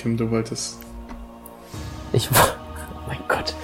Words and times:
Kim, 0.00 0.16
du 0.16 0.30
wolltest. 0.30 0.78
Ich. 2.12 2.28
Oh 2.92 3.12
mein 3.12 3.18
Gott. 3.26 3.54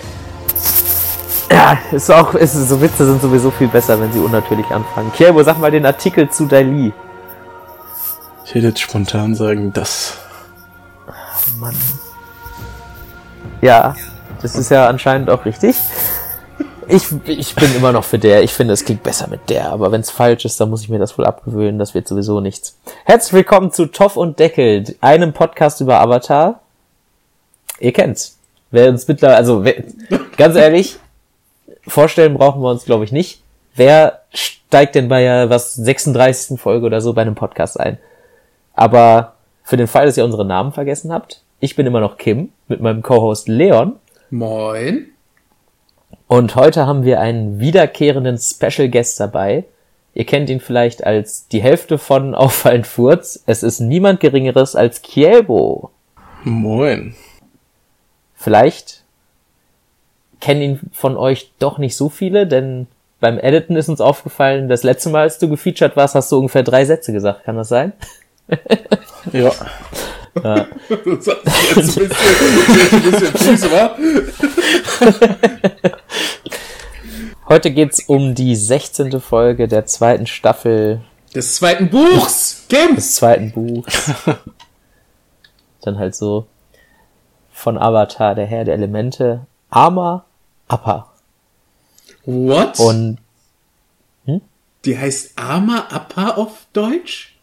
Ja, 1.51 1.79
ist 1.93 2.11
auch, 2.11 2.35
ist, 2.35 2.55
so 2.55 2.81
Witze 2.81 3.07
sind 3.07 3.23
sowieso 3.23 3.53
viel 3.53 3.69
besser, 3.69 4.01
wenn 4.01 4.13
sie 4.13 4.19
unnatürlich 4.19 4.67
anfangen. 4.71 5.13
Kierbo, 5.13 5.43
sag 5.45 5.59
mal 5.59 5.71
den 5.71 5.87
Artikel 5.87 6.29
zu 6.29 6.47
Dali. 6.47 6.93
Ich 8.45 8.55
hätte 8.55 8.67
jetzt 8.67 8.81
spontan 8.81 9.37
sagen, 9.37 9.73
das. 9.73 10.19
Oh 11.07 11.13
Mann. 11.61 11.77
Ja, 13.61 13.95
das 14.43 14.57
ist 14.57 14.71
ja 14.71 14.89
anscheinend 14.89 15.31
auch 15.31 15.45
richtig. 15.45 15.77
Ich, 16.89 17.05
ich 17.27 17.55
bin 17.57 17.75
immer 17.75 17.91
noch 17.93 18.05
für 18.05 18.19
der. 18.19 18.45
Ich 18.45 18.53
finde, 18.53 18.73
es 18.73 18.85
klingt 18.85 19.03
besser 19.03 19.27
mit 19.29 19.51
der. 19.51 19.71
Aber 19.73 19.91
wenn 19.91 20.01
es 20.01 20.11
falsch 20.11 20.45
ist, 20.45 20.61
dann 20.61 20.71
muss 20.71 20.83
ich 20.83 20.89
mir 20.89 21.01
das 21.01 21.19
wohl 21.19 21.25
abgewöhnen. 21.25 21.79
Das 21.79 21.95
wird 21.95 22.07
sowieso 22.07 22.41
nichts. 22.41 22.79
Herzlich 23.05 23.33
willkommen 23.33 23.73
zu 23.73 23.87
Toff 23.87 24.17
und 24.17 24.39
Deckel, 24.39 24.95
einem 25.01 25.33
Podcast 25.33 25.81
über 25.81 26.01
Avatar. 26.01 26.61
Ihr 27.81 27.93
kennt's. 27.93 28.39
Wer 28.71 28.91
uns 28.91 29.09
mittlerweile, 29.09 29.37
also 29.37 29.65
wer, 29.65 29.83
ganz 30.37 30.55
ehrlich, 30.55 30.99
vorstellen 31.87 32.35
brauchen 32.35 32.63
wir 32.63 32.71
uns, 32.71 32.85
glaube 32.85 33.05
ich, 33.05 33.13
nicht. 33.13 33.43
Wer 33.75 34.23
steigt 34.33 34.95
denn 34.95 35.09
bei 35.09 35.23
ja 35.23 35.51
was 35.51 35.75
36. 35.75 36.59
Folge 36.61 36.87
oder 36.87 37.01
so 37.01 37.13
bei 37.13 37.23
einem 37.23 37.35
Podcast 37.35 37.81
ein? 37.81 37.99
Aber 38.75 39.35
für 39.65 39.77
den 39.77 39.89
Fall, 39.89 40.07
dass 40.07 40.17
ihr 40.17 40.25
unsere 40.25 40.45
Namen 40.45 40.73
vergessen 40.73 41.13
habt, 41.13 41.43
ich 41.59 41.75
bin 41.75 41.87
immer 41.87 42.01
noch 42.01 42.17
Kim 42.17 42.51
mit 42.69 42.81
meinem 42.81 43.03
Co-Host 43.03 43.49
Leon. 43.49 43.97
Moin. 44.31 45.16
Und 46.29 46.57
heute 46.57 46.87
haben 46.87 47.05
wir 47.05 47.21
einen 47.21 47.61
wiederkehrenden 47.61 48.39
Special 48.39 48.89
Guest 48.89 49.21
dabei. 49.21 49.65
Ihr 50.15 50.25
kennt 50.25 50.51
ihn 50.51 50.61
vielleicht 50.61 51.05
als 51.05 51.47
die 51.49 51.63
Hälfte 51.63 51.99
von 51.99 52.35
Auffallend 52.37 52.87
Furz. 52.87 53.43
Es 53.47 53.63
ist 53.63 53.81
niemand 53.81 54.21
Geringeres 54.21 54.75
als 54.75 55.03
Kielbo. 55.03 55.91
Moin. 56.43 57.15
Vielleicht 58.35 59.03
kennen 60.41 60.63
ihn 60.63 60.81
von 60.93 61.17
euch 61.17 61.53
doch 61.59 61.79
nicht 61.79 61.97
so 61.97 62.09
viele, 62.09 62.47
denn 62.47 62.87
beim 63.21 63.39
Editen 63.39 63.77
ist 63.77 63.89
uns 63.89 64.01
aufgefallen, 64.01 64.69
das 64.69 64.83
letzte 64.83 65.09
Mal, 65.09 65.23
als 65.23 65.39
du 65.39 65.49
gefeatured 65.49 65.97
warst, 65.97 66.15
hast 66.15 66.31
du 66.31 66.37
ungefähr 66.37 66.63
drei 66.63 66.85
Sätze 66.85 67.13
gesagt. 67.13 67.45
Kann 67.45 67.57
das 67.57 67.69
sein? 67.69 67.93
Ja. 69.33 69.51
Ja. 70.43 70.67
Das 70.89 71.27
jetzt 71.27 71.99
ein 71.99 72.09
bisschen, 72.09 72.11
ein 72.13 73.03
bisschen 73.11 73.37
fies, 73.37 73.71
wa? 73.71 73.97
Heute 77.49 77.71
geht's 77.71 78.01
um 78.09 78.35
die 78.35 78.57
16. 78.57 79.21
Folge 79.21 79.69
der 79.69 79.87
zweiten 79.87 80.27
Staffel 80.27 81.01
Des 81.35 81.55
zweiten 81.57 81.89
Buchs! 81.91 82.65
Kim! 82.69 82.97
des 82.97 83.15
zweiten 83.15 83.53
Buchs. 83.53 84.11
Dann 85.83 85.99
halt 85.99 86.15
so 86.17 86.47
von 87.53 87.79
Avatar, 87.79 88.35
der 88.35 88.47
Herr 88.47 88.65
der 88.65 88.75
Elemente, 88.75 89.47
Ama 89.71 90.25
Appa. 90.69 91.13
What? 92.25 92.79
Und 92.81 93.19
Die 94.85 94.99
heißt 94.99 95.33
Arma 95.37 95.87
Appa 95.91 96.31
auf 96.31 96.67
Deutsch? 96.73 97.37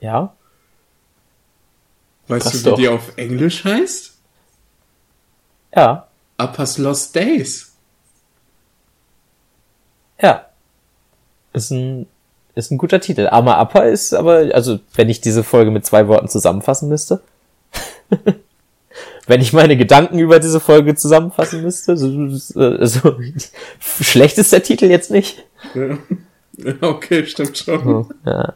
ja, 0.00 0.32
Weißt 2.28 2.44
Passt 2.44 2.54
du, 2.54 2.60
wie 2.60 2.70
doch. 2.70 2.76
die 2.78 2.88
auf 2.88 3.12
Englisch 3.16 3.64
heißt? 3.64 4.12
ja, 5.76 6.06
Appas 6.36 6.78
Lost 6.78 7.14
Days. 7.14 7.72
ja. 10.20 10.46
Ist 11.52 11.70
ein, 11.70 12.06
ist 12.56 12.72
ein 12.72 12.78
guter 12.78 13.00
Titel. 13.00 13.28
Ama 13.30 13.56
Appa 13.58 13.82
ist 13.82 14.12
aber, 14.12 14.48
also, 14.54 14.80
wenn 14.94 15.08
ich 15.08 15.20
diese 15.20 15.44
Folge 15.44 15.70
mit 15.70 15.86
zwei 15.86 16.08
Worten 16.08 16.26
zusammenfassen 16.28 16.88
müsste. 16.88 17.20
wenn 19.26 19.40
ich 19.40 19.52
meine 19.52 19.76
Gedanken 19.76 20.18
über 20.18 20.40
diese 20.40 20.58
Folge 20.58 20.96
zusammenfassen 20.96 21.62
müsste, 21.62 21.96
so, 21.96 22.28
so, 22.30 22.84
so 22.86 23.16
schlecht 23.78 24.38
ist 24.38 24.52
der 24.52 24.62
Titel 24.64 24.86
jetzt 24.86 25.10
nicht. 25.10 25.44
Ja. 25.74 25.98
Okay, 26.80 27.26
stimmt 27.26 27.58
schon. 27.58 28.08
Ja. 28.24 28.54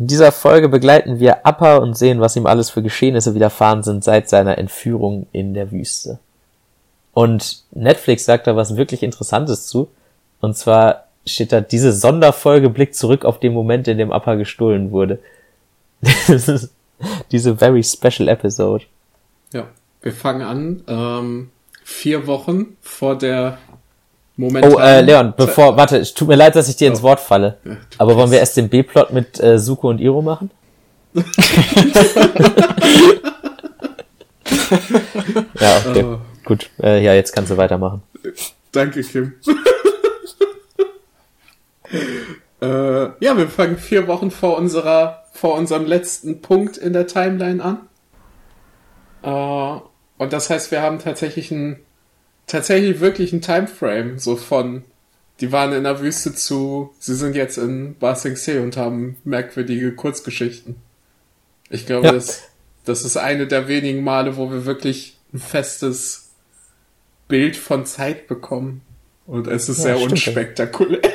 In 0.00 0.06
dieser 0.06 0.32
Folge 0.32 0.70
begleiten 0.70 1.20
wir 1.20 1.46
Appa 1.46 1.76
und 1.76 1.94
sehen, 1.94 2.20
was 2.20 2.34
ihm 2.34 2.46
alles 2.46 2.70
für 2.70 2.82
Geschehnisse 2.82 3.34
widerfahren 3.34 3.82
sind 3.82 4.02
seit 4.02 4.30
seiner 4.30 4.56
Entführung 4.56 5.26
in 5.30 5.52
der 5.52 5.70
Wüste. 5.72 6.18
Und 7.12 7.64
Netflix 7.72 8.24
sagt 8.24 8.46
da 8.46 8.56
was 8.56 8.78
wirklich 8.78 9.02
Interessantes 9.02 9.66
zu. 9.66 9.90
Und 10.40 10.56
zwar 10.56 11.04
steht 11.26 11.52
da, 11.52 11.60
diese 11.60 11.92
Sonderfolge 11.92 12.70
blickt 12.70 12.94
zurück 12.94 13.26
auf 13.26 13.40
den 13.40 13.52
Moment, 13.52 13.88
in 13.88 13.98
dem 13.98 14.10
Appa 14.10 14.36
gestohlen 14.36 14.90
wurde. 14.90 15.18
Diese 17.30 17.56
very 17.58 17.84
special 17.84 18.28
episode. 18.28 18.84
Ja, 19.52 19.66
wir 20.00 20.12
fangen 20.12 20.42
an, 20.42 20.82
ähm, 20.88 21.50
vier 21.84 22.26
Wochen 22.26 22.78
vor 22.80 23.18
der 23.18 23.58
momentanen... 24.40 24.76
Oh, 24.76 24.80
äh, 24.80 25.00
Leon, 25.02 25.34
bevor, 25.36 25.76
warte, 25.76 25.98
es 25.98 26.14
tut 26.14 26.28
mir 26.28 26.36
leid, 26.36 26.56
dass 26.56 26.68
ich 26.68 26.76
dir 26.76 26.88
ins 26.88 27.00
Oh. 27.00 27.04
Wort 27.04 27.20
falle. 27.20 27.58
Ja, 27.64 27.76
Aber 27.98 28.16
wollen 28.16 28.30
wir 28.30 28.38
erst 28.38 28.56
den 28.56 28.68
B-Plot 28.68 29.12
mit 29.12 29.40
äh, 29.40 29.58
Suko 29.58 29.88
und 29.90 30.00
Iro 30.00 30.22
machen? 30.22 30.50
ja, 31.14 31.22
okay. 35.86 36.04
Oh. 36.04 36.18
Gut, 36.44 36.70
äh, 36.82 37.02
ja, 37.04 37.14
jetzt 37.14 37.32
kannst 37.32 37.50
du 37.50 37.56
weitermachen. 37.56 38.02
Danke, 38.72 39.02
Kim. 39.02 39.34
äh, 42.60 42.66
ja, 42.66 43.36
wir 43.36 43.48
fangen 43.48 43.76
vier 43.78 44.06
Wochen 44.08 44.30
vor 44.30 44.56
unserer, 44.56 45.24
vor 45.32 45.54
unserem 45.54 45.86
letzten 45.86 46.40
Punkt 46.40 46.76
in 46.76 46.92
der 46.92 47.06
Timeline 47.06 47.62
an. 47.62 47.78
Äh, 49.22 49.80
und 50.18 50.32
das 50.32 50.50
heißt, 50.50 50.70
wir 50.70 50.82
haben 50.82 50.98
tatsächlich 50.98 51.50
ein, 51.50 51.80
tatsächlich 52.50 53.00
wirklich 53.00 53.32
ein 53.32 53.40
Timeframe, 53.42 54.18
so 54.18 54.36
von, 54.36 54.82
die 55.40 55.52
waren 55.52 55.72
in 55.72 55.84
der 55.84 56.00
Wüste 56.00 56.34
zu, 56.34 56.92
sie 56.98 57.14
sind 57.14 57.34
jetzt 57.36 57.56
in 57.58 57.96
Ba 57.98 58.14
Sing 58.14 58.36
Se 58.36 58.60
und 58.62 58.76
haben 58.76 59.16
merkwürdige 59.24 59.92
Kurzgeschichten. 59.94 60.76
Ich 61.70 61.86
glaube, 61.86 62.06
Ja. 62.08 62.12
das, 62.12 62.42
das 62.84 63.04
ist 63.04 63.16
eine 63.16 63.46
der 63.46 63.68
wenigen 63.68 64.02
Male, 64.04 64.36
wo 64.36 64.50
wir 64.50 64.66
wirklich 64.66 65.16
ein 65.32 65.38
festes 65.38 66.30
Bild 67.28 67.56
von 67.56 67.86
Zeit 67.86 68.26
bekommen. 68.26 68.82
Und 69.26 69.46
es 69.46 69.68
ist 69.68 69.78
Ja, 69.78 69.84
sehr 69.84 69.96
stimmt. 69.98 70.12
unspektakulär. 70.12 71.00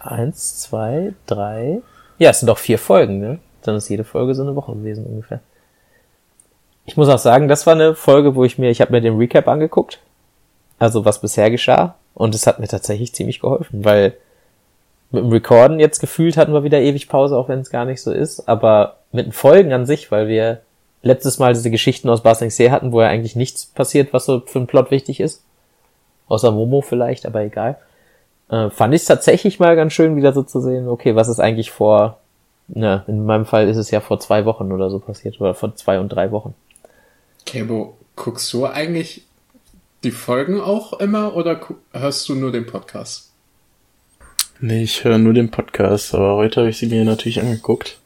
Eins, 0.00 0.58
zwei, 0.60 1.14
drei. 1.26 1.80
Ja, 2.18 2.30
es 2.30 2.40
sind 2.40 2.48
doch 2.48 2.58
vier 2.58 2.78
Folgen, 2.78 3.18
ne? 3.20 3.38
Dann 3.62 3.76
ist 3.76 3.88
jede 3.88 4.02
Folge 4.04 4.34
so 4.34 4.42
eine 4.42 4.56
Woche 4.56 4.72
gewesen 4.72 5.06
ungefähr. 5.06 5.40
Ich 6.84 6.96
muss 6.96 7.08
auch 7.08 7.18
sagen, 7.18 7.48
das 7.48 7.66
war 7.66 7.74
eine 7.74 7.94
Folge, 7.94 8.34
wo 8.34 8.44
ich 8.44 8.58
mir, 8.58 8.70
ich 8.70 8.80
habe 8.80 8.92
mir 8.92 9.00
den 9.00 9.16
Recap 9.16 9.46
angeguckt, 9.48 10.00
also 10.78 11.04
was 11.04 11.20
bisher 11.20 11.50
geschah, 11.50 11.94
und 12.14 12.34
es 12.34 12.46
hat 12.46 12.58
mir 12.58 12.68
tatsächlich 12.68 13.14
ziemlich 13.14 13.40
geholfen, 13.40 13.84
weil 13.84 14.14
mit 15.10 15.24
dem 15.24 15.30
Recorden 15.30 15.78
jetzt 15.78 16.00
gefühlt 16.00 16.36
hatten 16.36 16.52
wir 16.52 16.64
wieder 16.64 16.80
ewig 16.80 17.08
Pause, 17.08 17.36
auch 17.36 17.48
wenn 17.48 17.60
es 17.60 17.70
gar 17.70 17.84
nicht 17.84 18.02
so 18.02 18.12
ist, 18.12 18.48
aber 18.48 18.96
mit 19.12 19.26
den 19.26 19.32
Folgen 19.32 19.72
an 19.72 19.86
sich, 19.86 20.10
weil 20.10 20.26
wir 20.26 20.62
letztes 21.02 21.38
Mal 21.38 21.52
diese 21.52 21.70
Geschichten 21.70 22.08
aus 22.08 22.22
Basing 22.22 22.50
See 22.50 22.70
hatten, 22.70 22.92
wo 22.92 23.00
ja 23.00 23.08
eigentlich 23.08 23.36
nichts 23.36 23.66
passiert, 23.66 24.12
was 24.12 24.24
so 24.24 24.40
für 24.40 24.58
einen 24.58 24.66
Plot 24.66 24.90
wichtig 24.90 25.20
ist. 25.20 25.44
Außer 26.28 26.50
Momo 26.50 26.80
vielleicht, 26.80 27.26
aber 27.26 27.42
egal. 27.42 27.76
Äh, 28.48 28.70
fand 28.70 28.94
ich 28.94 29.02
es 29.02 29.08
tatsächlich 29.08 29.60
mal 29.60 29.76
ganz 29.76 29.92
schön, 29.92 30.16
wieder 30.16 30.32
so 30.32 30.42
zu 30.42 30.60
sehen, 30.60 30.88
okay, 30.88 31.14
was 31.14 31.28
ist 31.28 31.40
eigentlich 31.40 31.70
vor, 31.70 32.18
na, 32.68 33.04
in 33.06 33.26
meinem 33.26 33.44
Fall 33.44 33.68
ist 33.68 33.76
es 33.76 33.90
ja 33.90 34.00
vor 34.00 34.20
zwei 34.20 34.44
Wochen 34.44 34.72
oder 34.72 34.88
so 34.88 34.98
passiert, 34.98 35.40
oder 35.40 35.54
vor 35.54 35.74
zwei 35.74 35.98
und 35.98 36.08
drei 36.08 36.30
Wochen. 36.30 36.54
Kebo, 37.44 37.96
guckst 38.16 38.52
du 38.52 38.66
eigentlich 38.66 39.22
die 40.04 40.10
Folgen 40.10 40.60
auch 40.60 40.98
immer 41.00 41.36
oder 41.36 41.60
hörst 41.92 42.28
du 42.28 42.34
nur 42.34 42.52
den 42.52 42.66
Podcast? 42.66 43.30
Nee, 44.60 44.84
ich 44.84 45.04
höre 45.04 45.18
nur 45.18 45.32
den 45.32 45.50
Podcast, 45.50 46.14
aber 46.14 46.36
heute 46.36 46.60
habe 46.60 46.70
ich 46.70 46.78
sie 46.78 46.86
mir 46.86 47.04
natürlich 47.04 47.40
angeguckt. 47.40 47.98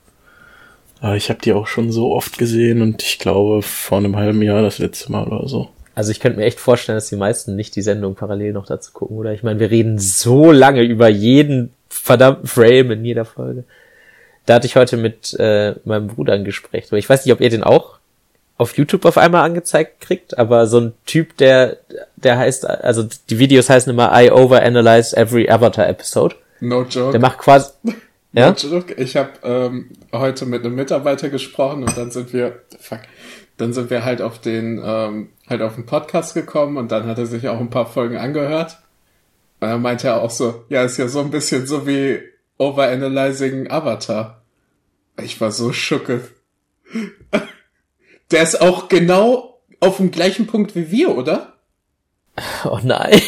Aber 1.01 1.17
ich 1.17 1.29
habe 1.29 1.41
die 1.41 1.53
auch 1.53 1.67
schon 1.67 1.93
so 1.93 2.13
oft 2.13 2.39
gesehen 2.39 2.81
und 2.81 3.03
ich 3.03 3.19
glaube 3.19 3.63
vor 3.63 3.99
einem 3.99 4.17
halben 4.17 4.41
Jahr 4.43 4.63
das 4.63 4.79
letzte 4.79 5.13
Mal 5.13 5.27
oder 5.27 5.49
so. 5.49 5.69
Also 5.95 6.11
ich 6.11 6.21
könnte 6.21 6.39
mir 6.39 6.45
echt 6.45 6.61
vorstellen, 6.61 6.97
dass 6.97 7.09
die 7.09 7.17
meisten 7.17 7.57
nicht 7.57 7.77
die 7.77 7.83
Sendung 7.83 8.15
parallel 8.15 8.53
noch 8.53 8.67
dazu 8.67 8.93
gucken, 8.93 9.17
oder? 9.17 9.33
Ich 9.33 9.43
meine, 9.43 9.61
wir 9.61 9.71
reden 9.71 9.99
so 9.99 10.53
lange 10.53 10.83
über 10.83 11.09
jeden 11.09 11.73
verdammten 11.89 12.47
Frame 12.47 12.93
in 12.93 13.05
jeder 13.05 13.25
Folge. 13.25 13.65
Da 14.45 14.55
hatte 14.55 14.67
ich 14.67 14.77
heute 14.77 14.97
mit 14.97 15.35
äh, 15.39 15.75
meinem 15.85 16.07
Bruder 16.09 16.35
ein 16.35 16.45
Gespräch. 16.45 16.91
Ich 16.93 17.09
weiß 17.09 17.25
nicht, 17.25 17.33
ob 17.33 17.41
ihr 17.41 17.51
den 17.51 17.65
auch 17.65 17.96
auf 18.59 18.77
YouTube 18.77 19.05
auf 19.05 19.19
einmal 19.19 19.45
angezeigt 19.45 20.01
kriegt, 20.01 20.39
aber 20.39 20.67
so 20.67 20.81
ein 20.81 20.95
Typ, 21.05 21.37
der, 21.37 21.79
der 22.17 22.39
heißt, 22.39 22.69
also 22.69 23.07
die 23.29 23.39
Videos 23.39 23.69
heißen 23.69 23.93
immer 23.93 24.11
I 24.15 24.31
overanalyze 24.31 25.17
every 25.17 25.49
Avatar 25.49 25.89
episode. 25.89 26.37
No 26.61 26.83
joke. 26.85 27.13
Der 27.13 27.21
macht 27.21 27.39
quasi, 27.39 27.73
ja? 28.33 28.51
No 28.51 28.57
joke. 28.57 28.95
Ich 28.95 29.17
habe 29.17 29.33
ähm, 29.43 29.91
heute 30.13 30.47
mit 30.47 30.65
einem 30.65 30.75
Mitarbeiter 30.75 31.29
gesprochen 31.29 31.83
und 31.83 31.97
dann 31.97 32.11
sind 32.11 32.33
wir, 32.33 32.63
fuck, 32.81 33.01
dann 33.59 33.75
sind 33.75 33.91
wir 33.91 34.05
halt 34.05 34.23
auf 34.23 34.41
den, 34.41 34.83
ähm, 34.83 35.31
halt 35.49 35.61
auf 35.61 35.75
den 35.75 35.85
Podcast 35.85 36.35
gekommen 36.35 36.79
und 36.79 36.93
dann 36.93 37.07
hat 37.07 37.19
er 37.19 37.27
sich 37.27 37.49
auch 37.49 37.61
ein 37.61 37.71
paar 37.71 37.87
Folgen 37.87 38.17
angehört. 38.17 38.79
Und 39.61 39.69
dann 39.69 39.83
meinte 39.83 40.09
er 40.09 40.23
auch 40.23 40.31
so, 40.31 40.65
ja, 40.69 40.83
ist 40.83 40.97
ja 40.97 41.09
so 41.09 41.21
ein 41.21 41.31
bisschen 41.31 41.67
so 41.67 41.87
wie 41.87 42.21
Overanalyzing 42.59 43.71
Avatar. 43.71 44.43
Ich 45.23 45.41
war 45.41 45.51
so 45.51 45.73
schucke. 45.73 46.23
Der 48.31 48.43
ist 48.43 48.61
auch 48.61 48.89
genau 48.89 49.61
auf 49.81 49.99
dem 49.99 50.11
gleichen 50.11 50.47
Punkt 50.47 50.75
wie 50.75 50.91
wir, 50.91 51.17
oder? 51.17 51.53
Oh 52.65 52.79
nein. 52.83 53.21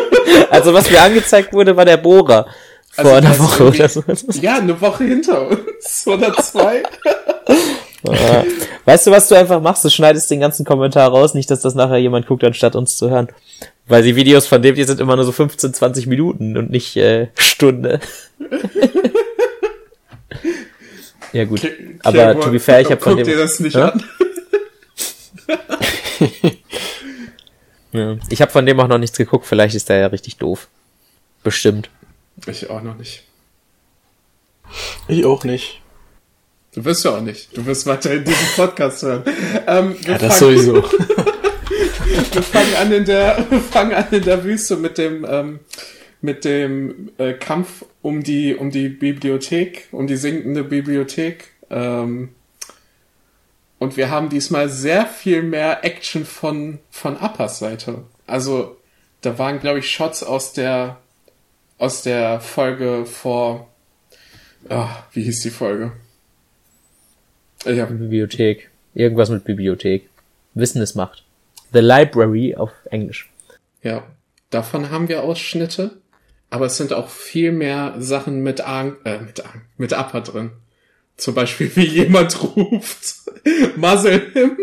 also 0.50 0.74
was 0.74 0.90
mir 0.90 1.00
angezeigt 1.00 1.52
wurde, 1.52 1.76
war 1.76 1.84
der 1.84 1.98
Bohrer. 1.98 2.46
Vor 2.90 3.04
Also 3.04 3.14
einer 3.16 3.38
Woche 3.38 3.68
oder 3.68 3.88
so. 3.88 4.02
Ja, 4.40 4.56
eine 4.56 4.80
Woche 4.80 5.04
hinter 5.04 5.48
uns. 5.48 6.04
Oder 6.06 6.32
zwei. 6.34 6.82
Ja. 8.04 8.44
Weißt 8.84 9.06
du, 9.06 9.10
was 9.10 9.28
du 9.28 9.34
einfach 9.34 9.60
machst? 9.60 9.84
Du 9.84 9.90
schneidest 9.90 10.30
den 10.30 10.40
ganzen 10.40 10.64
Kommentar 10.64 11.10
raus, 11.10 11.34
nicht, 11.34 11.50
dass 11.50 11.60
das 11.60 11.74
nachher 11.74 11.98
jemand 11.98 12.26
guckt, 12.26 12.42
anstatt 12.44 12.74
uns 12.74 12.96
zu 12.96 13.10
hören. 13.10 13.28
Weil 13.86 14.02
die 14.02 14.16
Videos 14.16 14.46
von 14.48 14.62
dem, 14.62 14.74
die 14.74 14.84
sind 14.84 15.00
immer 15.00 15.14
nur 15.16 15.24
so 15.24 15.32
15, 15.32 15.74
20 15.74 16.06
Minuten 16.06 16.56
und 16.56 16.70
nicht 16.70 16.96
äh, 16.96 17.28
Stunde. 17.38 18.00
ja 21.32 21.44
gut. 21.44 21.60
Ke- 21.60 21.76
Aber 22.02 22.12
Claymore, 22.12 22.44
to 22.46 22.50
be 22.52 22.60
fair, 22.60 22.80
ich 22.80 22.90
hab 22.90 23.02
von 23.02 23.14
Guck 23.16 23.24
dem- 23.24 23.32
dir 23.34 23.38
das 23.38 23.60
nicht 23.60 23.76
Hä? 23.76 23.80
an. 23.82 24.02
Ja. 27.96 28.18
Ich 28.28 28.42
habe 28.42 28.52
von 28.52 28.66
dem 28.66 28.78
auch 28.78 28.88
noch 28.88 28.98
nichts 28.98 29.16
geguckt, 29.16 29.46
vielleicht 29.46 29.74
ist 29.74 29.88
der 29.88 29.98
ja 29.98 30.06
richtig 30.08 30.36
doof. 30.36 30.68
Bestimmt. 31.42 31.88
Ich 32.46 32.68
auch 32.68 32.82
noch 32.82 32.96
nicht. 32.96 33.24
Ich 35.08 35.24
auch 35.24 35.44
nicht. 35.44 35.80
Du 36.74 36.84
wirst 36.84 37.04
ja 37.06 37.16
auch 37.16 37.22
nicht. 37.22 37.56
Du 37.56 37.64
wirst 37.64 37.86
weiterhin 37.86 38.24
diesen 38.24 38.48
Podcast 38.54 39.02
hören. 39.02 39.22
Ähm, 39.66 39.96
wir, 40.02 40.12
Ja, 40.12 40.18
das 40.18 40.38
fangen, 40.38 40.58
sowieso. 40.58 40.74
wir 42.32 42.42
fangen 42.42 42.74
an 42.74 42.92
in 42.92 43.04
der, 43.06 43.46
wir 43.48 43.60
fangen 43.60 43.94
an 43.94 44.06
in 44.10 44.22
der 44.22 44.44
Wüste 44.44 44.76
mit 44.76 44.98
dem, 44.98 45.24
ähm, 45.26 45.60
mit 46.20 46.44
dem 46.44 47.12
äh, 47.16 47.32
Kampf 47.32 47.86
um 48.02 48.22
die, 48.22 48.54
um 48.54 48.70
die 48.70 48.90
Bibliothek, 48.90 49.88
um 49.92 50.06
die 50.06 50.16
sinkende 50.16 50.64
Bibliothek. 50.64 51.52
Ähm, 51.70 52.30
und 53.78 53.96
wir 53.96 54.10
haben 54.10 54.28
diesmal 54.28 54.68
sehr 54.68 55.06
viel 55.06 55.42
mehr 55.42 55.84
Action 55.84 56.24
von, 56.24 56.78
von 56.90 57.16
Appas 57.16 57.58
Seite. 57.58 58.04
Also, 58.26 58.76
da 59.20 59.38
waren, 59.38 59.60
glaube 59.60 59.80
ich, 59.80 59.90
Shots 59.90 60.22
aus 60.22 60.52
der, 60.52 60.98
aus 61.78 62.02
der 62.02 62.40
Folge 62.40 63.04
vor, 63.04 63.68
ah, 64.68 64.88
wie 65.12 65.22
hieß 65.22 65.40
die 65.40 65.50
Folge? 65.50 65.92
Ich 67.64 67.80
hab, 67.80 67.88
Bibliothek. 67.88 68.70
Irgendwas 68.94 69.28
mit 69.28 69.44
Bibliothek. 69.44 70.08
Wissen 70.54 70.80
es 70.80 70.94
macht. 70.94 71.24
The 71.72 71.80
Library 71.80 72.54
auf 72.56 72.70
Englisch. 72.90 73.30
Ja, 73.82 74.04
davon 74.50 74.90
haben 74.90 75.08
wir 75.08 75.22
Ausschnitte, 75.22 75.98
aber 76.48 76.66
es 76.66 76.76
sind 76.76 76.92
auch 76.92 77.08
viel 77.08 77.52
mehr 77.52 77.94
Sachen 77.98 78.42
mit 78.42 78.60
Ang 78.66 78.96
äh, 79.04 79.18
mit 79.18 79.44
Ang 79.44 79.62
mit 79.76 79.92
Upper 79.92 80.22
drin. 80.22 80.52
Zum 81.16 81.34
Beispiel, 81.34 81.74
wie 81.74 81.86
jemand 81.86 82.42
ruft, 82.42 83.22
muzzle 83.76 84.30
him. 84.32 84.58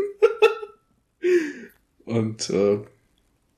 Und 2.06 2.50
äh, 2.50 2.80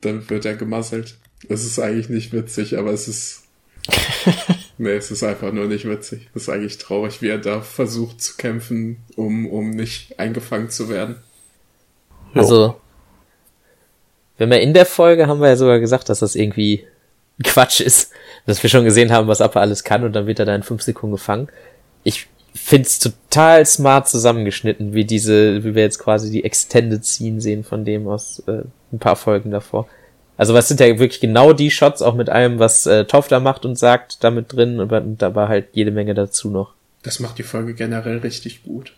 dann 0.02 0.30
wird 0.30 0.46
er 0.46 0.56
gemasselt. 0.56 1.18
Es 1.50 1.66
ist 1.66 1.80
eigentlich 1.80 2.10
nicht 2.10 2.32
witzig, 2.32 2.78
aber 2.78 2.92
es 2.92 3.08
ist. 3.08 3.44
nee, 4.78 4.96
es 4.96 5.12
ist 5.12 5.24
einfach 5.24 5.52
nur 5.52 5.66
nicht 5.66 5.88
witzig. 5.88 6.30
Es 6.34 6.44
ist 6.44 6.50
eigentlich 6.50 6.78
traurig, 6.78 7.22
wie 7.22 7.28
er 7.28 7.38
da 7.38 7.62
versucht 7.62 8.22
zu 8.22 8.36
kämpfen, 8.38 8.98
um, 9.16 9.46
um 9.46 9.72
nicht 9.72 10.18
eingefangen 10.20 10.70
zu 10.70 10.90
werden. 10.90 11.18
Jo. 12.34 12.42
Also, 12.42 12.82
wenn 14.38 14.50
wir 14.50 14.62
in 14.62 14.74
der 14.74 14.86
Folge 14.86 15.28
haben 15.28 15.42
wir 15.42 15.50
ja 15.50 15.56
sogar 15.56 15.80
gesagt, 15.80 16.10
dass 16.10 16.20
das 16.20 16.36
irgendwie 16.36 16.86
Quatsch 17.44 17.82
ist, 17.82 18.12
dass 18.46 18.64
wir 18.64 18.70
schon 18.70 18.86
gesehen 18.86 19.12
haben, 19.12 19.28
was 19.28 19.42
Appa 19.42 19.60
alles 19.60 19.84
kann 19.84 20.04
und 20.04 20.14
dann 20.14 20.28
wird 20.28 20.40
er 20.40 20.46
da 20.46 20.56
in 20.56 20.64
fünf 20.64 20.82
Sekunden 20.82 21.16
gefangen. 21.16 21.50
Ich 22.04 22.28
find's 22.56 23.00
total 23.00 23.66
smart 23.66 24.08
zusammengeschnitten, 24.08 24.94
wie 24.94 25.06
diese, 25.06 25.64
wie 25.64 25.76
wir 25.76 25.84
jetzt 25.84 26.00
quasi 26.00 26.32
die 26.32 26.44
Extended 26.44 27.06
Scene 27.06 27.42
sehen 27.42 27.64
von 27.64 27.86
dem 27.86 28.08
aus 28.08 28.42
äh, 28.48 28.64
ein 28.92 29.00
paar 29.00 29.18
Folgen 29.18 29.52
davor. 29.52 29.88
Also 30.38 30.54
was 30.54 30.68
sind 30.68 30.80
ja 30.80 30.88
wirklich 31.00 31.20
genau 31.20 31.54
die 31.54 31.72
Shots, 31.72 32.02
auch 32.02 32.16
mit 32.16 32.30
allem, 32.30 32.60
was 32.60 32.86
äh, 32.86 33.06
Toph 33.06 33.28
da 33.28 33.40
macht 33.40 33.66
und 33.66 33.78
sagt, 33.78 34.24
damit 34.24 34.54
drin 34.54 34.80
und, 34.80 34.92
und 34.92 35.22
da 35.22 35.36
war 35.36 35.50
halt 35.50 35.68
jede 35.74 35.92
Menge 35.92 36.14
dazu 36.14 36.50
noch. 36.50 36.74
Das 37.04 37.20
macht 37.20 37.38
die 37.38 37.44
Folge 37.44 37.74
generell 37.74 38.20
richtig 38.20 38.64
gut. 38.64 38.94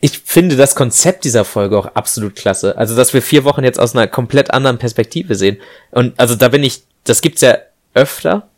Ich 0.00 0.18
finde 0.18 0.56
das 0.56 0.74
Konzept 0.74 1.24
dieser 1.24 1.44
Folge 1.44 1.78
auch 1.78 1.86
absolut 1.86 2.36
klasse. 2.36 2.76
Also, 2.76 2.94
dass 2.94 3.14
wir 3.14 3.22
vier 3.22 3.44
Wochen 3.44 3.64
jetzt 3.64 3.80
aus 3.80 3.94
einer 3.94 4.06
komplett 4.06 4.50
anderen 4.52 4.78
Perspektive 4.78 5.34
sehen. 5.34 5.58
Und 5.90 6.18
also 6.18 6.34
da 6.34 6.48
bin 6.48 6.62
ich, 6.64 6.82
das 7.04 7.22
gibt's 7.22 7.40
ja 7.40 7.58
öfter, 7.94 8.48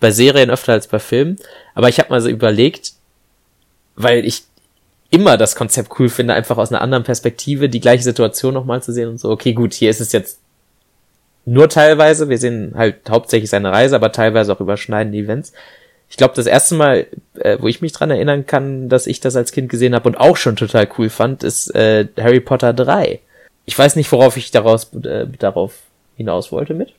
bei 0.00 0.10
Serien 0.10 0.50
öfter 0.50 0.72
als 0.72 0.88
bei 0.88 0.98
Filmen. 0.98 1.38
Aber 1.74 1.88
ich 1.88 1.98
habe 1.98 2.10
mal 2.10 2.20
so 2.20 2.28
überlegt, 2.28 2.92
weil 3.96 4.24
ich 4.24 4.44
immer 5.10 5.36
das 5.36 5.56
Konzept 5.56 5.98
cool 5.98 6.08
finde, 6.08 6.34
einfach 6.34 6.56
aus 6.56 6.72
einer 6.72 6.80
anderen 6.80 7.04
Perspektive 7.04 7.68
die 7.68 7.80
gleiche 7.80 8.02
Situation 8.02 8.54
nochmal 8.54 8.82
zu 8.82 8.92
sehen 8.92 9.10
und 9.10 9.20
so. 9.20 9.30
Okay, 9.30 9.52
gut, 9.52 9.74
hier 9.74 9.90
ist 9.90 10.00
es 10.00 10.12
jetzt 10.12 10.40
nur 11.44 11.68
teilweise. 11.68 12.28
Wir 12.28 12.38
sehen 12.38 12.72
halt 12.76 13.10
hauptsächlich 13.10 13.50
seine 13.50 13.72
Reise, 13.72 13.96
aber 13.96 14.12
teilweise 14.12 14.52
auch 14.52 14.60
überschneidende 14.60 15.18
Events. 15.18 15.52
Ich 16.08 16.16
glaube, 16.16 16.34
das 16.34 16.46
erste 16.46 16.74
Mal, 16.74 17.06
äh, 17.38 17.56
wo 17.60 17.68
ich 17.68 17.80
mich 17.80 17.92
dran 17.92 18.10
erinnern 18.10 18.46
kann, 18.46 18.88
dass 18.88 19.06
ich 19.06 19.20
das 19.20 19.36
als 19.36 19.52
Kind 19.52 19.70
gesehen 19.70 19.94
habe 19.94 20.08
und 20.08 20.16
auch 20.16 20.36
schon 20.36 20.56
total 20.56 20.88
cool 20.98 21.08
fand, 21.08 21.42
ist 21.42 21.74
äh, 21.74 22.06
Harry 22.18 22.40
Potter 22.40 22.72
3. 22.72 23.20
Ich 23.64 23.78
weiß 23.78 23.96
nicht, 23.96 24.10
worauf 24.12 24.36
ich 24.36 24.50
daraus 24.50 24.92
äh, 24.94 25.26
darauf 25.38 25.74
hinaus 26.16 26.52
wollte 26.52 26.74
mit. 26.74 26.92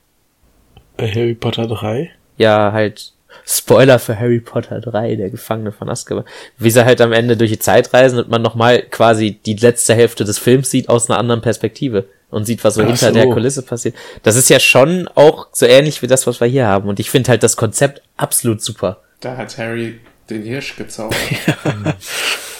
Bei 0.97 1.09
Harry 1.09 1.35
Potter 1.35 1.67
3? 1.67 2.11
Ja, 2.37 2.71
halt 2.71 3.12
Spoiler 3.45 3.99
für 3.99 4.17
Harry 4.19 4.39
Potter 4.39 4.79
3, 4.81 5.15
der 5.15 5.29
Gefangene 5.29 5.71
von 5.71 5.89
Azkaban. 5.89 6.25
Wie 6.57 6.69
sie 6.69 6.85
halt 6.85 7.01
am 7.01 7.13
Ende 7.13 7.37
durch 7.37 7.51
die 7.51 7.59
Zeit 7.59 7.93
reisen 7.93 8.19
und 8.19 8.29
man 8.29 8.41
nochmal 8.41 8.81
quasi 8.83 9.39
die 9.45 9.55
letzte 9.55 9.93
Hälfte 9.93 10.23
des 10.23 10.37
Films 10.37 10.69
sieht 10.69 10.89
aus 10.89 11.09
einer 11.09 11.19
anderen 11.19 11.41
Perspektive 11.41 12.05
und 12.29 12.45
sieht, 12.45 12.63
was 12.63 12.75
so 12.75 12.81
Ach 12.81 12.87
hinter 12.87 13.07
so. 13.07 13.13
der 13.13 13.27
Kulisse 13.29 13.61
passiert. 13.61 13.95
Das 14.23 14.35
ist 14.35 14.49
ja 14.49 14.59
schon 14.59 15.07
auch 15.15 15.47
so 15.51 15.65
ähnlich 15.65 16.01
wie 16.01 16.07
das, 16.07 16.25
was 16.27 16.39
wir 16.39 16.47
hier 16.47 16.67
haben. 16.67 16.89
Und 16.89 16.99
ich 16.99 17.09
finde 17.09 17.29
halt 17.29 17.43
das 17.43 17.57
Konzept 17.57 18.01
absolut 18.17 18.61
super. 18.61 19.01
Da 19.19 19.37
hat 19.37 19.57
Harry 19.57 19.99
den 20.29 20.43
Hirsch 20.43 20.75
gezaubert. 20.75 21.17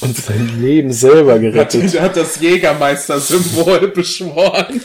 Und 0.00 0.16
sein 0.16 0.60
Leben 0.60 0.92
selber 0.92 1.34
Hat, 1.34 1.40
gerettet. 1.40 2.00
hat 2.00 2.16
das 2.16 2.38
Jägermeister-Symbol 2.40 3.88
beschworen. 3.94 4.80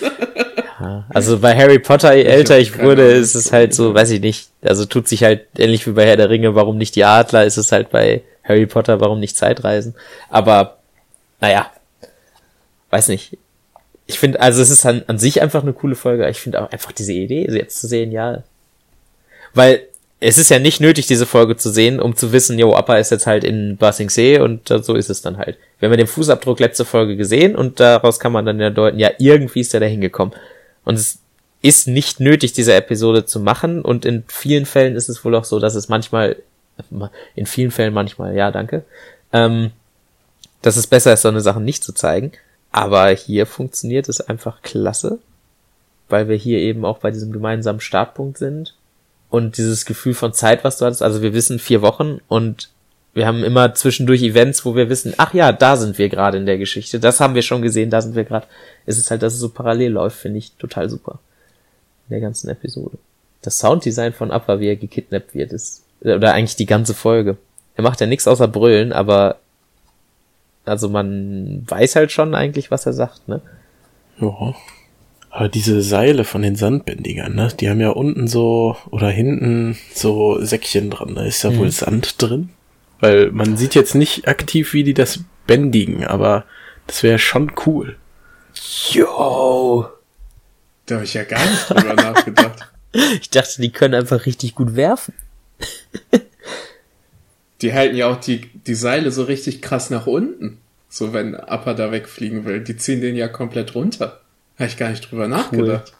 Also 1.09 1.39
bei 1.39 1.55
Harry 1.55 1.79
Potter, 1.79 2.15
je 2.15 2.23
älter 2.23 2.57
ich 2.57 2.79
wurde, 2.79 3.03
ist 3.03 3.35
es 3.35 3.51
halt 3.51 3.73
so, 3.73 3.93
weiß 3.93 4.11
ich 4.11 4.21
nicht, 4.21 4.49
also 4.63 4.85
tut 4.85 5.07
sich 5.07 5.23
halt 5.23 5.47
ähnlich 5.57 5.85
wie 5.87 5.91
bei 5.91 6.05
Herr 6.05 6.17
der 6.17 6.29
Ringe, 6.29 6.55
warum 6.55 6.77
nicht 6.77 6.95
die 6.95 7.03
Adler, 7.03 7.45
ist 7.45 7.57
es 7.57 7.71
halt 7.71 7.89
bei 7.89 8.23
Harry 8.43 8.65
Potter, 8.65 8.99
warum 8.99 9.19
nicht 9.19 9.37
Zeitreisen. 9.37 9.95
Aber, 10.29 10.77
naja, 11.41 11.69
weiß 12.89 13.09
nicht. 13.09 13.37
Ich 14.07 14.17
finde, 14.17 14.41
also 14.41 14.61
es 14.61 14.69
ist 14.69 14.85
an, 14.85 15.03
an 15.07 15.19
sich 15.19 15.41
einfach 15.41 15.61
eine 15.61 15.73
coole 15.73 15.95
Folge, 15.95 16.27
ich 16.29 16.39
finde 16.39 16.61
auch 16.61 16.71
einfach 16.71 16.91
diese 16.91 17.13
Idee, 17.13 17.45
so 17.49 17.55
jetzt 17.55 17.79
zu 17.79 17.87
sehen, 17.87 18.11
ja. 18.11 18.43
Weil 19.53 19.81
es 20.19 20.37
ist 20.37 20.49
ja 20.49 20.59
nicht 20.59 20.81
nötig, 20.81 21.07
diese 21.07 21.25
Folge 21.25 21.55
zu 21.55 21.69
sehen, 21.69 21.99
um 21.99 22.15
zu 22.15 22.31
wissen, 22.33 22.59
jo, 22.59 22.73
Appa 22.73 22.97
ist 22.97 23.11
jetzt 23.11 23.27
halt 23.27 23.43
in 23.43 23.77
Basingsee 23.77 24.39
und 24.39 24.67
so 24.67 24.95
ist 24.95 25.09
es 25.09 25.21
dann 25.21 25.37
halt. 25.37 25.57
Wir 25.79 25.87
haben 25.87 25.93
ja 25.93 25.97
den 25.97 26.07
Fußabdruck 26.07 26.59
letzte 26.59 26.83
Folge 26.83 27.15
gesehen 27.15 27.55
und 27.55 27.79
daraus 27.79 28.19
kann 28.19 28.33
man 28.33 28.45
dann 28.45 28.59
ja 28.59 28.69
deuten, 28.69 28.99
ja, 28.99 29.11
irgendwie 29.17 29.61
ist 29.61 29.73
er 29.73 29.79
da 29.79 29.85
hingekommen. 29.85 30.33
Und 30.89 30.95
es 30.95 31.19
ist 31.61 31.87
nicht 31.87 32.19
nötig, 32.19 32.53
diese 32.53 32.73
Episode 32.73 33.23
zu 33.23 33.39
machen 33.39 33.83
und 33.83 34.05
in 34.05 34.23
vielen 34.27 34.65
Fällen 34.65 34.95
ist 34.95 35.07
es 35.07 35.23
wohl 35.23 35.35
auch 35.35 35.43
so, 35.43 35.59
dass 35.59 35.75
es 35.75 35.87
manchmal, 35.87 36.37
in 37.35 37.45
vielen 37.45 37.69
Fällen 37.69 37.93
manchmal, 37.93 38.35
ja, 38.35 38.49
danke, 38.49 38.85
ähm, 39.31 39.69
dass 40.63 40.77
es 40.77 40.87
besser 40.87 41.13
ist, 41.13 41.21
so 41.21 41.27
eine 41.27 41.41
Sachen 41.41 41.63
nicht 41.63 41.83
zu 41.83 41.93
zeigen. 41.93 42.31
Aber 42.71 43.09
hier 43.09 43.45
funktioniert 43.45 44.09
es 44.09 44.19
einfach 44.19 44.63
klasse, 44.63 45.19
weil 46.09 46.27
wir 46.27 46.37
hier 46.37 46.57
eben 46.57 46.83
auch 46.85 46.97
bei 46.97 47.11
diesem 47.11 47.31
gemeinsamen 47.31 47.81
Startpunkt 47.81 48.39
sind 48.39 48.73
und 49.29 49.57
dieses 49.57 49.85
Gefühl 49.85 50.15
von 50.15 50.33
Zeit, 50.33 50.63
was 50.63 50.79
du 50.79 50.85
hattest. 50.85 51.03
Also 51.03 51.21
wir 51.21 51.35
wissen 51.35 51.59
vier 51.59 51.83
Wochen 51.83 52.19
und 52.27 52.69
wir 53.13 53.25
haben 53.25 53.43
immer 53.43 53.73
zwischendurch 53.73 54.21
Events, 54.21 54.65
wo 54.65 54.75
wir 54.75 54.89
wissen, 54.89 55.13
ach 55.17 55.33
ja, 55.33 55.51
da 55.51 55.75
sind 55.77 55.97
wir 55.97 56.09
gerade 56.09 56.37
in 56.37 56.45
der 56.45 56.57
Geschichte. 56.57 56.99
Das 56.99 57.19
haben 57.19 57.35
wir 57.35 57.41
schon 57.41 57.61
gesehen, 57.61 57.89
da 57.89 58.01
sind 58.01 58.15
wir 58.15 58.23
gerade. 58.23 58.47
Es 58.85 58.97
ist 58.97 59.09
halt, 59.11 59.23
dass 59.23 59.33
es 59.33 59.39
so 59.39 59.49
parallel 59.49 59.93
läuft, 59.93 60.17
finde 60.17 60.37
ich 60.37 60.53
total 60.53 60.89
super. 60.89 61.19
In 62.07 62.13
der 62.13 62.21
ganzen 62.21 62.49
Episode. 62.49 62.97
Das 63.41 63.59
Sounddesign 63.59 64.13
von 64.13 64.31
Appa, 64.31 64.59
wie 64.59 64.67
er 64.67 64.75
gekidnappt 64.75 65.33
wird, 65.33 65.53
ist, 65.53 65.83
oder 66.01 66.33
eigentlich 66.33 66.55
die 66.55 66.65
ganze 66.65 66.93
Folge. 66.93 67.37
Er 67.75 67.83
macht 67.83 68.01
ja 68.01 68.07
nichts 68.07 68.27
außer 68.27 68.47
brüllen, 68.47 68.93
aber 68.93 69.37
also 70.65 70.89
man 70.89 71.63
weiß 71.67 71.95
halt 71.95 72.11
schon 72.11 72.35
eigentlich, 72.35 72.69
was 72.69 72.85
er 72.85 72.93
sagt, 72.93 73.27
ne? 73.27 73.41
Ja. 74.19 74.53
Aber 75.31 75.47
diese 75.47 75.81
Seile 75.81 76.23
von 76.23 76.41
den 76.41 76.55
Sandbändigern, 76.55 77.35
ne, 77.35 77.49
die 77.59 77.69
haben 77.69 77.79
ja 77.79 77.89
unten 77.89 78.27
so 78.27 78.75
oder 78.89 79.09
hinten 79.09 79.77
so 79.93 80.43
Säckchen 80.43 80.89
dran. 80.89 81.15
Da 81.15 81.23
ist 81.23 81.43
ja 81.43 81.55
wohl 81.55 81.71
Sand 81.71 82.21
drin. 82.21 82.49
Weil 82.99 83.31
man 83.31 83.57
sieht 83.57 83.75
jetzt 83.75 83.95
nicht 83.95 84.27
aktiv, 84.27 84.73
wie 84.73 84.83
die 84.83 84.93
das 84.93 85.19
bändigen, 85.47 86.05
aber 86.05 86.45
das 86.87 87.03
wäre 87.03 87.19
schon 87.19 87.51
cool. 87.65 87.97
Yo! 88.91 89.87
Da 90.85 90.95
habe 90.95 91.05
ich 91.05 91.13
ja 91.13 91.23
gar 91.23 91.43
nicht 91.43 91.69
drüber 91.69 91.93
nachgedacht. 92.01 92.67
Ich 92.91 93.29
dachte, 93.29 93.61
die 93.61 93.71
können 93.71 93.93
einfach 93.93 94.25
richtig 94.25 94.55
gut 94.55 94.75
werfen. 94.75 95.13
die 97.61 97.73
halten 97.73 97.95
ja 97.95 98.07
auch 98.07 98.19
die, 98.19 98.49
die 98.65 98.75
Seile 98.75 99.11
so 99.11 99.23
richtig 99.23 99.61
krass 99.61 99.89
nach 99.89 100.07
unten. 100.07 100.57
So, 100.89 101.13
wenn 101.13 101.35
Appa 101.35 101.75
da 101.75 101.91
wegfliegen 101.91 102.45
will. 102.45 102.61
Die 102.61 102.75
ziehen 102.75 103.01
den 103.01 103.15
ja 103.15 103.27
komplett 103.27 103.75
runter. 103.75 104.21
Habe 104.57 104.67
ich 104.67 104.77
gar 104.77 104.89
nicht 104.89 105.09
drüber 105.09 105.27
nachgedacht. 105.27 105.93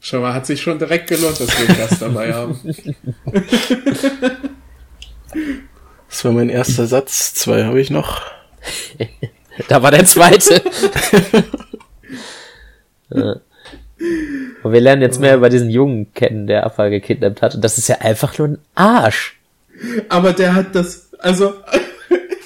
Schau 0.00 0.20
mal, 0.20 0.32
hat 0.32 0.46
sich 0.46 0.62
schon 0.62 0.78
direkt 0.78 1.08
gelohnt, 1.08 1.38
dass 1.38 1.58
wir 1.58 1.74
das 1.76 1.98
dabei 1.98 2.32
haben. 2.32 2.58
Das 6.18 6.24
war 6.24 6.32
mein 6.32 6.48
erster 6.48 6.88
Satz. 6.88 7.32
Zwei 7.34 7.62
habe 7.62 7.80
ich 7.80 7.90
noch. 7.90 8.22
da 9.68 9.84
war 9.84 9.92
der 9.92 10.04
zweite. 10.04 10.60
ja. 13.10 13.36
Und 14.64 14.72
wir 14.72 14.80
lernen 14.80 15.02
jetzt 15.02 15.20
mehr 15.20 15.36
über 15.36 15.48
diesen 15.48 15.70
Jungen 15.70 16.12
kennen, 16.14 16.48
der 16.48 16.66
Affa 16.66 16.88
gekidnappt 16.88 17.40
hat. 17.40 17.54
Und 17.54 17.62
das 17.62 17.78
ist 17.78 17.86
ja 17.86 17.98
einfach 18.00 18.36
nur 18.36 18.48
ein 18.48 18.58
Arsch. 18.74 19.38
Aber 20.08 20.32
der 20.32 20.56
hat 20.56 20.74
das, 20.74 21.08
also, 21.20 21.54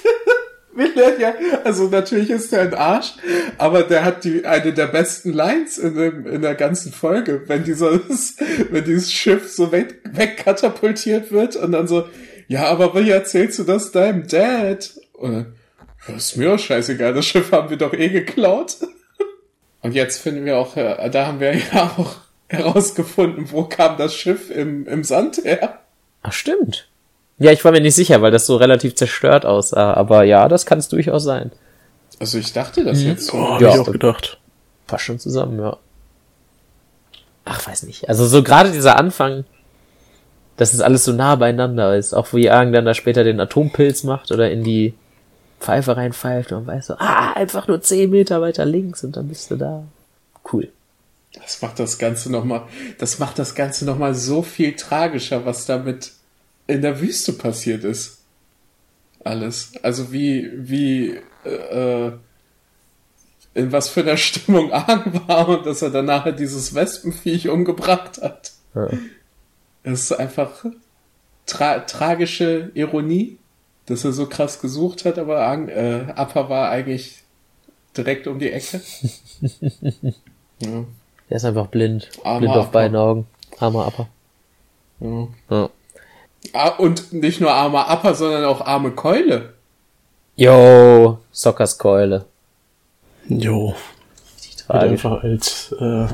wir 0.75 0.93
lernen 0.93 1.19
ja, 1.19 1.33
also 1.63 1.87
natürlich 1.87 2.29
ist 2.29 2.51
der 2.51 2.61
ein 2.61 2.75
Arsch, 2.75 3.13
aber 3.57 3.81
der 3.81 4.05
hat 4.05 4.23
die, 4.23 4.45
eine 4.45 4.71
der 4.71 4.85
besten 4.85 5.33
Lines 5.33 5.79
in, 5.79 5.95
dem, 5.95 6.27
in 6.27 6.43
der 6.43 6.53
ganzen 6.53 6.93
Folge, 6.93 7.41
wenn 7.47 7.63
dieses, 7.63 8.37
wenn 8.69 8.83
dieses 8.83 9.11
Schiff 9.11 9.51
so 9.51 9.71
weg, 9.71 9.95
wegkatapultiert 10.11 11.31
wird 11.31 11.55
und 11.55 11.71
dann 11.71 11.87
so, 11.87 12.05
ja, 12.47 12.65
aber 12.65 12.93
wie 12.95 13.09
erzählst 13.09 13.59
du 13.59 13.63
das 13.63 13.91
deinem 13.91 14.27
Dad? 14.27 14.91
Und 15.13 15.33
dann, 15.33 16.15
ist 16.15 16.37
mir 16.37 16.53
auch 16.53 16.59
scheißegal, 16.59 17.13
das 17.13 17.25
Schiff 17.25 17.51
haben 17.51 17.69
wir 17.69 17.77
doch 17.77 17.93
eh 17.93 18.09
geklaut. 18.09 18.77
Und 19.81 19.93
jetzt 19.93 20.21
finden 20.21 20.45
wir 20.45 20.57
auch, 20.57 20.77
äh, 20.77 21.09
da 21.09 21.27
haben 21.27 21.39
wir 21.39 21.55
ja 21.55 21.91
auch 21.97 22.15
herausgefunden, 22.47 23.51
wo 23.51 23.63
kam 23.63 23.97
das 23.97 24.15
Schiff 24.15 24.49
im, 24.49 24.87
im 24.87 25.03
Sand 25.03 25.37
her. 25.43 25.79
Ach, 26.21 26.31
stimmt. 26.31 26.87
Ja, 27.39 27.51
ich 27.51 27.65
war 27.65 27.71
mir 27.71 27.81
nicht 27.81 27.95
sicher, 27.95 28.21
weil 28.21 28.31
das 28.31 28.45
so 28.45 28.55
relativ 28.55 28.95
zerstört 28.95 29.45
aussah. 29.45 29.93
Aber 29.93 30.23
ja, 30.23 30.47
das 30.47 30.65
kann 30.65 30.79
es 30.79 30.87
durchaus 30.87 31.23
sein. 31.23 31.51
Also 32.19 32.37
ich 32.37 32.53
dachte 32.53 32.85
das 32.85 32.99
mhm. 32.99 33.07
jetzt 33.07 33.27
so. 33.27 33.37
Oh, 33.37 33.57
ja, 33.59 33.73
ich 33.73 33.79
auch 33.79 33.91
gedacht. 33.91 34.39
Passt 34.87 35.03
schon 35.05 35.19
zusammen, 35.19 35.59
ja. 35.59 35.77
Ach, 37.45 37.67
weiß 37.67 37.83
nicht. 37.83 38.07
Also 38.07 38.25
so 38.25 38.43
gerade 38.43 38.71
dieser 38.71 38.97
Anfang, 38.97 39.43
dass 40.57 40.73
es 40.73 40.81
alles 40.81 41.05
so 41.05 41.13
nah 41.13 41.35
beieinander 41.35 41.95
ist. 41.97 42.13
Auch 42.13 42.33
wie 42.33 42.49
Argen 42.49 42.73
dann 42.73 42.85
da 42.85 42.93
später 42.93 43.23
den 43.23 43.39
Atompilz 43.39 44.03
macht 44.03 44.31
oder 44.31 44.51
in 44.51 44.63
die 44.63 44.93
Pfeife 45.59 45.95
reinpfeift 45.95 46.51
und 46.51 46.67
weiß 46.67 46.87
so, 46.87 46.95
ah, 46.97 47.33
einfach 47.33 47.67
nur 47.67 47.81
zehn 47.81 48.09
Meter 48.09 48.41
weiter 48.41 48.65
links 48.65 49.03
und 49.03 49.15
dann 49.15 49.29
bist 49.29 49.49
du 49.49 49.55
da. 49.55 49.83
Cool. 50.51 50.69
Das 51.33 51.61
macht 51.61 51.79
das 51.79 51.97
Ganze 51.97 52.31
nochmal, 52.31 52.63
das 52.99 53.17
macht 53.17 53.39
das 53.39 53.55
Ganze 53.55 53.85
nochmal 53.85 54.13
so 54.13 54.43
viel 54.43 54.75
tragischer, 54.75 55.45
was 55.45 55.65
damit 55.65 56.11
in 56.67 56.81
der 56.81 56.99
Wüste 57.01 57.33
passiert 57.33 57.83
ist. 57.83 58.19
Alles. 59.23 59.71
Also 59.81 60.11
wie, 60.11 60.51
wie, 60.53 61.19
äh, 61.45 62.11
in 63.53 63.71
was 63.71 63.89
für 63.89 64.01
einer 64.01 64.17
Stimmung 64.17 64.71
Argen 64.73 65.21
war 65.27 65.47
und 65.47 65.65
dass 65.65 65.81
er 65.81 65.89
danach 65.89 66.33
dieses 66.35 66.75
Wespenviech 66.75 67.49
umgebracht 67.49 68.21
hat. 68.21 68.51
Ja. 68.75 68.89
Es 69.83 70.11
ist 70.11 70.11
einfach 70.13 70.65
tra 71.45 71.79
tragische 71.79 72.71
Ironie 72.73 73.37
dass 73.85 74.05
er 74.05 74.13
so 74.13 74.27
krass 74.27 74.61
gesucht 74.61 75.05
hat, 75.05 75.19
aber 75.19 75.41
äh, 75.69 76.11
Appa 76.15 76.49
war 76.49 76.69
eigentlich 76.69 77.23
direkt 77.95 78.27
um 78.27 78.39
die 78.39 78.51
Ecke. 78.51 78.81
ja. 80.59 80.85
Der 81.29 81.37
ist 81.37 81.45
einfach 81.45 81.67
blind. 81.67 82.09
Armer 82.23 82.39
blind 82.39 82.55
auf 82.55 82.65
Appa. 82.65 82.71
beiden 82.71 82.97
Augen. 82.97 83.27
Armer 83.59 83.87
Appa. 83.87 84.07
Ja. 84.99 85.27
ja. 85.49 85.69
Ah, 86.53 86.69
und 86.77 87.13
nicht 87.13 87.39
nur 87.39 87.51
armer 87.51 87.89
Appa, 87.89 88.13
sondern 88.13 88.45
auch 88.45 88.61
arme 88.61 88.91
Keule. 88.91 89.53
Jo, 90.35 91.19
Sockers 91.31 91.77
Keule. 91.77 92.25
Jo. 93.27 93.75
Die 94.43 94.67
Wird 94.67 94.71
einfach 94.71 95.23
als 95.23 95.73
äh, 95.79 96.07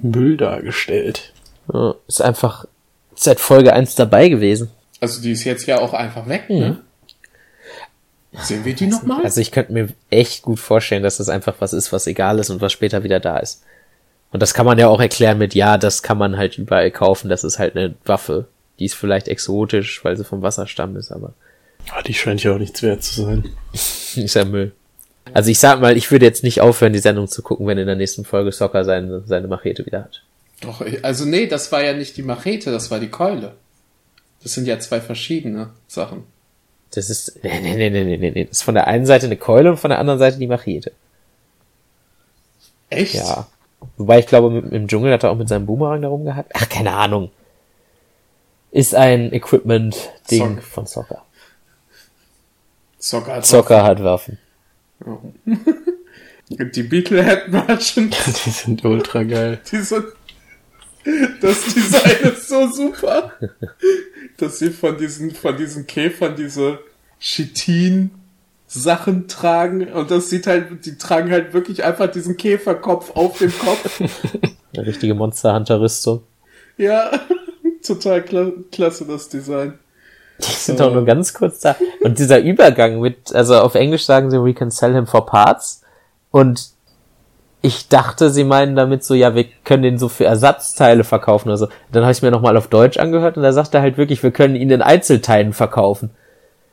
Müll 0.00 0.36
dargestellt. 0.36 1.32
Ja, 1.72 1.94
ist 2.06 2.22
einfach 2.22 2.66
seit 3.14 3.40
Folge 3.40 3.72
1 3.72 3.94
dabei 3.94 4.28
gewesen. 4.28 4.70
Also 5.00 5.20
die 5.20 5.32
ist 5.32 5.44
jetzt 5.44 5.66
ja 5.66 5.78
auch 5.80 5.94
einfach 5.94 6.28
weg, 6.28 6.48
ne? 6.48 6.70
Mhm. 6.70 6.78
Sehen 8.40 8.64
wir 8.64 8.74
die 8.74 8.86
nochmal? 8.86 9.22
Also 9.24 9.40
ich 9.40 9.50
könnte 9.50 9.72
mir 9.72 9.88
echt 10.08 10.42
gut 10.42 10.58
vorstellen, 10.58 11.02
dass 11.02 11.18
das 11.18 11.28
einfach 11.28 11.56
was 11.58 11.74
ist, 11.74 11.92
was 11.92 12.06
egal 12.06 12.38
ist 12.38 12.48
und 12.48 12.62
was 12.62 12.72
später 12.72 13.02
wieder 13.02 13.20
da 13.20 13.38
ist. 13.38 13.62
Und 14.30 14.40
das 14.40 14.54
kann 14.54 14.64
man 14.64 14.78
ja 14.78 14.88
auch 14.88 15.00
erklären 15.00 15.36
mit, 15.36 15.54
ja, 15.54 15.76
das 15.76 16.02
kann 16.02 16.16
man 16.16 16.38
halt 16.38 16.56
überall 16.56 16.90
kaufen, 16.90 17.28
das 17.28 17.44
ist 17.44 17.58
halt 17.58 17.76
eine 17.76 17.94
Waffe. 18.06 18.46
Die 18.78 18.86
ist 18.86 18.94
vielleicht 18.94 19.28
exotisch, 19.28 20.02
weil 20.02 20.16
sie 20.16 20.24
vom 20.24 20.40
Wasserstamm 20.40 20.96
ist, 20.96 21.12
aber. 21.12 21.34
Ah, 21.90 22.00
die 22.02 22.14
scheint 22.14 22.42
ja 22.42 22.54
auch 22.54 22.58
nichts 22.58 22.82
wert 22.82 23.02
zu 23.02 23.22
sein. 23.22 23.44
ist 23.72 24.34
ja 24.34 24.44
Müll. 24.46 24.72
Also 25.34 25.50
ich 25.50 25.58
sag 25.58 25.80
mal, 25.80 25.96
ich 25.96 26.10
würde 26.10 26.24
jetzt 26.24 26.42
nicht 26.42 26.60
aufhören, 26.60 26.92
die 26.92 26.98
Sendung 26.98 27.28
zu 27.28 27.42
gucken, 27.42 27.66
wenn 27.66 27.78
in 27.78 27.86
der 27.86 27.96
nächsten 27.96 28.24
Folge 28.24 28.50
Soccer 28.50 28.84
seine, 28.84 29.22
seine 29.26 29.46
Machete 29.46 29.84
wieder 29.84 30.04
hat. 30.04 30.22
Doch, 30.62 30.82
also 31.02 31.24
nee, 31.24 31.46
das 31.46 31.70
war 31.72 31.82
ja 31.84 31.92
nicht 31.92 32.16
die 32.16 32.22
Machete, 32.22 32.70
das 32.70 32.90
war 32.90 33.00
die 33.00 33.10
Keule. 33.10 33.56
Das 34.42 34.54
sind 34.54 34.66
ja 34.66 34.78
zwei 34.78 35.00
verschiedene 35.00 35.70
Sachen. 35.86 36.24
Das 36.92 37.10
ist, 37.10 37.38
nee, 37.42 37.60
nee, 37.60 37.76
nee, 37.76 37.90
nee, 37.90 38.16
nee, 38.16 38.30
nee. 38.30 38.44
Das 38.44 38.58
ist 38.58 38.62
von 38.62 38.74
der 38.74 38.86
einen 38.86 39.06
Seite 39.06 39.26
eine 39.26 39.36
Keule 39.36 39.70
und 39.70 39.76
von 39.76 39.90
der 39.90 39.98
anderen 39.98 40.18
Seite 40.18 40.38
die 40.38 40.46
Machete. 40.46 40.92
Echt? 42.90 43.14
Ja. 43.14 43.48
Wobei 43.96 44.20
ich 44.20 44.26
glaube, 44.26 44.58
im 44.70 44.86
Dschungel 44.86 45.12
hat 45.12 45.24
er 45.24 45.30
auch 45.30 45.36
mit 45.36 45.48
seinem 45.48 45.66
Boomerang 45.66 46.02
da 46.02 46.08
rumgehabt. 46.08 46.52
Ach, 46.54 46.68
keine 46.68 46.92
Ahnung. 46.92 47.30
Ist 48.70 48.94
ein 48.94 49.32
Equipment-Ding 49.32 50.56
Sock. 50.56 50.62
von 50.62 50.86
Soccer. 50.86 51.24
Soccer 52.98 53.34
hat 53.36 53.46
Soccer 53.46 53.76
Waffen. 53.76 53.88
Hat 53.88 54.04
Waffen. 54.04 54.38
Oh. 55.04 55.18
die 56.48 56.82
Beetlehead 56.82 57.48
Merchant. 57.48 58.16
Die 58.46 58.50
sind 58.50 58.84
ultra 58.84 59.24
geil. 59.24 59.60
Die 59.70 59.78
sind 59.78 60.04
das 61.40 61.74
Design 61.74 62.32
ist 62.32 62.48
so 62.48 62.68
super, 62.70 63.32
dass 64.36 64.58
sie 64.58 64.70
von 64.70 64.96
diesen, 64.96 65.32
von 65.32 65.56
diesen 65.56 65.86
Käfern 65.86 66.36
diese 66.36 66.78
Chitin 67.18 68.10
Sachen 68.66 69.28
tragen 69.28 69.92
und 69.92 70.10
das 70.10 70.30
sieht 70.30 70.46
halt, 70.46 70.86
die 70.86 70.96
tragen 70.96 71.30
halt 71.30 71.52
wirklich 71.52 71.84
einfach 71.84 72.10
diesen 72.10 72.36
Käferkopf 72.38 73.10
auf 73.14 73.38
dem 73.38 73.52
Kopf. 73.58 74.00
Eine 74.74 74.86
richtige 74.86 75.14
Monster 75.14 75.54
Hunter 75.54 75.80
Rüstung. 75.80 76.22
Ja, 76.78 77.10
total 77.86 78.22
kla 78.22 78.50
klasse 78.70 79.04
das 79.04 79.28
Design. 79.28 79.78
Die 80.38 80.44
sind 80.44 80.80
doch 80.80 80.92
nur 80.92 81.04
ganz 81.04 81.34
kurz 81.34 81.60
da. 81.60 81.76
Und 82.00 82.18
dieser 82.18 82.40
Übergang 82.40 83.00
mit, 83.00 83.34
also 83.34 83.56
auf 83.56 83.74
Englisch 83.74 84.06
sagen 84.06 84.30
sie, 84.30 84.42
we 84.42 84.54
can 84.54 84.70
sell 84.70 84.94
him 84.94 85.06
for 85.06 85.26
parts. 85.26 85.82
Und 86.30 86.70
ich 87.62 87.88
dachte, 87.88 88.30
sie 88.30 88.42
meinen 88.42 88.74
damit 88.74 89.04
so, 89.04 89.14
ja, 89.14 89.36
wir 89.36 89.44
können 89.64 89.84
den 89.84 89.98
so 89.98 90.08
für 90.08 90.24
Ersatzteile 90.24 91.04
verkaufen 91.04 91.48
oder 91.48 91.56
so. 91.56 91.68
Dann 91.92 92.02
habe 92.02 92.12
ich 92.12 92.20
mir 92.20 92.32
nochmal 92.32 92.56
auf 92.56 92.66
Deutsch 92.66 92.98
angehört 92.98 93.36
und 93.36 93.44
da 93.44 93.52
sagt 93.52 93.72
er 93.74 93.80
halt 93.80 93.96
wirklich, 93.96 94.22
wir 94.24 94.32
können 94.32 94.56
ihn 94.56 94.70
in 94.70 94.82
Einzelteilen 94.82 95.52
verkaufen. 95.52 96.10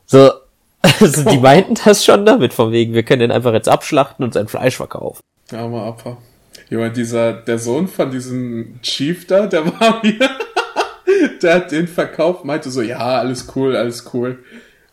So, 0.08 0.32
also 0.82 1.30
die 1.30 1.38
meinten 1.38 1.76
das 1.86 2.04
schon 2.04 2.26
damit, 2.26 2.54
von 2.54 2.72
wegen, 2.72 2.94
wir 2.94 3.04
können 3.04 3.20
den 3.22 3.32
einfach 3.32 3.54
jetzt 3.54 3.70
abschlachten 3.70 4.26
und 4.26 4.34
sein 4.34 4.48
Fleisch 4.48 4.78
verkaufen. 4.78 5.22
Ja, 5.52 5.68
mal 5.68 5.88
ab. 5.88 6.18
Jemand, 6.70 6.98
dieser, 6.98 7.34
der 7.34 7.60
Sohn 7.60 7.88
von 7.88 8.10
diesem 8.10 8.80
Chief 8.82 9.28
da, 9.28 9.46
der 9.46 9.66
war 9.66 10.00
mir, 10.04 10.30
der 11.42 11.56
hat 11.56 11.72
den 11.72 11.88
verkauft, 11.88 12.46
meinte 12.46 12.72
so, 12.72 12.82
ja, 12.82 12.98
alles 12.98 13.48
cool, 13.56 13.76
alles 13.76 14.06
cool. 14.14 14.40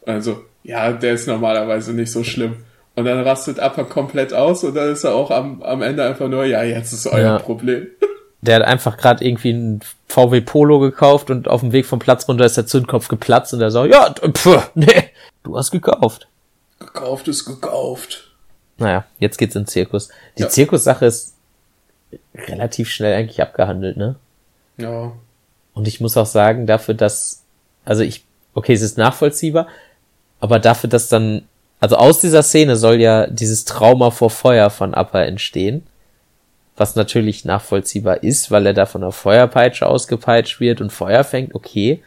Also, 0.05 0.45
ja, 0.63 0.93
der 0.93 1.15
ist 1.15 1.27
normalerweise 1.27 1.95
nicht 1.95 2.13
so 2.13 2.23
schlimm. 2.23 2.57
Und 2.97 3.05
dann 3.05 3.21
rastet 3.21 3.61
Appa 3.61 3.85
komplett 3.85 4.33
aus 4.33 4.65
und 4.65 4.75
dann 4.75 4.91
ist 4.91 5.05
er 5.05 5.15
auch 5.15 5.31
am, 5.31 5.63
am 5.63 5.83
Ende 5.83 6.03
einfach 6.03 6.29
nur, 6.29 6.47
ja, 6.47 6.63
jetzt 6.63 6.93
ist 6.93 7.07
euer 7.07 7.21
ja. 7.21 7.39
Problem. 7.39 7.87
Der 8.41 8.57
hat 8.57 8.63
einfach 8.63 8.97
gerade 8.97 9.25
irgendwie 9.25 9.53
ein 9.53 9.81
VW 10.09 10.41
Polo 10.41 10.79
gekauft 10.79 11.31
und 11.31 11.49
auf 11.49 11.61
dem 11.61 11.73
Weg 11.73 11.85
vom 11.85 11.99
Platz 11.99 12.29
runter 12.29 12.45
ist 12.45 12.57
der 12.57 12.67
Zündkopf 12.67 13.09
geplatzt 13.09 13.53
und 13.53 13.61
er 13.61 13.71
sagt, 13.71 13.93
ja, 13.93 14.15
pff, 14.15 14.71
nee, 14.75 15.11
du 15.43 15.57
hast 15.57 15.73
gekauft. 15.73 16.29
Gekauft 16.79 17.29
ist 17.29 17.45
gekauft. 17.45 18.31
Naja, 18.79 19.05
jetzt 19.19 19.39
geht's 19.39 19.57
in 19.57 19.63
den 19.63 19.69
Zirkus. 19.69 20.11
Die 20.39 20.43
ja. 20.43 20.49
Zirkussache 20.49 21.07
ist 21.07 21.35
relativ 22.35 22.91
schnell 22.91 23.15
eigentlich 23.15 23.43
abgehandelt, 23.43 23.97
ne? 23.97 24.17
Ja. 24.77 25.13
Und 25.75 25.89
ich 25.89 26.01
muss 26.01 26.17
auch 26.17 26.27
sagen, 26.27 26.67
dafür, 26.67 26.95
dass, 26.95 27.43
also 27.85 28.03
ich, 28.03 28.25
okay, 28.55 28.75
es 28.75 28.83
ist 28.83 28.97
nachvollziehbar, 28.97 29.67
aber 30.41 30.59
dafür, 30.59 30.89
dass 30.89 31.09
dann 31.09 31.47
also 31.81 31.97
aus 31.97 32.21
dieser 32.21 32.43
Szene 32.43 32.77
soll 32.77 33.01
ja 33.01 33.27
dieses 33.27 33.65
Trauma 33.65 34.11
vor 34.11 34.31
Feuer 34.31 34.71
von 34.71 34.95
Appa 34.95 35.23
entstehen. 35.23 35.87
Was 36.77 36.95
natürlich 36.95 37.45
nachvollziehbar 37.45 38.23
ist, 38.23 38.51
weil 38.51 38.67
er 38.67 38.75
da 38.75 38.87
von 38.87 39.03
einer 39.03 39.13
Feuerpeitsche 39.13 39.87
ausgepeitscht 39.87 40.61
wird 40.61 40.81
und 40.81 40.93
Feuer 40.93 41.25
fängt, 41.25 41.55
okay. 41.55 42.03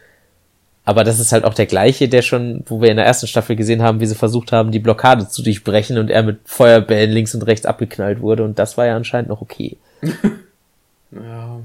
Aber 0.84 1.04
das 1.04 1.18
ist 1.20 1.32
halt 1.32 1.44
auch 1.44 1.54
der 1.54 1.66
gleiche, 1.66 2.08
der 2.08 2.22
schon, 2.22 2.64
wo 2.66 2.80
wir 2.80 2.90
in 2.90 2.96
der 2.96 3.06
ersten 3.06 3.26
Staffel 3.26 3.56
gesehen 3.56 3.82
haben, 3.82 4.00
wie 4.00 4.06
sie 4.06 4.14
versucht 4.14 4.52
haben, 4.52 4.72
die 4.72 4.78
Blockade 4.78 5.28
zu 5.28 5.42
durchbrechen 5.42 5.98
und 5.98 6.10
er 6.10 6.22
mit 6.22 6.38
Feuerbällen 6.44 7.10
links 7.10 7.34
und 7.34 7.42
rechts 7.42 7.66
abgeknallt 7.66 8.20
wurde 8.20 8.44
und 8.44 8.58
das 8.58 8.76
war 8.76 8.86
ja 8.86 8.96
anscheinend 8.96 9.28
noch 9.28 9.40
okay. 9.40 9.76
ja. 11.10 11.60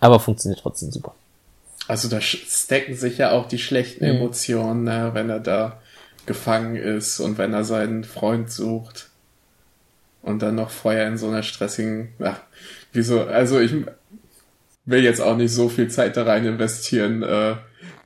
Aber 0.00 0.20
funktioniert 0.20 0.60
trotzdem 0.60 0.92
super. 0.92 1.14
Also 1.88 2.08
da 2.08 2.20
stacken 2.20 2.94
sich 2.94 3.18
ja 3.18 3.32
auch 3.32 3.48
die 3.48 3.58
schlechten 3.58 4.04
Mhm. 4.04 4.16
Emotionen, 4.16 4.84
ne, 4.84 5.10
wenn 5.12 5.30
er 5.30 5.40
da 5.40 5.78
gefangen 6.26 6.76
ist 6.76 7.20
und 7.20 7.38
wenn 7.38 7.52
er 7.52 7.64
seinen 7.64 8.04
Freund 8.04 8.50
sucht. 8.50 9.10
Und 10.22 10.40
dann 10.40 10.54
noch 10.54 10.70
vorher 10.70 11.06
in 11.06 11.18
so 11.18 11.28
einer 11.28 11.42
stressigen, 11.42 12.08
ach, 12.18 12.40
wieso, 12.92 13.24
also 13.24 13.60
ich 13.60 13.74
will 14.86 15.04
jetzt 15.04 15.20
auch 15.20 15.36
nicht 15.36 15.52
so 15.52 15.68
viel 15.68 15.88
Zeit 15.88 16.16
da 16.16 16.24
rein 16.24 16.46
investieren, 16.46 17.22
äh, 17.22 17.56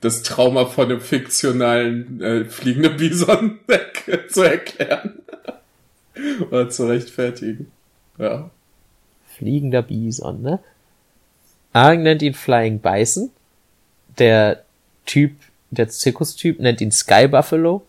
das 0.01 0.23
Trauma 0.23 0.65
von 0.65 0.85
einem 0.85 1.01
fiktionalen 1.01 2.21
äh, 2.21 2.45
fliegenden 2.45 2.97
Bison 2.97 3.59
zu 4.29 4.41
erklären. 4.41 5.19
Oder 6.51 6.69
zu 6.69 6.87
rechtfertigen. 6.87 7.71
Ja. 8.17 8.49
Fliegender 9.37 9.81
Bison, 9.81 10.41
ne? 10.41 10.59
Arg 11.71 11.99
nennt 11.99 12.21
ihn 12.21 12.33
Flying 12.33 12.79
Bison. 12.79 13.31
Der 14.17 14.63
Typ, 15.05 15.33
der 15.71 15.89
Zirkustyp 15.89 16.59
nennt 16.59 16.81
ihn 16.81 16.91
Sky 16.91 17.27
Buffalo. 17.27 17.83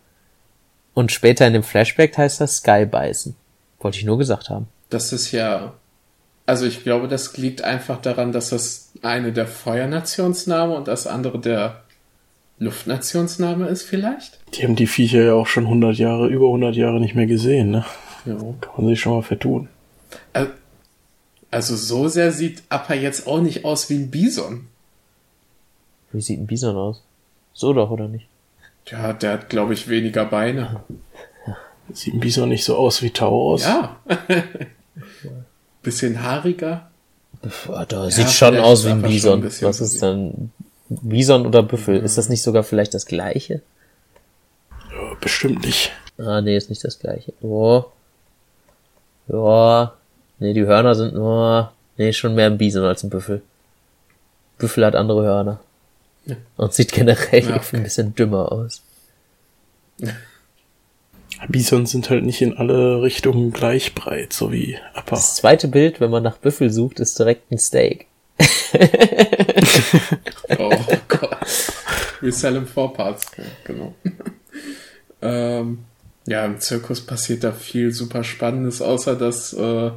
Und 1.00 1.10
später 1.12 1.46
in 1.46 1.54
dem 1.54 1.62
Flashback 1.62 2.18
heißt 2.18 2.42
er 2.42 2.46
Sky 2.46 2.84
Bison. 2.84 3.34
Wollte 3.78 3.96
ich 3.96 4.04
nur 4.04 4.18
gesagt 4.18 4.50
haben. 4.50 4.68
Das 4.90 5.14
ist 5.14 5.32
ja. 5.32 5.72
Also 6.44 6.66
ich 6.66 6.82
glaube, 6.82 7.08
das 7.08 7.38
liegt 7.38 7.62
einfach 7.62 8.02
daran, 8.02 8.32
dass 8.32 8.50
das 8.50 8.90
eine 9.00 9.32
der 9.32 9.46
Feuernationsname 9.46 10.74
und 10.74 10.88
das 10.88 11.06
andere 11.06 11.38
der 11.38 11.80
Luftnationsname 12.58 13.66
ist, 13.68 13.82
vielleicht? 13.84 14.38
Die 14.54 14.64
haben 14.64 14.76
die 14.76 14.86
Viecher 14.86 15.22
ja 15.22 15.32
auch 15.32 15.46
schon 15.46 15.64
100 15.64 15.96
Jahre, 15.96 16.28
über 16.28 16.46
100 16.48 16.76
Jahre 16.76 17.00
nicht 17.00 17.14
mehr 17.14 17.24
gesehen, 17.26 17.70
ne? 17.70 17.86
Ja. 18.26 18.34
Kann 18.34 18.72
man 18.76 18.88
sich 18.88 19.00
schon 19.00 19.14
mal 19.14 19.22
vertun. 19.22 19.68
Al- 20.34 20.52
Also 21.50 21.76
so 21.76 22.08
sehr 22.08 22.30
sieht 22.32 22.62
Appa 22.68 22.92
jetzt 22.92 23.26
auch 23.26 23.40
nicht 23.40 23.64
aus 23.64 23.88
wie 23.88 23.94
ein 23.94 24.10
Bison. 24.10 24.66
Wie 26.12 26.20
sieht 26.20 26.38
ein 26.40 26.46
Bison 26.46 26.76
aus? 26.76 27.02
So 27.54 27.72
doch, 27.72 27.90
oder 27.90 28.06
nicht? 28.08 28.26
Ja, 28.90 29.12
der 29.12 29.32
hat, 29.32 29.48
glaube 29.48 29.74
ich, 29.74 29.88
weniger 29.88 30.24
Beine. 30.24 30.80
Sieht 31.92 32.14
ein 32.14 32.20
Bison 32.20 32.48
nicht 32.48 32.64
so 32.64 32.76
aus 32.76 33.02
wie 33.02 33.10
Tau 33.10 33.52
aus? 33.52 33.62
Ja. 33.64 33.96
Bisschen 35.82 36.22
haariger. 36.22 36.90
Ja, 37.68 37.84
da 37.86 38.10
sieht 38.10 38.26
Ja, 38.26 38.30
schon 38.30 38.48
vielleicht 38.50 38.64
aus 38.64 38.84
wie 38.84 38.90
ein 38.90 39.00
schon 39.00 39.10
Bison. 39.10 39.42
ein 39.44 39.52
Was 39.62 39.80
ist 39.80 40.02
dann 40.02 40.52
Bison 40.88 41.46
oder 41.46 41.62
Büffel? 41.62 41.96
Ist 41.98 42.18
das 42.18 42.28
nicht 42.28 42.42
sogar 42.42 42.62
vielleicht 42.64 42.94
das 42.94 43.06
gleiche? 43.06 43.62
Ja, 44.90 45.14
bestimmt 45.20 45.64
nicht. 45.64 45.90
Ah, 46.18 46.40
nee, 46.40 46.56
ist 46.56 46.68
nicht 46.68 46.84
das 46.84 46.98
gleiche. 46.98 47.32
Oh. 47.40 47.84
Ja. 49.28 49.94
Nee, 50.38 50.52
die 50.52 50.66
Hörner 50.66 50.94
sind 50.94 51.14
nur. 51.14 51.72
Nee, 51.96 52.12
schon 52.12 52.34
mehr 52.34 52.46
ein 52.46 52.58
Bison 52.58 52.84
als 52.84 53.02
ein 53.02 53.10
Büffel. 53.10 53.42
Büffel 54.58 54.84
hat 54.84 54.94
andere 54.96 55.22
Hörner. 55.22 55.60
Ja. 56.26 56.36
Und 56.56 56.74
sieht 56.74 56.92
generell 56.92 57.42
Ja, 57.42 57.50
irgendwie 57.50 57.76
ein 57.76 57.82
bisschen 57.82 58.14
dümmer 58.14 58.52
aus. 58.52 58.82
Bison 61.48 61.86
sind 61.86 62.10
halt 62.10 62.24
nicht 62.24 62.42
in 62.42 62.56
alle 62.56 63.02
Richtungen 63.02 63.50
gleich 63.52 63.94
breit, 63.94 64.32
so 64.32 64.52
wie 64.52 64.76
Appa. 64.94 65.16
Das 65.16 65.36
zweite 65.36 65.68
Bild, 65.68 66.00
wenn 66.00 66.10
man 66.10 66.22
nach 66.22 66.36
Büffel 66.36 66.70
sucht, 66.70 67.00
ist 67.00 67.18
direkt 67.18 67.50
ein 67.50 67.58
Steak. 67.58 68.06
Oh 70.58 70.72
Gott. 71.08 71.38
We 72.20 72.32
sell 72.32 72.56
in 72.56 72.66
four 72.66 72.92
parts. 72.92 73.26
Ja, 73.36 73.44
genau. 73.64 73.94
ähm, 75.22 75.84
ja, 76.26 76.44
im 76.44 76.58
Zirkus 76.60 77.00
passiert 77.00 77.44
da 77.44 77.52
viel 77.52 77.92
super 77.92 78.24
Spannendes, 78.24 78.82
außer 78.82 79.16
dass 79.16 79.52
äh, 79.52 79.90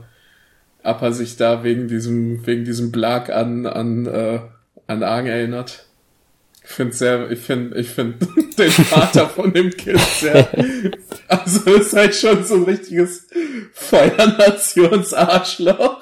Appa 0.84 1.12
sich 1.12 1.38
da 1.38 1.64
wegen 1.64 1.88
diesem, 1.88 2.46
wegen 2.46 2.66
diesem 2.66 2.92
Blag 2.92 3.30
an, 3.30 3.66
an, 3.66 4.06
äh, 4.06 4.40
an 4.88 5.04
Argen 5.04 5.28
erinnert. 5.28 5.86
Ich 6.66 6.72
finde 6.72 6.94
sehr, 6.94 7.30
ich 7.30 7.40
finde, 7.40 7.78
ich 7.78 7.90
finde 7.90 8.26
den 8.58 8.72
Vater 8.72 9.28
von 9.30 9.52
dem 9.54 9.70
Kind 9.72 10.00
sehr, 10.00 10.48
also 11.28 11.74
ist 11.74 11.92
halt 11.94 12.16
schon 12.16 12.46
so 12.46 12.56
ein 12.56 12.64
richtiges 12.64 13.28
Feuernationsarschloch. 13.74 16.02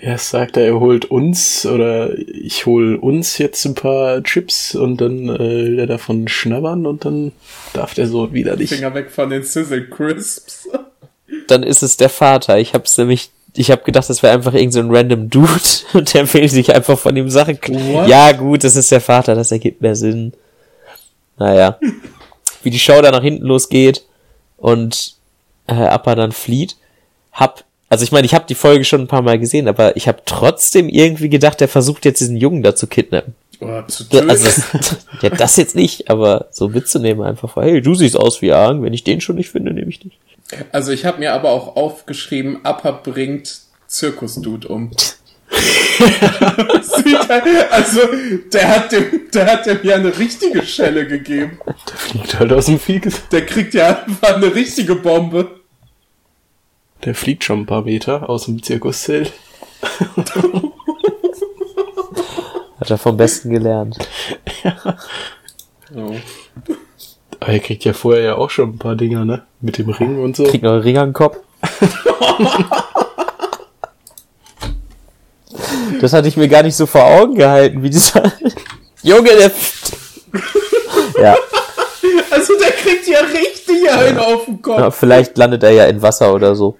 Erst 0.00 0.30
sagt 0.30 0.56
er, 0.56 0.64
er 0.64 0.80
holt 0.80 1.04
uns 1.04 1.66
oder 1.66 2.18
ich 2.18 2.66
hol 2.66 2.96
uns 2.96 3.38
jetzt 3.38 3.64
ein 3.64 3.74
paar 3.74 4.22
Chips 4.22 4.74
und 4.74 5.00
dann 5.00 5.28
äh, 5.28 5.38
will 5.38 5.78
er 5.78 5.86
davon 5.86 6.28
schnabbern 6.28 6.86
und 6.86 7.04
dann 7.04 7.32
darf 7.72 7.94
der 7.94 8.08
so 8.08 8.32
wieder 8.32 8.56
nicht. 8.56 8.72
Finger 8.72 8.94
weg 8.94 9.10
von 9.10 9.30
den 9.30 9.42
Sizzle 9.42 9.88
Crisps. 9.88 10.68
Dann 11.46 11.62
ist 11.62 11.82
es 11.82 11.96
der 11.96 12.08
Vater. 12.08 12.58
Ich 12.58 12.74
hab's 12.74 12.98
nämlich, 12.98 13.30
ich 13.56 13.70
hab 13.70 13.84
gedacht, 13.84 14.08
das 14.08 14.22
wäre 14.22 14.34
einfach 14.34 14.52
irgendein 14.52 14.72
so 14.72 14.80
ein 14.80 14.94
random 14.94 15.30
Dude 15.30 15.60
und 15.92 16.12
der 16.12 16.32
will 16.32 16.48
sich 16.48 16.74
einfach 16.74 16.98
von 16.98 17.16
ihm 17.16 17.30
Sachen. 17.30 17.58
What? 17.62 18.08
Ja, 18.08 18.32
gut, 18.32 18.64
das 18.64 18.76
ist 18.76 18.90
der 18.90 19.00
Vater, 19.00 19.34
das 19.34 19.52
ergibt 19.52 19.80
mehr 19.80 19.96
Sinn. 19.96 20.32
Naja. 21.38 21.78
Wie 22.62 22.70
die 22.70 22.78
Show 22.78 23.00
da 23.00 23.10
nach 23.10 23.22
hinten 23.22 23.44
losgeht 23.44 24.04
und 24.56 25.14
äh, 25.66 25.74
Appa 25.74 26.14
dann 26.14 26.32
flieht, 26.32 26.76
hab, 27.32 27.64
also 27.88 28.04
ich 28.04 28.12
meine, 28.12 28.26
ich 28.26 28.34
habe 28.34 28.46
die 28.48 28.54
Folge 28.54 28.84
schon 28.84 29.02
ein 29.02 29.08
paar 29.08 29.22
Mal 29.22 29.38
gesehen, 29.38 29.68
aber 29.68 29.96
ich 29.96 30.08
habe 30.08 30.22
trotzdem 30.24 30.88
irgendwie 30.88 31.28
gedacht, 31.28 31.60
der 31.60 31.68
versucht 31.68 32.04
jetzt 32.04 32.20
diesen 32.20 32.36
Jungen 32.36 32.62
da 32.62 32.74
zu 32.74 32.86
kidnappen. 32.86 33.34
Zu 33.88 34.04
töten. 34.04 34.30
Also, 34.30 34.44
das, 34.44 34.96
ja, 35.22 35.30
das 35.30 35.56
jetzt 35.56 35.74
nicht, 35.74 36.10
aber 36.10 36.48
so 36.50 36.68
mitzunehmen 36.68 37.24
einfach, 37.24 37.56
hey, 37.56 37.80
du 37.80 37.94
siehst 37.94 38.16
aus 38.16 38.42
wie 38.42 38.52
Argen, 38.52 38.82
wenn 38.82 38.92
ich 38.92 39.04
den 39.04 39.20
schon 39.20 39.36
nicht 39.36 39.50
finde, 39.50 39.72
nehme 39.72 39.88
ich 39.88 40.00
dich. 40.00 40.18
Also 40.72 40.92
ich 40.92 41.04
habe 41.04 41.18
mir 41.18 41.32
aber 41.32 41.50
auch 41.50 41.76
aufgeschrieben, 41.76 42.64
Appa 42.64 42.90
bringt 42.92 43.60
Zirkusdude 43.86 44.68
um. 44.68 44.90
Also 47.70 48.00
der 48.52 48.68
hat 48.68 48.92
dem, 48.92 49.30
der 49.32 49.46
hat 49.46 49.66
dem 49.66 49.78
ja 49.84 49.94
eine 49.94 50.18
richtige 50.18 50.64
Schelle 50.64 51.06
gegeben. 51.06 51.60
Der 51.88 51.96
fliegt 51.96 52.38
halt 52.38 52.52
aus 52.52 52.66
dem 52.66 52.80
Vieh. 52.80 53.00
Der 53.30 53.46
kriegt 53.46 53.74
ja 53.74 54.02
einfach 54.04 54.34
eine 54.34 54.52
richtige 54.54 54.96
Bombe. 54.96 55.60
Der 57.04 57.14
fliegt 57.14 57.44
schon 57.44 57.60
ein 57.60 57.66
paar 57.66 57.82
Meter 57.82 58.28
aus 58.28 58.46
dem 58.46 58.62
Zirkuszelt. 58.62 59.32
Hat 62.80 62.90
er 62.90 62.98
vom 62.98 63.16
Besten 63.16 63.50
gelernt. 63.50 63.96
Oh. 65.94 66.16
Aber 67.44 67.52
er 67.52 67.60
kriegt 67.60 67.84
ja 67.84 67.92
vorher 67.92 68.22
ja 68.22 68.34
auch 68.36 68.48
schon 68.48 68.70
ein 68.70 68.78
paar 68.78 68.96
Dinger, 68.96 69.26
ne? 69.26 69.42
Mit 69.60 69.76
dem 69.76 69.90
Ring 69.90 70.18
und 70.18 70.34
so. 70.34 70.44
Kriegt 70.44 70.64
noch 70.64 70.72
einen 70.72 70.80
Ring 70.80 70.96
an 70.96 71.08
den 71.08 71.12
Kopf. 71.12 71.36
Das 76.00 76.14
hatte 76.14 76.26
ich 76.26 76.38
mir 76.38 76.48
gar 76.48 76.62
nicht 76.62 76.74
so 76.74 76.86
vor 76.86 77.04
Augen 77.04 77.34
gehalten, 77.34 77.82
wie 77.82 77.90
dieser 77.90 78.32
Junge, 79.02 79.28
der. 79.28 79.50
ja, 81.22 81.36
Also 82.30 82.54
der 82.58 82.70
kriegt 82.72 83.06
ja 83.08 83.18
richtig 83.20 83.90
einen 83.90 84.18
auf 84.18 84.46
den 84.46 84.62
Kopf. 84.62 84.78
ja, 84.78 84.90
vielleicht 84.90 85.36
landet 85.36 85.64
er 85.64 85.70
ja 85.72 85.84
in 85.84 86.00
Wasser 86.00 86.32
oder 86.32 86.54
so. 86.54 86.78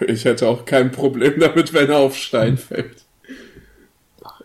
Ich 0.00 0.24
hätte 0.24 0.48
auch 0.48 0.64
kein 0.64 0.92
Problem 0.92 1.38
damit, 1.40 1.74
wenn 1.74 1.90
er 1.90 1.98
auf 1.98 2.16
Stein 2.16 2.56
fällt. 2.56 3.04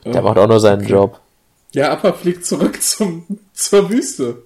Der 0.03 0.21
macht 0.21 0.37
auch 0.37 0.47
nur 0.47 0.59
seinen 0.59 0.85
Job. 0.85 1.21
Ja, 1.73 1.93
Appa 1.93 2.11
fliegt 2.11 2.45
zurück 2.45 2.81
zum, 2.83 3.39
zur 3.53 3.89
Wüste. 3.89 4.43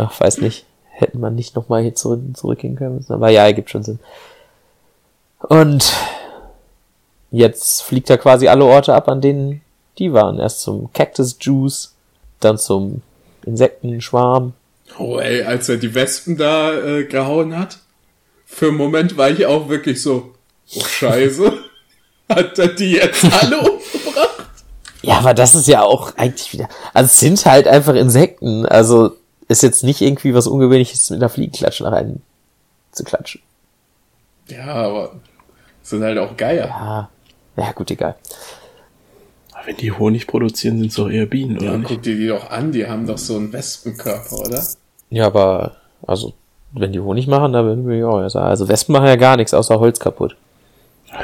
Ach, 0.00 0.18
weiß 0.18 0.38
nicht. 0.38 0.64
Hätten 0.88 1.20
man 1.20 1.34
nicht 1.34 1.56
nochmal 1.56 1.82
hier 1.82 1.94
zurück, 1.94 2.20
zurückgehen 2.34 2.76
können. 2.76 3.04
Aber 3.08 3.30
ja, 3.30 3.44
ergibt 3.44 3.70
schon 3.70 3.82
Sinn. 3.82 3.98
Und 5.40 5.92
jetzt 7.30 7.82
fliegt 7.82 8.10
er 8.10 8.18
quasi 8.18 8.48
alle 8.48 8.64
Orte 8.64 8.94
ab, 8.94 9.08
an 9.08 9.20
denen 9.20 9.62
die 9.98 10.12
waren. 10.12 10.38
Erst 10.38 10.60
zum 10.60 10.92
Cactus 10.92 11.36
Juice, 11.40 11.94
dann 12.40 12.58
zum 12.58 13.02
Insektenschwarm. 13.44 14.54
Oh 14.98 15.18
ey, 15.18 15.42
als 15.42 15.68
er 15.68 15.76
die 15.76 15.94
Wespen 15.94 16.36
da 16.36 16.72
äh, 16.72 17.04
gehauen 17.04 17.56
hat, 17.56 17.78
für 18.44 18.68
einen 18.68 18.76
Moment 18.76 19.16
war 19.16 19.30
ich 19.30 19.46
auch 19.46 19.68
wirklich 19.68 20.02
so, 20.02 20.34
oh 20.74 20.84
scheiße, 20.84 21.52
hat 22.28 22.58
er 22.58 22.68
die 22.68 22.92
jetzt 22.92 23.24
alle 23.24 23.58
umgebracht? 23.60 24.46
Ja, 25.02 25.18
aber 25.18 25.32
das 25.32 25.54
ist 25.54 25.68
ja 25.68 25.82
auch 25.82 26.16
eigentlich 26.16 26.52
wieder. 26.52 26.68
Also 26.92 27.06
es 27.06 27.20
sind 27.20 27.46
halt 27.46 27.66
einfach 27.66 27.94
Insekten. 27.94 28.66
Also 28.66 29.16
ist 29.50 29.62
jetzt 29.62 29.84
nicht 29.84 30.00
irgendwie 30.00 30.34
was 30.34 30.46
Ungewöhnliches 30.46 31.10
mit 31.10 31.18
einer 31.20 31.28
Fliegenklatsche 31.28 31.84
nach 31.84 31.92
einem 31.92 32.20
zu 32.92 33.04
klatschen. 33.04 33.40
Ja, 34.48 34.66
aber 34.66 35.12
sind 35.82 36.02
halt 36.02 36.18
auch 36.18 36.36
Geier. 36.36 36.66
Ja, 36.66 37.08
ja 37.56 37.72
gut, 37.72 37.90
egal. 37.90 38.14
Aber 39.52 39.66
wenn 39.66 39.76
die 39.76 39.92
Honig 39.92 40.26
produzieren, 40.26 40.78
sind 40.78 40.88
es 40.88 40.94
doch 40.94 41.08
eher 41.10 41.26
Bienen, 41.26 41.56
oder 41.56 41.66
Ja, 41.66 41.76
nicht? 41.78 41.88
guck 41.88 42.02
dir 42.02 42.16
die 42.16 42.26
doch 42.28 42.50
an, 42.50 42.72
die 42.72 42.86
haben 42.86 43.06
doch 43.06 43.18
so 43.18 43.36
einen 43.36 43.52
Wespenkörper, 43.52 44.38
oder? 44.40 44.62
Ja, 45.10 45.26
aber 45.26 45.76
also 46.06 46.32
wenn 46.72 46.92
die 46.92 47.00
Honig 47.00 47.26
machen, 47.26 47.52
dann 47.52 47.64
würden 47.66 47.88
wir 47.88 47.96
ja 47.96 48.30
sagen. 48.30 48.46
Also 48.48 48.68
Wespen 48.68 48.92
machen 48.92 49.06
ja 49.08 49.16
gar 49.16 49.36
nichts 49.36 49.52
außer 49.54 49.78
Holz 49.80 49.98
kaputt. 49.98 50.36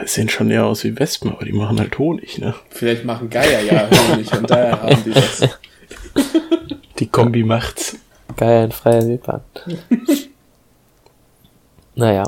Die 0.03 0.09
sehen 0.09 0.29
schon 0.29 0.51
eher 0.51 0.67
aus 0.67 0.83
wie 0.83 0.99
Wespen, 0.99 1.31
aber 1.31 1.45
die 1.45 1.53
machen 1.53 1.79
halt 1.79 1.97
Honig, 1.99 2.39
ne? 2.39 2.55
Vielleicht 2.71 3.05
machen 3.05 3.31
Geier 3.31 3.63
ja 3.63 3.89
Honig 4.11 4.33
und 4.33 4.51
daher 4.51 4.83
haben 4.83 5.05
die 5.05 5.11
das. 5.15 5.49
Die 6.99 7.07
Kombi 7.07 7.45
macht's. 7.45 7.97
Geil 8.37 8.65
in 8.65 8.73
freier 8.73 9.07
Wildbahn. 9.07 9.41
naja. 11.95 12.25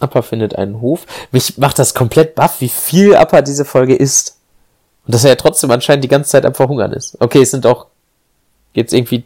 Appa 0.00 0.22
findet 0.22 0.56
einen 0.56 0.80
Hof. 0.80 1.06
Mich 1.30 1.58
macht 1.58 1.78
das 1.78 1.94
komplett 1.94 2.34
baff, 2.34 2.60
wie 2.60 2.68
viel 2.68 3.14
Appa 3.14 3.42
diese 3.42 3.64
Folge 3.64 3.94
isst. 3.94 4.38
Und 5.06 5.14
dass 5.14 5.24
er 5.24 5.30
ja 5.30 5.36
trotzdem 5.36 5.70
anscheinend 5.70 6.04
die 6.04 6.08
ganze 6.08 6.30
Zeit 6.30 6.44
am 6.44 6.54
Verhungern 6.54 6.92
ist. 6.92 7.16
Okay, 7.20 7.42
es 7.42 7.50
sind 7.50 7.66
auch 7.66 7.86
jetzt 8.74 8.92
irgendwie, 8.92 9.24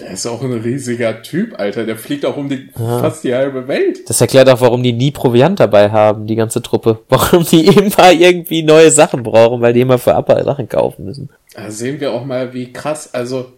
Der 0.00 0.10
ist 0.10 0.26
auch 0.26 0.42
ein 0.42 0.52
riesiger 0.52 1.22
Typ, 1.22 1.58
Alter. 1.58 1.84
Der 1.84 1.96
fliegt 1.96 2.24
auch 2.24 2.36
um 2.36 2.48
die, 2.48 2.70
fast 2.74 3.24
die 3.24 3.34
halbe 3.34 3.68
Welt. 3.68 4.08
das 4.08 4.20
erklärt 4.20 4.48
auch, 4.48 4.60
warum 4.60 4.82
die 4.82 4.92
nie 4.92 5.10
Proviant 5.10 5.60
dabei 5.60 5.90
haben, 5.90 6.26
die 6.26 6.36
ganze 6.36 6.62
Truppe. 6.62 7.00
Warum 7.08 7.44
die 7.44 7.66
immer 7.66 8.12
irgendwie 8.12 8.62
neue 8.62 8.90
Sachen 8.90 9.22
brauchen, 9.22 9.60
weil 9.60 9.72
die 9.72 9.80
immer 9.80 9.98
für 9.98 10.14
Appa 10.14 10.42
Sachen 10.44 10.68
kaufen 10.68 11.04
müssen. 11.04 11.30
Da 11.54 11.70
sehen 11.70 12.00
wir 12.00 12.12
auch 12.12 12.24
mal, 12.24 12.52
wie 12.54 12.72
krass, 12.72 13.12
also, 13.12 13.52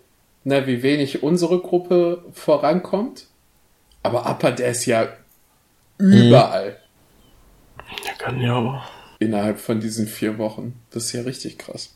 na, 0.45 0.67
wie 0.67 0.83
wenig 0.83 1.23
unsere 1.23 1.59
Gruppe 1.59 2.25
vorankommt. 2.33 3.27
Aber 4.03 4.27
Appa, 4.27 4.51
der 4.51 4.71
ist 4.71 4.87
ja 4.87 5.09
überall 5.99 6.79
Der 8.07 8.15
kann 8.15 8.41
ja 8.41 8.55
aber. 8.57 8.83
innerhalb 9.19 9.61
von 9.61 9.81
diesen 9.81 10.07
vier 10.07 10.39
Wochen. 10.39 10.81
Das 10.91 11.05
ist 11.05 11.13
ja 11.13 11.23
richtig 11.23 11.59
krass. 11.59 11.91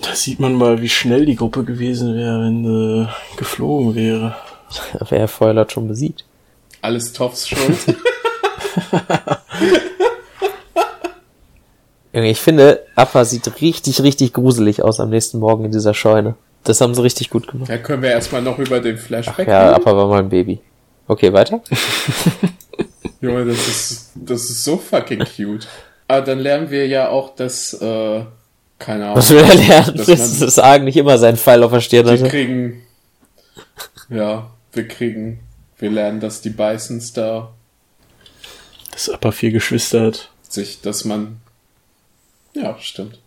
Da 0.00 0.14
sieht 0.14 0.40
man 0.40 0.54
mal, 0.54 0.80
wie 0.80 0.88
schnell 0.88 1.26
die 1.26 1.36
Gruppe 1.36 1.64
gewesen 1.64 2.14
wäre, 2.14 2.40
wenn 2.44 2.64
sie 2.64 3.08
geflogen 3.36 3.94
wäre. 3.94 4.36
Da 4.98 5.10
wäre 5.10 5.28
Feuerlord 5.28 5.72
schon 5.72 5.88
besiegt. 5.88 6.24
Alles 6.80 7.12
Toffs 7.12 7.48
Schuld. 7.48 7.76
Junge, 12.12 12.30
Ich 12.30 12.40
finde, 12.40 12.84
Appa 12.96 13.24
sieht 13.24 13.60
richtig, 13.60 14.00
richtig 14.02 14.32
gruselig 14.32 14.82
aus 14.82 15.00
am 15.00 15.10
nächsten 15.10 15.38
Morgen 15.38 15.64
in 15.64 15.72
dieser 15.72 15.94
Scheune. 15.94 16.34
Das 16.64 16.80
haben 16.80 16.94
sie 16.94 17.02
richtig 17.02 17.30
gut 17.30 17.48
gemacht. 17.48 17.70
da 17.70 17.78
können 17.78 18.02
wir 18.02 18.10
erstmal 18.10 18.42
noch 18.42 18.58
über 18.58 18.80
den 18.80 18.98
Flashback 18.98 19.48
Ja, 19.48 19.68
reden. 19.70 19.74
Appa 19.76 19.96
war 19.96 20.06
mal 20.08 20.18
ein 20.20 20.28
Baby. 20.28 20.60
Okay, 21.08 21.32
weiter? 21.32 21.60
Junge, 23.20 23.44
das 23.46 23.66
ist, 23.68 24.10
das 24.14 24.42
ist 24.48 24.64
so 24.64 24.76
fucking 24.76 25.24
cute. 25.36 25.66
Aber 26.08 26.22
dann 26.22 26.38
lernen 26.38 26.70
wir 26.70 26.86
ja 26.86 27.08
auch, 27.08 27.34
dass, 27.34 27.72
äh, 27.74 28.24
keine 28.78 29.04
Ahnung. 29.04 29.16
Was 29.16 29.30
will 29.30 29.38
er 29.38 29.54
lernen? 29.54 29.96
dass 29.96 30.06
Das 30.06 30.38
man- 30.40 30.48
ist 30.48 30.58
Argen 30.58 30.84
nicht 30.84 30.96
immer 30.96 31.18
seinen 31.18 31.36
Pfeil 31.36 31.62
auf 31.62 31.72
der 31.72 31.80
Stirn 31.80 32.06
Wir 32.06 32.12
hatte. 32.12 32.28
kriegen, 32.28 32.82
ja, 34.08 34.50
wir 34.72 34.88
kriegen, 34.88 35.40
wir 35.78 35.90
lernen, 35.90 36.20
dass 36.20 36.40
die 36.40 36.50
Bisons 36.50 37.12
da 37.12 37.52
Das 38.92 39.08
Upper 39.08 39.32
vier 39.32 39.50
Geschwister 39.52 40.02
hat. 40.06 40.30
sich, 40.48 40.80
dass 40.80 41.04
man, 41.04 41.40
ja, 42.54 42.76
stimmt. 42.80 43.19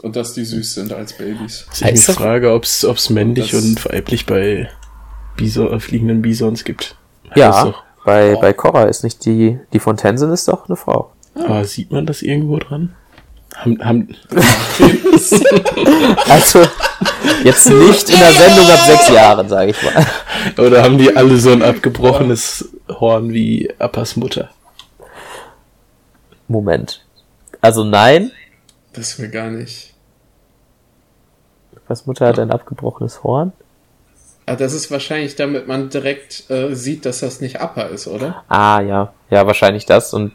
Und 0.00 0.16
dass 0.16 0.32
die 0.32 0.44
süß 0.44 0.74
sind 0.74 0.92
als 0.92 1.12
Babys. 1.12 1.66
Was 1.68 1.78
ich 1.78 1.84
mich 1.84 1.92
Heißt 1.92 2.08
das- 2.08 2.16
frage, 2.16 2.52
ob 2.52 2.64
es 2.64 3.10
männlich 3.10 3.50
Das- 3.50 3.62
und 3.62 3.84
weiblich 3.84 4.26
bei 4.26 4.68
Bison, 5.36 5.72
äh, 5.72 5.80
fliegenden 5.80 6.22
Bisons 6.22 6.64
gibt. 6.64 6.96
Heißt 7.28 7.36
Ja, 7.36 7.64
doch. 7.66 7.82
bei, 8.04 8.36
bei 8.40 8.52
Korra 8.52 8.84
ist 8.84 9.04
nicht 9.04 9.24
die, 9.24 9.58
die 9.72 9.78
von 9.78 9.96
Tenzin 9.96 10.30
ist 10.32 10.48
doch 10.48 10.66
eine 10.68 10.76
Frau. 10.76 11.12
Aber 11.34 11.64
sieht 11.64 11.90
man 11.92 12.06
das 12.06 12.22
irgendwo 12.22 12.58
dran? 12.58 12.94
Haben, 13.54 13.84
haben, 13.84 14.16
Also, 16.28 16.62
jetzt 17.44 17.66
nicht 17.70 18.10
in 18.10 18.18
der 18.18 18.32
Sendung 18.32 18.70
ab 18.70 18.80
sechs 18.86 19.08
Jahren, 19.10 19.48
sage 19.48 19.70
ich 19.72 19.82
mal. 19.82 20.06
oder 20.64 20.82
haben 20.82 20.98
die 20.98 21.14
alle 21.14 21.36
so 21.36 21.50
ein 21.52 21.62
abgebrochenes 21.62 22.68
Horn 22.88 23.32
wie 23.32 23.70
Appas 23.78 24.16
Mutter? 24.16 24.50
Moment. 26.48 27.04
Also 27.60 27.84
nein, 27.84 28.32
Das 28.92 29.18
wir 29.18 29.28
gar 29.28 29.50
nicht. 29.50 29.94
was 31.88 32.06
Mutter 32.06 32.26
hat 32.26 32.38
ein 32.38 32.50
abgebrochenes 32.50 33.22
Horn. 33.22 33.52
Ah, 34.46 34.56
das 34.56 34.72
ist 34.72 34.90
wahrscheinlich, 34.90 35.36
damit 35.36 35.68
man 35.68 35.88
direkt 35.88 36.50
äh, 36.50 36.74
sieht, 36.74 37.06
dass 37.06 37.20
das 37.20 37.40
nicht 37.40 37.60
Upper 37.60 37.88
ist, 37.88 38.08
oder? 38.08 38.44
Ah, 38.48 38.80
ja. 38.80 39.12
Ja, 39.30 39.46
wahrscheinlich 39.46 39.86
das 39.86 40.12
und 40.14 40.32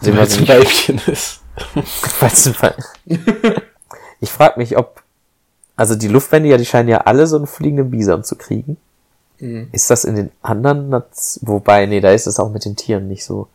sehen 0.00 0.16
wir 0.16 0.22
es 0.22 0.36
ein. 0.38 0.48
Weibchen 0.48 1.00
ist. 1.06 1.40
Weil's 2.20 2.46
ein 2.46 2.54
Fall- 2.54 2.76
ich 4.20 4.30
frage 4.30 4.58
mich, 4.58 4.76
ob, 4.76 5.02
also 5.76 5.94
die 5.94 6.08
Luftbändiger, 6.08 6.58
die 6.58 6.66
scheinen 6.66 6.88
ja 6.88 6.98
alle 6.98 7.26
so 7.26 7.36
einen 7.36 7.46
fliegenden 7.46 7.90
Bison 7.90 8.24
zu 8.24 8.36
kriegen. 8.36 8.76
Mhm. 9.38 9.68
Ist 9.72 9.90
das 9.90 10.04
in 10.04 10.16
den 10.16 10.32
anderen, 10.42 10.88
Naz 10.88 11.38
wobei, 11.42 11.86
nee, 11.86 12.00
da 12.00 12.10
ist 12.10 12.26
es 12.26 12.40
auch 12.40 12.50
mit 12.50 12.64
den 12.64 12.76
Tieren 12.76 13.08
nicht 13.08 13.24
so. 13.24 13.48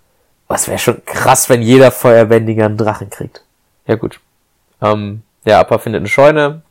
Was 0.48 0.68
wäre 0.68 0.80
schon 0.80 1.04
krass, 1.06 1.50
wenn 1.50 1.62
jeder 1.62 1.92
Feuerbändiger 1.92 2.66
einen 2.66 2.78
Drachen 2.78 3.10
kriegt. 3.10 3.44
Ja, 3.88 3.96
gut. 3.96 4.20
Ähm, 4.82 5.22
ja, 5.46 5.60
Appa 5.60 5.78
findet 5.78 6.00
eine 6.02 6.10
Scheune. 6.10 6.62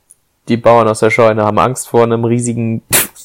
Die 0.48 0.56
Bauern 0.56 0.88
aus 0.88 1.00
der 1.00 1.10
Scheune 1.10 1.44
haben 1.44 1.58
Angst 1.58 1.88
vor 1.88 2.02
einem 2.02 2.24
riesigen 2.24 2.82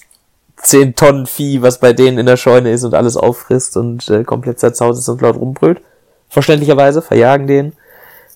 10 0.57 0.95
Tonnen 0.95 1.25
Vieh, 1.27 1.61
was 1.61 1.79
bei 1.79 1.93
denen 1.93 2.17
in 2.17 2.25
der 2.25 2.37
Scheune 2.37 2.71
ist 2.71 2.83
und 2.83 2.93
alles 2.93 3.17
auffrisst 3.17 3.77
und 3.77 4.09
äh, 4.09 4.23
komplett 4.23 4.59
zerzaust 4.59 4.99
ist 4.99 5.09
und 5.09 5.21
laut 5.21 5.35
rumbrüllt. 5.35 5.81
Verständlicherweise 6.29 7.01
verjagen 7.01 7.47
den. 7.47 7.73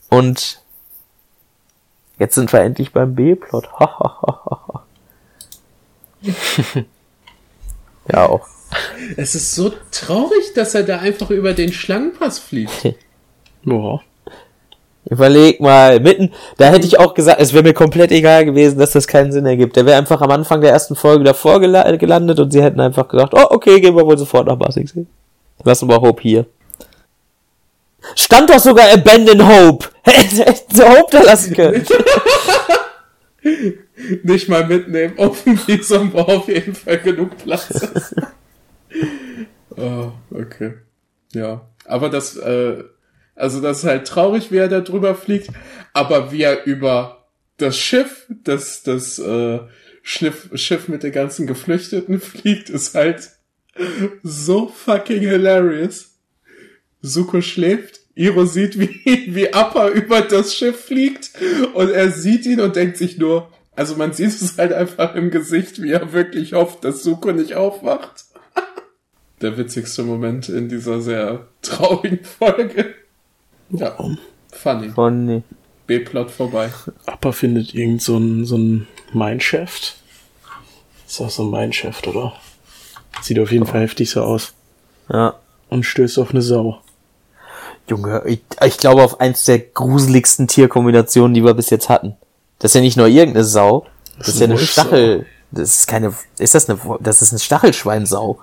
Und 0.10 0.62
jetzt 2.18 2.36
sind 2.36 2.52
wir 2.54 2.62
endlich 2.62 2.94
beim 2.94 3.16
B-Plot. 3.16 3.70
ja, 8.12 8.26
auch. 8.28 8.48
Es 9.18 9.34
ist 9.36 9.56
so 9.56 9.74
traurig, 9.92 10.54
dass 10.54 10.76
er 10.76 10.84
da 10.84 11.00
einfach 11.00 11.32
über 11.32 11.54
den 11.54 11.74
Schlangenpass 11.74 12.40
fliegt. 12.40 12.96
Ja. 13.66 14.00
Überleg 15.06 15.60
mal, 15.60 16.00
mitten, 16.00 16.32
da 16.58 16.70
hätte 16.70 16.86
ich 16.86 17.00
auch 17.00 17.14
gesagt, 17.14 17.42
es 17.42 17.54
wäre 17.54 17.64
mir 17.64 17.74
komplett 17.74 18.12
egal 18.12 18.46
gewesen, 18.46 18.78
dass 18.78 18.92
das 18.92 19.08
keinen 19.08 19.32
Sinn 19.32 19.46
ergibt. 19.46 19.76
Der 19.76 19.86
wäre 19.86 19.98
einfach 19.98 20.22
am 20.22 20.32
Anfang 20.32 20.62
der 20.62 20.72
ersten 20.72 20.96
Folge 20.96 21.24
davor 21.24 21.60
gela 21.60 21.90
gelandet 21.96 22.40
und 22.40 22.52
sie 22.52 22.62
hätten 22.62 22.80
einfach 22.80 23.08
gesagt, 23.08 23.34
oh, 23.34 23.48
okay, 23.50 23.80
gehen 23.80 23.96
wir 23.96 24.06
wohl 24.06 24.18
sofort 24.18 24.48
nach 24.48 24.58
Basing 24.58 25.08
Lassen 25.64 25.90
wir 25.90 26.02
Hope 26.02 26.22
hier. 26.22 26.46
Stand 28.16 28.50
doch 28.50 28.60
sogar 28.60 28.92
Abandon 28.92 29.48
Hope. 29.48 29.88
Hätte 30.04 30.90
Hope 30.90 31.12
da 31.12 31.22
lassen 31.24 31.54
können. 31.54 31.86
Nicht 34.24 34.50
mal 34.50 34.66
mitnehmen. 34.66 35.16
Dem 35.18 35.68
Visum 35.68 36.14
war 36.14 36.28
auf 36.30 36.48
jeden 36.48 36.74
Fall 36.76 37.00
genug 37.00 37.38
Platz. 37.38 38.14
oh, 39.76 40.12
okay. 40.32 40.74
Ja. 41.34 41.62
Aber 41.86 42.10
das, 42.10 42.38
äh, 42.38 42.84
also 43.40 43.62
das 43.62 43.80
ist 43.80 43.84
halt 43.86 44.08
traurig, 44.08 44.52
wie 44.52 44.58
er 44.58 44.68
da 44.68 44.82
drüber 44.82 45.16
fliegt, 45.16 45.50
aber 45.94 46.32
wie 46.32 46.44
er 46.44 46.66
über 46.66 47.28
das 47.58 47.78
Schiff, 47.78 48.26
das, 48.44 48.84
das 48.84 49.20
äh, 49.20 49.60
Schiff, 50.02 50.50
Schiff 50.56 50.88
mit 50.88 51.04
den 51.04 51.12
ganzen 51.12 51.48
Geflüchteten 51.48 52.20
fliegt, 52.20 52.70
ist 52.70 52.96
halt 52.96 53.30
so 54.24 54.68
fucking 54.68 55.22
hilarious. 55.22 56.18
Suko 57.02 57.42
schläft, 57.42 58.02
Iro 58.16 58.46
sieht, 58.46 58.78
wie, 58.78 58.90
wie 59.34 59.54
Appa 59.54 59.90
über 59.90 60.22
das 60.22 60.54
Schiff 60.54 60.86
fliegt 60.86 61.32
und 61.74 61.90
er 61.92 62.12
sieht 62.12 62.46
ihn 62.46 62.60
und 62.60 62.76
denkt 62.76 62.98
sich 62.98 63.18
nur, 63.18 63.50
also 63.76 63.96
man 63.96 64.12
sieht 64.12 64.30
es 64.30 64.58
halt 64.58 64.74
einfach 64.74 65.16
im 65.16 65.32
Gesicht, 65.32 65.82
wie 65.82 65.92
er 65.92 66.12
wirklich 66.12 66.54
hofft, 66.54 66.84
dass 66.84 67.04
Suko 67.04 67.32
nicht 67.32 67.56
aufwacht. 67.56 68.26
Der 69.42 69.58
witzigste 69.58 70.04
Moment 70.04 70.50
in 70.50 70.68
dieser 70.68 71.00
sehr 71.00 71.48
traurigen 71.62 72.26
Folge. 72.26 72.94
Ja, 73.72 73.96
funny. 74.52 74.92
Oh 74.96 75.10
nee. 75.10 75.44
B-Plot 75.88 76.32
vorbei. 76.32 76.70
Appa 77.06 77.32
findet 77.32 77.74
irgend 77.74 78.02
so 78.02 78.18
ein, 78.18 78.46
so 78.46 78.58
ein 78.58 78.88
Mineshaft. 79.14 79.98
Ist 81.08 81.22
auch 81.22 81.30
so 81.30 81.44
ein 81.44 81.52
Mineshaft, 81.52 82.08
oder? 82.08 82.34
Sieht 83.22 83.40
auf 83.40 83.52
jeden 83.52 83.66
Fall 83.66 83.82
heftig 83.82 84.10
so 84.12 84.22
aus. 84.22 84.54
Ja. 85.12 85.36
Und 85.70 85.84
stößt 85.84 86.20
auf 86.20 86.32
eine 86.32 86.42
Sau. 86.42 86.80
Junge, 87.88 88.22
ich, 88.26 88.42
ich 88.64 88.78
glaube 88.78 89.04
auf 89.04 89.20
eins 89.20 89.46
der 89.46 89.60
gruseligsten 89.60 90.48
Tierkombinationen, 90.48 91.34
die 91.34 91.44
wir 91.44 91.56
bis 91.56 91.72
jetzt 91.72 91.90
hatten. 91.90 92.16
Das 92.60 92.72
ist 92.72 92.76
ja 92.76 92.82
nicht 92.82 92.98
nur 92.98 93.08
irgendeine 93.08 93.46
Sau. 93.46 93.88
Das, 94.18 94.28
ist 94.28 94.36
ist 94.36 94.40
ja 94.42 94.46
eine 94.46 94.56
Wolfsau. 94.56 94.82
Stachel. 94.84 95.26
Das 95.52 95.70
ist 95.80 95.88
keine, 95.88 96.14
ist 96.38 96.54
das 96.54 96.70
eine, 96.70 96.80
das 97.00 97.24
ist 97.24 97.32
eine 97.32 97.40
Stachelschweinsau. 97.40 98.40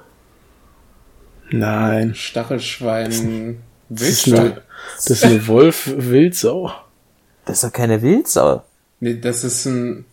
Nein. 1.50 2.14
Stachelschwein. 2.16 3.62
Das 3.88 4.03
ist 4.03 4.27
Wildschwein. 4.27 4.53
eine, 4.53 4.62
das 4.96 5.07
ist 5.11 5.25
eine 5.25 5.46
Wolf-Wildsau. 5.46 6.72
Das 7.44 7.57
ist 7.57 7.64
doch 7.64 7.72
keine 7.72 8.03
Wildsau. 8.03 8.62
Nee, 9.01 9.20
das 9.20 9.44
ist 9.44 9.64
ein. 9.66 10.05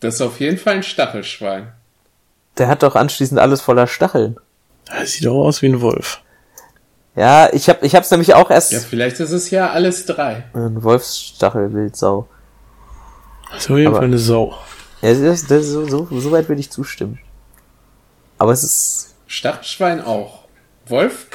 Das 0.00 0.16
ist 0.16 0.20
auf 0.20 0.40
jeden 0.40 0.58
Fall 0.58 0.74
ein 0.74 0.82
Stachelschwein. 0.82 1.72
Der 2.58 2.68
hat 2.68 2.82
doch 2.82 2.96
anschließend 2.96 3.38
alles 3.40 3.60
voller 3.60 3.86
Stacheln. 3.86 4.36
Das 4.86 5.12
sieht 5.12 5.26
auch 5.26 5.44
aus 5.46 5.62
wie 5.62 5.66
ein 5.66 5.80
Wolf. 5.80 6.20
Ja, 7.14 7.50
ich 7.52 7.68
hab, 7.68 7.82
ich 7.82 7.94
hab's 7.94 8.10
nämlich 8.10 8.34
auch 8.34 8.50
erst. 8.50 8.72
Ja, 8.72 8.80
vielleicht 8.80 9.20
ist 9.20 9.30
es 9.32 9.50
ja 9.50 9.70
alles 9.70 10.04
drei. 10.06 10.44
Ein 10.52 10.82
Wolfsstachelwildsau. 10.82 12.28
Das 13.52 13.64
ist 13.64 13.70
auf 13.70 13.76
jeden 13.76 13.88
Aber- 13.88 13.96
Fall 13.98 14.06
eine 14.06 14.18
Sau. 14.18 14.54
Ja, 15.02 15.12
das, 15.14 15.46
das, 15.46 15.66
so, 15.66 15.86
so, 15.86 16.08
so 16.10 16.30
weit 16.32 16.48
würde 16.48 16.60
ich 16.60 16.70
zustimmen. 16.70 17.18
Aber 18.38 18.52
es 18.52 18.64
ist, 18.64 19.14
Stachelschwein 19.26 20.02
auch. 20.04 20.45
Wolf 20.88 21.28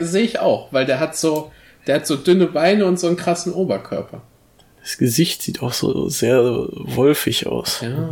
sehe 0.00 0.22
ich 0.22 0.38
auch, 0.38 0.72
weil 0.72 0.86
der 0.86 1.00
hat 1.00 1.16
so, 1.16 1.50
der 1.86 1.96
hat 1.96 2.06
so 2.06 2.16
dünne 2.16 2.46
Beine 2.46 2.86
und 2.86 2.98
so 2.98 3.06
einen 3.06 3.16
krassen 3.16 3.52
Oberkörper. 3.52 4.22
Das 4.82 4.96
Gesicht 4.98 5.42
sieht 5.42 5.62
auch 5.62 5.72
so 5.72 6.08
sehr 6.08 6.40
wolfig 6.42 7.46
aus. 7.46 7.80
Ja. 7.82 8.10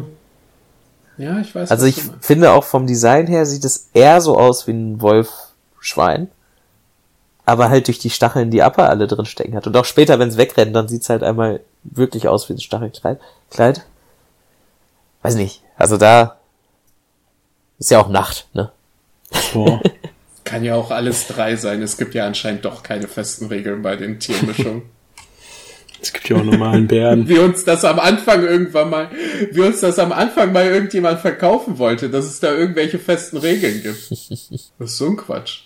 Ja, 1.19 1.41
ich 1.41 1.55
weiß. 1.55 1.71
also 1.71 1.87
ich 1.87 2.03
finde 2.21 2.51
auch 2.51 2.65
vom 2.65 2.87
Design 2.87 3.27
her 3.27 3.47
sieht 3.47 3.65
es 3.65 3.89
eher 3.95 4.21
so 4.21 4.37
aus 4.37 4.67
wie 4.67 4.73
ein 4.73 5.01
Wolfschwein. 5.01 6.29
aber 7.47 7.71
halt 7.71 7.87
durch 7.87 7.99
die 7.99 8.11
Stacheln, 8.11 8.51
die 8.51 8.63
Appa 8.63 8.87
alle 8.89 9.07
drin 9.07 9.25
stecken 9.25 9.55
hat. 9.55 9.67
Und 9.67 9.77
auch 9.77 9.85
später, 9.85 10.19
wenn 10.19 10.29
es 10.29 10.37
wegrennt, 10.37 10.75
dann 10.75 10.89
sieht's 10.89 11.09
halt 11.09 11.23
einmal 11.23 11.61
wirklich 11.85 12.29
aus 12.29 12.49
wie 12.49 12.55
ein 12.55 12.61
Stachelkleid. 12.61 13.21
Kleid. 13.51 13.87
Weiß 15.23 15.37
nicht. 15.37 15.63
Also 15.77 15.97
da 15.97 16.37
ist 17.79 17.91
ja 17.91 18.01
auch 18.01 18.09
Nacht, 18.09 18.49
ne? 18.53 18.73
Boah. 19.55 19.81
Kann 20.47 20.65
ja 20.65 20.77
auch 20.77 20.91
alles 20.91 21.27
drei 21.27 21.57
sein. 21.57 21.83
Es 21.83 21.99
gibt 21.99 22.15
ja 22.15 22.27
anscheinend 22.27 22.65
doch 22.65 22.83
keine 22.83 23.09
festen 23.09 23.47
Regeln 23.47 23.83
bei 23.83 23.97
den 23.97 24.19
Tiermischungen. 24.19 24.83
Es 25.99 26.13
gibt 26.13 26.29
ja 26.29 26.37
auch 26.37 26.45
normalen 26.45 26.87
Bären. 26.87 27.27
wie 27.27 27.39
uns 27.39 27.65
das 27.65 27.85
am 27.85 27.99
Anfang 27.99 28.45
irgendwann 28.45 28.91
mal, 28.91 29.11
wie 29.51 29.63
uns 29.63 29.81
das 29.81 29.99
am 29.99 30.13
Anfang 30.13 30.53
mal 30.53 30.67
irgendjemand 30.67 31.21
verkaufen 31.21 31.79
wollte, 31.79 32.11
dass 32.11 32.27
es 32.27 32.39
da 32.39 32.53
irgendwelche 32.53 32.99
festen 32.99 33.39
Regeln 33.39 33.83
gibt. 33.83 34.11
Das 34.79 34.91
ist 34.91 34.99
so 34.99 35.07
ein 35.07 35.17
Quatsch. 35.17 35.63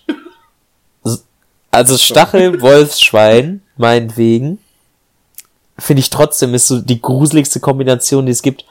Also 1.72 1.98
Stachel, 1.98 2.62
Wolfsschwein, 2.62 3.60
meinetwegen, 3.76 4.58
finde 5.78 6.00
ich 6.00 6.10
trotzdem 6.10 6.54
ist 6.54 6.68
so 6.68 6.80
die 6.80 7.02
gruseligste 7.02 7.60
Kombination, 7.60 8.24
die 8.24 8.32
es 8.32 8.42
gibt. 8.42 8.64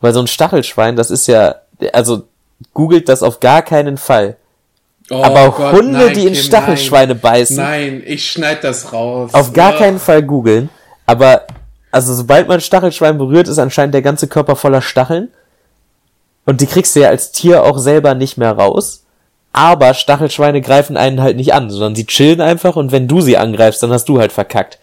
Weil 0.00 0.12
so 0.12 0.20
ein 0.20 0.26
Stachelschwein, 0.26 0.96
das 0.96 1.10
ist 1.10 1.26
ja, 1.26 1.56
also 1.92 2.24
googelt 2.74 3.08
das 3.08 3.22
auf 3.22 3.40
gar 3.40 3.62
keinen 3.62 3.96
Fall. 3.96 4.36
Oh 5.10 5.22
Aber 5.22 5.50
Gott, 5.52 5.72
Hunde, 5.74 5.98
nein, 5.98 6.14
die 6.14 6.26
in 6.26 6.32
Kim, 6.34 6.42
Stachelschweine 6.42 7.14
nein. 7.14 7.20
beißen, 7.20 7.56
Nein, 7.56 8.02
ich 8.04 8.30
schneid 8.30 8.62
das 8.62 8.92
raus. 8.92 9.32
auf 9.32 9.52
gar 9.52 9.74
Oh. 9.74 9.78
keinen 9.78 9.98
Fall 9.98 10.22
googeln. 10.22 10.68
Aber, 11.06 11.42
also 11.90 12.12
sobald 12.14 12.46
man 12.48 12.58
ein 12.58 12.60
Stachelschwein 12.60 13.16
berührt, 13.16 13.48
ist 13.48 13.58
anscheinend 13.58 13.94
der 13.94 14.02
ganze 14.02 14.28
Körper 14.28 14.54
voller 14.56 14.82
Stacheln. 14.82 15.28
Und 16.44 16.60
die 16.60 16.66
kriegst 16.66 16.94
du 16.96 17.00
ja 17.00 17.08
als 17.08 17.32
Tier 17.32 17.64
auch 17.64 17.78
selber 17.78 18.14
nicht 18.14 18.36
mehr 18.38 18.52
raus. 18.52 19.04
Aber 19.52 19.94
Stachelschweine 19.94 20.60
greifen 20.60 20.96
einen 20.96 21.22
halt 21.22 21.36
nicht 21.36 21.54
an, 21.54 21.70
sondern 21.70 21.94
sie 21.94 22.06
chillen 22.06 22.40
einfach 22.42 22.76
und 22.76 22.92
wenn 22.92 23.08
du 23.08 23.20
sie 23.22 23.36
angreifst, 23.38 23.82
dann 23.82 23.92
hast 23.92 24.08
du 24.08 24.18
halt 24.20 24.32
verkackt. 24.32 24.78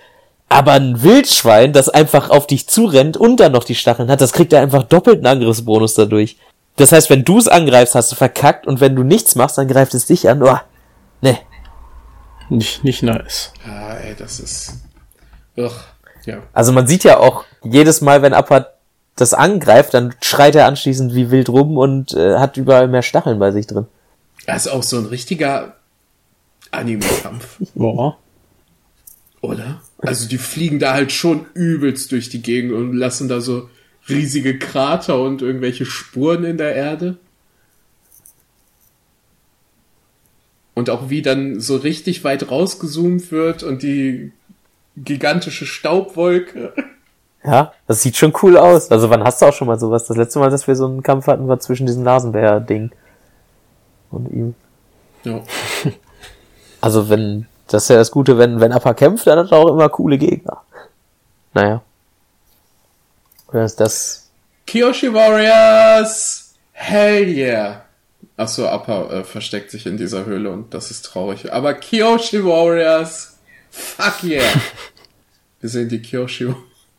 Aber 0.50 0.74
ein 0.74 1.02
Wildschwein, 1.04 1.72
das 1.74 1.90
einfach 1.90 2.30
auf 2.30 2.46
dich 2.48 2.68
zurennt 2.68 3.16
und 3.18 3.40
dann 3.40 3.52
noch 3.52 3.64
die 3.64 3.76
Stacheln 3.76 4.10
hat, 4.12 4.22
das 4.22 4.34
kriegt 4.34 4.54
ja 4.54 4.62
einfach 4.62 4.84
doppelten 4.84 5.26
Angriffsbonus 5.28 5.94
dadurch. 5.96 6.38
Das 6.78 6.92
heißt, 6.92 7.10
wenn 7.10 7.24
du 7.24 7.38
es 7.38 7.48
angreifst, 7.48 7.96
hast 7.96 8.12
du 8.12 8.16
verkackt 8.16 8.68
und 8.68 8.82
wenn 8.82 8.96
du 8.96 9.04
nichts 9.04 9.36
machst, 9.36 9.58
dann 9.58 9.68
greift 9.68 9.94
es 9.94 10.06
dich 10.06 10.30
an. 10.30 10.44
Oh, 10.44 10.58
ne. 11.22 11.38
Nicht, 12.50 12.84
nicht 12.84 13.02
nice. 13.02 13.54
Ah, 13.66 13.96
ey, 13.96 14.16
das 14.16 14.40
ist. 14.40 14.74
Ugh. 15.58 15.72
Ja. 16.26 16.40
Also 16.54 16.72
man 16.72 16.88
sieht 16.88 17.04
ja 17.04 17.18
auch 17.20 17.46
jedes 17.64 18.02
Mal, 18.02 18.22
wenn 18.22 18.34
Appert 18.34 18.74
das 19.16 19.34
angreift, 19.34 19.94
dann 19.94 20.14
schreit 20.22 20.56
er 20.56 20.66
anschließend 20.66 21.16
wie 21.16 21.32
wild 21.32 21.50
rum 21.50 21.78
und 21.78 22.14
äh, 22.14 22.38
hat 22.38 22.58
überall 22.58 22.88
mehr 22.88 23.02
Stacheln 23.04 23.40
bei 23.40 23.52
sich 23.52 23.68
drin. 23.68 23.86
Das 24.46 24.66
ist 24.66 24.72
auch 24.72 24.84
so 24.84 24.98
ein 24.98 25.06
richtiger 25.06 25.76
Anime-Kampf, 26.72 27.58
Boah. 27.74 28.18
oder? 29.42 29.82
Also 30.00 30.28
die 30.28 30.38
fliegen 30.38 30.80
da 30.80 30.94
halt 30.94 31.12
schon 31.12 31.46
übelst 31.54 32.12
durch 32.12 32.30
die 32.30 32.42
Gegend 32.42 32.74
und 32.74 32.94
lassen 32.94 33.30
da 33.30 33.40
so 33.40 33.70
riesige 34.10 34.60
Krater 34.60 35.22
und 35.22 35.42
irgendwelche 35.42 35.86
Spuren 35.86 36.44
in 36.44 36.58
der 36.58 36.76
Erde. 36.76 37.18
Und 40.74 40.90
auch 40.90 41.10
wie 41.10 41.22
dann 41.22 41.60
so 41.60 41.78
richtig 41.78 42.24
weit 42.24 42.52
rausgezoomt 42.52 43.32
wird 43.32 43.64
und 43.64 43.82
die 43.82 44.32
gigantische 44.98 45.66
Staubwolke. 45.66 46.74
Ja, 47.44 47.74
das 47.88 48.02
sieht 48.02 48.18
schon 48.18 48.34
cool 48.42 48.58
aus. 48.58 48.92
Also 48.92 49.10
wann 49.10 49.24
hast 49.24 49.42
du 49.42 49.46
auch 49.46 49.54
schon 49.54 49.68
mal 49.68 49.80
sowas? 49.80 50.06
Das 50.08 50.18
letzte 50.18 50.40
Mal, 50.40 50.50
dass 50.50 50.68
wir 50.68 50.76
so 50.76 50.86
einen 50.86 51.04
Kampf 51.04 51.28
hatten, 51.28 51.48
war 51.48 51.60
zwischen 51.60 51.86
diesem 51.86 52.04
Nasenbär-Ding 52.04 52.92
und 54.12 54.32
ihm. 54.32 54.56
Ja. 55.24 55.42
Also 56.82 57.10
wenn, 57.10 57.48
das 57.68 57.84
ist 57.84 57.90
ja 57.90 57.96
das 57.96 58.12
Gute, 58.12 58.38
wenn, 58.38 58.60
wenn 58.60 58.72
Appa 58.72 58.94
kämpft, 58.94 59.26
dann 59.26 59.40
hat 59.40 59.52
er 59.52 59.58
auch 59.58 59.70
immer 59.70 59.90
coole 59.90 60.20
Gegner. 60.20 60.62
Naja. 61.56 61.82
Oder 63.56 63.64
ist 63.64 63.80
das, 63.80 64.30
Kyoshi 64.68 65.14
Warriors! 65.14 66.56
Hell 66.74 67.30
yeah! 67.30 67.86
Achso, 68.36 68.68
Appa 68.68 69.10
äh, 69.14 69.24
versteckt 69.24 69.72
sich 69.72 69.86
in 69.86 69.96
dieser 69.96 70.26
Höhle 70.26 70.52
und 70.52 70.74
das 70.74 70.92
ist 70.92 71.04
traurig. 71.04 71.54
Aber 71.54 71.74
Kyoshi 71.74 72.44
Warriors! 72.44 73.38
Fuck 73.72 74.26
yeah! 74.26 74.44
Wir 75.62 75.70
sehen 75.70 75.88
die 75.88 76.02
Kyoshi 76.02 76.54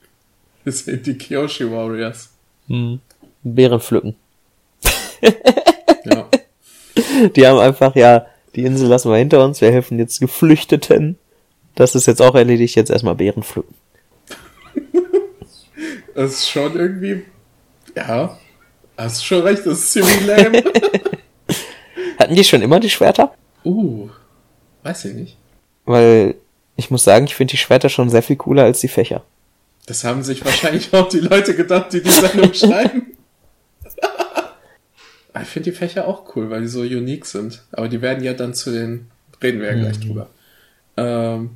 Wir 0.65 0.73
sehen 0.73 1.03
die 1.03 1.19
Kyoshi 1.19 1.71
Warriors. 1.71 2.31
Beeren 3.43 3.81
pflücken. 3.81 4.17
Ja. 6.07 6.27
Die 7.37 7.47
haben 7.47 7.59
einfach, 7.59 7.95
ja, 7.97 8.25
die 8.55 8.65
Insel 8.65 8.89
lassen 8.89 9.11
wir 9.11 9.19
hinter 9.19 9.45
uns, 9.45 9.61
wir 9.61 9.71
helfen 9.71 9.99
jetzt 9.99 10.21
Geflüchteten. 10.21 11.19
Das 11.75 11.95
ist 11.95 12.07
jetzt 12.07 12.23
auch 12.23 12.35
erledigt, 12.35 12.77
jetzt 12.77 12.91
erstmal 12.91 13.15
Beeren 13.15 13.43
pflücken. 13.43 13.75
Das 16.17 16.33
ist 16.33 16.49
schon 16.49 16.75
irgendwie. 16.75 17.25
Ja. 17.95 18.39
Hast 18.97 19.25
schon 19.25 19.43
recht, 19.43 19.67
das 19.67 19.79
ist 19.81 19.93
ziemlich 19.93 20.27
lame. 20.27 20.65
Hatten 22.19 22.35
die 22.35 22.45
schon 22.45 22.63
immer 22.63 22.81
die 22.81 22.91
Schwerter? 22.91 23.35
uh. 23.65 24.09
Weiß 24.83 25.05
ich 25.05 25.15
nicht. 25.15 25.37
Weil 25.85 26.37
ich 26.77 26.91
muss 26.91 27.05
sagen, 27.05 27.27
ich 27.27 27.35
finde 27.35 27.51
die 27.53 27.59
Schwerter 27.59 27.89
schon 27.91 28.09
sehr 28.09 28.23
viel 28.23 28.37
cooler 28.37 28.65
als 28.65 28.81
die 28.81 28.89
Fächer. 28.89 29.23
Das 29.87 30.05
haben 30.05 30.23
sich 30.23 30.45
wahrscheinlich 30.45 30.93
auch 30.95 31.09
die 31.09 31.21
Leute 31.21 31.55
gedacht, 31.55 31.93
die 31.93 32.03
die 32.03 32.11
Sendung 32.11 32.55
schreiben. 32.55 33.13
Aber 35.33 35.43
ich 35.43 35.49
finde 35.49 35.71
die 35.71 35.77
Fächer 35.77 36.09
auch 36.09 36.35
cool, 36.35 36.49
weil 36.49 36.63
die 36.63 36.69
so 36.69 36.81
unique 36.81 37.27
sind. 37.27 37.63
Aber 37.73 37.89
die 37.89 38.01
werden 38.01 38.25
ja 38.25 38.33
dann 38.33 38.55
zu 38.55 38.73
den, 38.73 39.11
reden 39.43 39.61
wir 39.61 39.69
ja 39.75 39.79
gleich 39.79 40.01
drüber. 40.01 40.29
Ähm, 40.97 41.51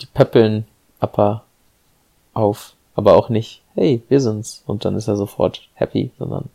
Die 0.00 0.06
pöppeln 0.06 0.66
Appa 1.00 1.44
auf, 2.32 2.74
aber 2.94 3.14
auch 3.14 3.28
nicht, 3.28 3.62
hey, 3.74 4.02
wir 4.08 4.20
sind's. 4.20 4.62
Und 4.66 4.84
dann 4.84 4.96
ist 4.96 5.08
er 5.08 5.16
sofort 5.16 5.68
happy, 5.74 6.10
sondern 6.18 6.48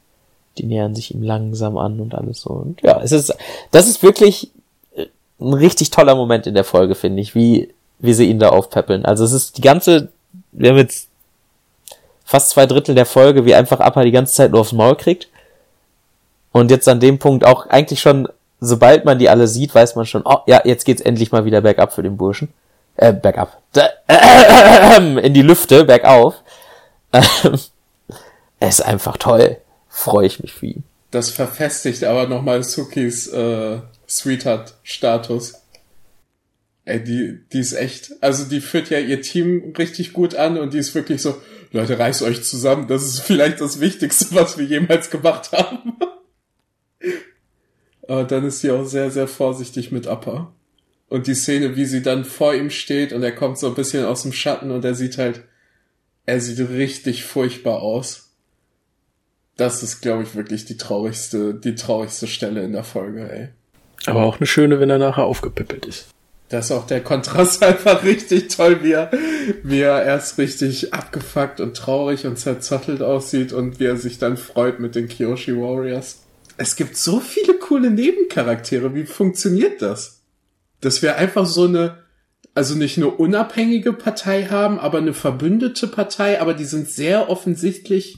die 0.58 0.65
nähern 0.65 0.95
sich 0.95 1.13
ihm 1.13 1.23
langsam 1.23 1.77
an 1.77 1.99
und 1.99 2.15
alles 2.15 2.41
so. 2.41 2.49
Und 2.49 2.82
ja, 2.82 2.99
es 3.01 3.12
ist, 3.12 3.34
das 3.71 3.88
ist 3.88 4.03
wirklich 4.03 4.51
äh, 4.95 5.05
ein 5.39 5.53
richtig 5.53 5.89
toller 5.89 6.15
Moment 6.15 6.47
in 6.47 6.53
der 6.53 6.63
Folge, 6.63 6.95
finde 6.95 7.21
ich, 7.21 7.36
wie, 7.36 7.73
wie 7.99 8.13
sie 8.13 8.29
ihn 8.29 8.39
da 8.39 8.49
aufpäppeln. 8.49 9.05
Also 9.05 9.23
es 9.23 9.32
ist 9.32 9.58
die 9.58 9.62
ganze, 9.62 10.10
wir 10.51 10.69
haben 10.69 10.77
jetzt 10.77 11.08
fast 12.25 12.51
zwei 12.51 12.65
Drittel 12.65 12.95
der 12.95 13.05
Folge, 13.05 13.45
wie 13.45 13.55
einfach 13.55 13.79
Appa 13.79 14.03
die 14.03 14.12
ganze 14.12 14.34
Zeit 14.34 14.51
nur 14.51 14.62
aufs 14.62 14.73
Maul 14.73 14.95
kriegt. 14.95 15.29
Und 16.51 16.71
jetzt 16.71 16.88
an 16.88 16.99
dem 16.99 17.19
Punkt 17.19 17.45
auch 17.45 17.67
eigentlich 17.67 18.01
schon, 18.01 18.27
sobald 18.60 19.05
man 19.05 19.19
die 19.19 19.29
alle 19.29 19.47
sieht, 19.47 19.73
weiß 19.73 19.95
man 19.95 20.05
schon, 20.05 20.23
oh 20.25 20.39
ja, 20.45 20.62
jetzt 20.65 20.86
geht's 20.86 21.01
endlich 21.01 21.32
mal 21.32 21.45
wieder 21.45 21.62
bergab 21.62 21.93
für 21.93 22.03
den 22.03 22.17
Burschen. 22.17 22.49
Äh, 22.97 23.13
bergab. 23.13 23.62
Da, 23.71 23.88
in 24.97 25.34
die 25.34 25.41
Lüfte, 25.41 25.86
bergauf. 25.86 26.36
Ist 28.60 28.82
einfach 28.82 29.17
toll. 29.17 29.58
Freue 29.88 30.28
ich 30.28 30.39
mich 30.39 30.54
für 30.54 30.67
ihn. 30.67 30.84
das 31.12 31.32
verfestigt 31.32 32.04
aber 32.04 32.28
nochmal 32.28 32.63
Sukis 32.63 33.28
äh, 33.28 33.80
Sweetheart-Status. 34.08 35.56
Ey, 36.86 37.04
die, 37.04 37.39
die 37.54 37.60
ist 37.60 37.74
echt, 37.74 38.13
also 38.22 38.45
die 38.45 38.62
führt 38.62 38.89
ja 38.89 39.00
ihr 39.00 39.22
Team 39.22 39.74
richtig 39.78 40.13
gut 40.13 40.36
an 40.36 40.58
und 40.58 40.74
die 40.74 40.80
ist 40.80 40.95
wirklich 40.95 41.22
so, 41.22 41.39
Leute, 41.72 42.00
reißt 42.00 42.24
euch 42.24 42.43
zusammen, 42.43 42.88
das 42.88 43.04
ist 43.04 43.19
vielleicht 43.19 43.62
das 43.62 43.80
Wichtigste, 43.80 44.34
was 44.34 44.58
wir 44.58 44.65
jemals 44.65 45.12
gemacht 45.12 45.52
haben. 45.52 45.93
Aber 48.08 48.24
dann 48.24 48.43
ist 48.45 48.62
sie 48.62 48.72
auch 48.72 48.86
sehr, 48.86 49.12
sehr 49.12 49.28
vorsichtig 49.28 49.91
mit 49.91 50.08
Appa. 50.08 50.52
Und 51.10 51.28
die 51.28 51.36
Szene, 51.36 51.76
wie 51.76 51.86
sie 51.86 52.02
dann 52.02 52.26
vor 52.26 52.56
ihm 52.56 52.72
steht 52.72 53.13
und 53.13 53.22
er 53.22 53.36
kommt 53.36 53.60
so 53.60 53.67
ein 53.67 53.76
bisschen 53.76 54.06
aus 54.06 54.24
dem 54.24 54.34
Schatten 54.34 54.72
und 54.72 54.84
er 54.84 54.95
sieht 54.95 55.19
halt, 55.19 55.43
er 56.29 56.39
sieht 56.39 56.69
richtig 56.69 57.23
furchtbar 57.23 57.81
aus. 57.81 58.29
Das 59.57 59.81
ist, 59.81 60.01
glaube 60.01 60.23
ich, 60.23 60.35
wirklich 60.35 60.65
die 60.65 60.77
traurigste, 60.77 61.55
die 61.55 61.75
traurigste 61.75 62.27
Stelle 62.27 62.63
in 62.63 62.71
der 62.71 62.83
Folge, 62.83 63.29
ey. 63.29 63.49
Aber 64.05 64.23
auch 64.23 64.37
eine 64.37 64.45
schöne, 64.45 64.79
wenn 64.79 64.91
er 64.91 64.99
nachher 64.99 65.25
aufgepippelt 65.25 65.87
ist. 65.87 66.07
Da 66.49 66.59
ist 66.59 66.71
auch 66.71 66.85
der 66.85 67.01
Kontrast 67.01 67.63
einfach 67.69 68.03
richtig 68.03 68.47
toll, 68.49 68.83
wie 68.83 68.91
er, 68.91 69.11
wie 69.63 69.81
er 69.81 70.03
erst 70.03 70.37
richtig 70.37 70.93
abgefuckt 70.93 71.59
und 71.59 71.75
traurig 71.75 72.27
und 72.27 72.37
zerzottelt 72.37 73.01
aussieht 73.01 73.51
und 73.51 73.79
wie 73.79 73.85
er 73.85 73.97
sich 73.97 74.19
dann 74.19 74.37
freut 74.37 74.79
mit 74.79 74.93
den 74.93 75.07
Kyoshi 75.07 75.55
Warriors. 75.55 76.23
Es 76.57 76.75
gibt 76.75 76.95
so 76.95 77.19
viele 77.19 77.55
coole 77.55 77.89
Nebencharaktere. 77.89 78.93
Wie 78.93 79.05
funktioniert 79.05 79.81
das? 79.81 80.21
Dass 80.79 81.01
wir 81.01 81.17
einfach 81.17 81.47
so 81.47 81.65
eine, 81.65 82.03
also 82.55 82.75
nicht 82.75 82.97
nur 82.97 83.19
unabhängige 83.19 83.93
Partei 83.93 84.45
haben, 84.45 84.79
aber 84.79 84.97
eine 84.97 85.13
verbündete 85.13 85.88
Partei, 85.88 86.41
aber 86.41 86.53
die 86.53 86.65
sind 86.65 86.89
sehr 86.89 87.29
offensichtlich 87.29 88.17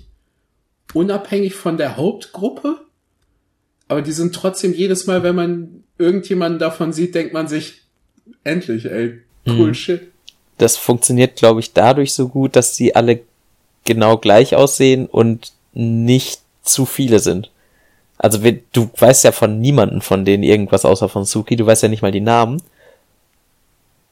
unabhängig 0.94 1.56
von 1.56 1.78
der 1.78 1.98
Hauptgruppe. 1.98 2.82
Aber 3.88 4.02
die 4.02 4.12
sind 4.14 4.34
trotzdem 4.34 4.74
jedes 4.74 5.06
Mal, 5.06 5.24
wenn 5.24 5.36
man 5.36 5.84
irgendjemanden 5.98 6.60
davon 6.60 6.94
sieht, 6.94 7.14
denkt 7.14 7.34
man 7.34 7.48
sich, 7.48 7.82
endlich, 8.44 8.86
ey, 8.86 9.20
cool 9.48 9.74
shit. 9.74 10.12
Das 10.58 10.78
funktioniert, 10.78 11.36
glaube 11.36 11.60
ich, 11.60 11.74
dadurch 11.74 12.14
so 12.14 12.28
gut, 12.28 12.56
dass 12.56 12.76
sie 12.76 12.96
alle 12.96 13.22
genau 13.84 14.18
gleich 14.18 14.56
aussehen 14.56 15.08
und 15.08 15.54
nicht 15.74 16.42
zu 16.62 16.86
viele 16.86 17.20
sind. 17.20 17.52
Also 18.18 18.40
du 18.72 18.90
weißt 18.98 19.24
ja 19.24 19.32
von 19.32 19.60
niemanden 19.60 20.02
von 20.02 20.26
denen 20.26 20.44
irgendwas 20.44 20.86
außer 20.86 21.10
von 21.10 21.26
Suki, 21.26 21.56
du 21.56 21.66
weißt 21.66 21.84
ja 21.84 21.90
nicht 21.90 22.04
mal 22.04 22.12
die 22.12 22.22
Namen. 22.22 22.62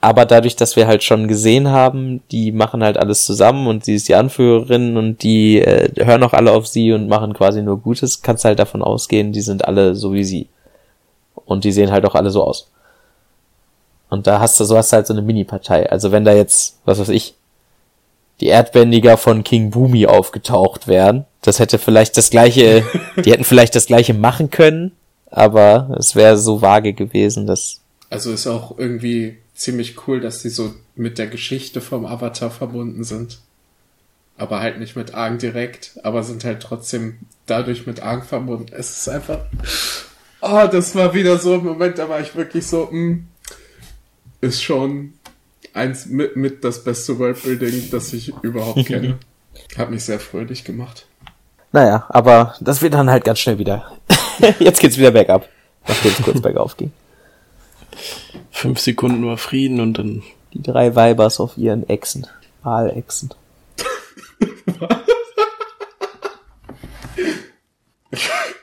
Aber 0.01 0.25
dadurch, 0.25 0.55
dass 0.55 0.77
wir 0.77 0.87
halt 0.87 1.03
schon 1.03 1.27
gesehen 1.27 1.67
haben, 1.67 2.21
die 2.31 2.53
machen 2.53 2.83
halt 2.83 2.97
alles 2.97 3.25
zusammen 3.25 3.67
und 3.67 3.83
sie 3.83 3.95
ist 3.95 4.07
die 4.07 4.15
Anführerin 4.15 4.95
und 4.95 5.23
die 5.23 5.59
äh, 5.59 5.91
hören 6.05 6.23
auch 6.23 6.31
alle 6.31 6.53
auf 6.53 6.67
sie 6.67 6.93
und 6.93 7.09
machen 7.09 7.33
quasi 7.33 7.61
nur 7.61 7.81
Gutes, 7.81 8.21
kannst 8.21 8.45
halt 8.45 8.59
davon 8.59 8.81
ausgehen, 8.81 9.33
die 9.33 9.41
sind 9.41 9.65
alle 9.65 9.95
so 9.95 10.13
wie 10.13 10.23
sie. 10.23 10.47
Und 11.45 11.65
die 11.65 11.73
sehen 11.73 11.91
halt 11.91 12.05
auch 12.05 12.15
alle 12.15 12.29
so 12.29 12.43
aus. 12.43 12.69
Und 14.09 14.25
da 14.25 14.39
hast 14.39 14.59
du, 14.59 14.63
so 14.63 14.77
hast 14.77 14.91
du 14.91 14.95
halt 14.95 15.07
so 15.07 15.13
eine 15.13 15.21
Mini-Partei. 15.21 15.89
Also 15.89 16.11
wenn 16.11 16.23
da 16.23 16.33
jetzt, 16.33 16.79
was 16.85 16.99
weiß 16.99 17.09
ich, 17.09 17.35
die 18.39 18.47
Erdbändiger 18.47 19.17
von 19.17 19.43
King 19.43 19.69
Boomy 19.69 20.05
aufgetaucht 20.05 20.87
wären, 20.87 21.25
das 21.41 21.59
hätte 21.59 21.77
vielleicht 21.77 22.15
das 22.15 22.29
gleiche, 22.29 22.85
die 23.25 23.31
hätten 23.31 23.43
vielleicht 23.43 23.75
das 23.75 23.87
gleiche 23.87 24.13
machen 24.13 24.49
können, 24.49 24.93
aber 25.29 25.95
es 25.99 26.15
wäre 26.15 26.37
so 26.37 26.61
vage 26.61 26.93
gewesen, 26.93 27.47
dass. 27.47 27.81
Also 28.09 28.31
ist 28.31 28.47
auch 28.47 28.77
irgendwie 28.77 29.37
ziemlich 29.59 30.07
cool, 30.07 30.19
dass 30.19 30.41
die 30.41 30.49
so 30.49 30.73
mit 30.95 31.17
der 31.17 31.27
Geschichte 31.27 31.81
vom 31.81 32.05
Avatar 32.05 32.49
verbunden 32.49 33.03
sind. 33.03 33.39
Aber 34.37 34.61
halt 34.61 34.79
nicht 34.79 34.95
mit 34.95 35.13
Aang 35.13 35.37
direkt, 35.37 35.99
aber 36.03 36.23
sind 36.23 36.45
halt 36.45 36.61
trotzdem 36.61 37.17
dadurch 37.45 37.85
mit 37.85 38.01
Aang 38.01 38.23
verbunden. 38.23 38.71
Es 38.71 38.97
ist 38.97 39.09
einfach. 39.09 39.39
Oh, 40.41 40.67
das 40.71 40.95
war 40.95 41.13
wieder 41.13 41.37
so 41.37 41.55
ein 41.55 41.63
Moment, 41.65 41.97
da 41.97 42.07
war 42.07 42.21
ich 42.21 42.33
wirklich 42.35 42.65
so, 42.65 42.85
mh, 42.85 42.91
hm, 42.91 43.27
ist 44.39 44.63
schon 44.63 45.13
eins 45.73 46.05
mit, 46.05 46.37
mit 46.37 46.63
das 46.63 46.83
beste 46.83 47.19
Worldbuilding, 47.19 47.89
das 47.91 48.13
ich 48.13 48.33
überhaupt 48.41 48.85
kenne. 48.85 49.19
Hat 49.77 49.91
mich 49.91 50.05
sehr 50.05 50.19
fröhlich 50.19 50.63
gemacht. 50.63 51.05
Naja, 51.73 52.05
aber 52.09 52.55
das 52.61 52.81
wird 52.81 52.93
dann 52.93 53.09
halt 53.09 53.25
ganz 53.25 53.39
schnell 53.39 53.59
wieder. 53.59 53.91
Jetzt 54.59 54.79
geht's 54.79 54.97
wieder 54.97 55.11
bergab, 55.11 55.47
nachdem 55.87 56.11
es 56.11 56.21
kurz 56.23 56.41
bergauf 56.41 56.77
ging. 56.77 56.91
Fünf 58.51 58.79
Sekunden 58.79 59.25
war 59.25 59.37
Frieden 59.37 59.79
und 59.79 59.97
dann. 59.97 60.23
Die 60.53 60.63
drei 60.63 60.95
Weibers 60.95 61.39
auf 61.39 61.57
ihren 61.57 61.87
Echsen. 61.87 62.25
Aalechsen. 62.63 63.29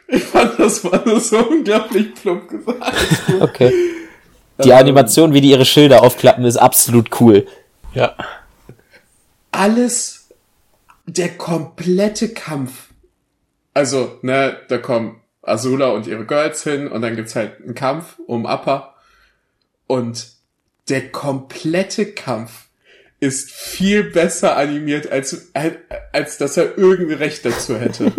ich 0.09 0.25
fand, 0.25 0.59
das 0.59 0.85
war 0.85 1.21
so 1.21 1.39
unglaublich 1.39 2.15
plump 2.15 2.49
gesagt. 2.49 2.83
Okay. 3.41 3.73
Die 4.65 4.73
Animation, 4.73 5.35
wie 5.35 5.41
die 5.41 5.51
ihre 5.51 5.65
Schilder 5.65 6.03
aufklappen, 6.03 6.45
ist 6.45 6.57
absolut 6.57 7.21
cool. 7.21 7.47
Ja. 7.95 8.17
Alles, 9.53 10.29
der 11.07 11.37
komplette 11.37 12.31
Kampf. 12.31 12.89
Also, 13.75 14.19
ne, 14.23 14.57
da 14.69 14.79
kommen 14.79 15.21
Azula 15.43 15.91
und 15.91 16.07
ihre 16.07 16.25
Girls 16.25 16.63
hin 16.63 16.89
und 16.89 17.03
dann 17.03 17.17
gibt's 17.17 17.37
halt 17.37 17.61
einen 17.63 17.75
Kampf 17.75 18.19
um 18.27 18.47
Appa. 18.47 18.96
Und 19.87 20.29
der 20.89 21.11
komplette 21.11 22.07
Kampf 22.07 22.67
ist 23.19 23.51
viel 23.51 24.05
besser 24.05 24.57
animiert, 24.57 25.11
als, 25.11 25.51
als 26.13 26.39
dass 26.39 26.57
er 26.57 26.77
irgendein 26.77 27.19
Recht 27.19 27.45
dazu 27.45 27.77
hätte. 27.79 28.13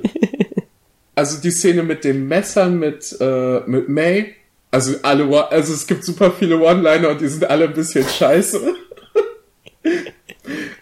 also 1.15 1.39
die 1.41 1.51
Szene 1.51 1.83
mit 1.83 2.03
den 2.03 2.27
Messern 2.27 2.79
mit, 2.79 3.15
äh, 3.19 3.59
mit 3.67 3.89
May, 3.89 4.35
also 4.71 4.95
alle, 5.03 5.51
also 5.51 5.73
es 5.73 5.87
gibt 5.87 6.03
super 6.03 6.31
viele 6.31 6.59
One-Liner 6.59 7.09
und 7.09 7.21
die 7.21 7.27
sind 7.27 7.49
alle 7.49 7.65
ein 7.65 7.73
bisschen 7.73 8.07
scheiße. 8.07 8.59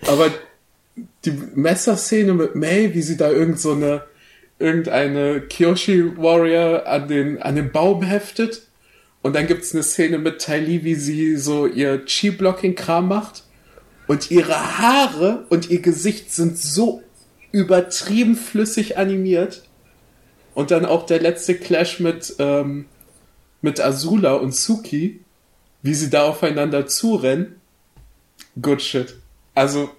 Aber 0.08 0.32
die 1.26 1.34
Messerszene 1.56 2.34
mit 2.34 2.56
May, 2.56 2.94
wie 2.94 3.02
sie 3.02 3.18
da 3.18 3.30
irgend 3.30 3.60
so 3.60 3.74
eine, 3.74 4.04
irgendeine 4.60 5.42
Kyoshi 5.42 6.18
Warrior 6.18 6.88
an 6.88 7.08
den, 7.08 7.42
an 7.42 7.56
den 7.56 7.72
Baum 7.72 8.02
heftet 8.02 8.64
und 9.26 9.34
dann 9.34 9.48
gibt's 9.48 9.74
eine 9.74 9.82
Szene 9.82 10.20
mit 10.20 10.38
Ty 10.38 10.60
Lee, 10.60 10.84
wie 10.84 10.94
sie 10.94 11.36
so 11.36 11.66
ihr 11.66 12.06
Chi-Blocking-Kram 12.06 13.08
macht. 13.08 13.42
Und 14.06 14.30
ihre 14.30 14.78
Haare 14.78 15.48
und 15.50 15.72
ihr 15.72 15.82
Gesicht 15.82 16.32
sind 16.32 16.60
so 16.60 17.02
übertrieben 17.52 18.36
flüssig 18.36 19.00
animiert. 19.00 19.64
Und 20.54 20.70
dann 20.70 20.86
auch 20.86 21.08
der 21.08 21.22
letzte 21.22 21.56
Clash 21.56 22.00
mit, 22.00 22.36
ähm, 22.38 22.86
mit 23.64 23.82
Azula 23.82 24.36
und 24.36 24.54
Suki, 24.54 25.22
wie 25.82 25.96
sie 25.96 26.12
da 26.12 26.28
aufeinander 26.28 26.86
zurennen. 26.86 27.60
Good 28.62 28.84
shit. 28.84 29.16
Also, 29.56 29.90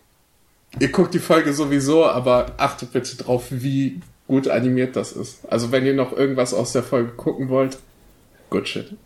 ihr 0.79 0.93
guckt 0.93 1.15
die 1.15 1.19
Folge 1.19 1.53
sowieso, 1.53 2.07
aber 2.07 2.55
achtet 2.59 2.93
bitte 2.93 3.17
drauf, 3.17 3.47
wie 3.51 3.99
gut 4.29 4.47
animiert 4.47 4.95
das 4.95 5.11
ist. 5.11 5.41
Also, 5.51 5.73
wenn 5.73 5.85
ihr 5.85 5.95
noch 5.95 6.17
irgendwas 6.17 6.55
aus 6.55 6.71
der 6.71 6.85
Folge 6.85 7.11
gucken 7.15 7.49
wollt, 7.49 7.79
Good 8.51 8.69
shit. 8.69 8.97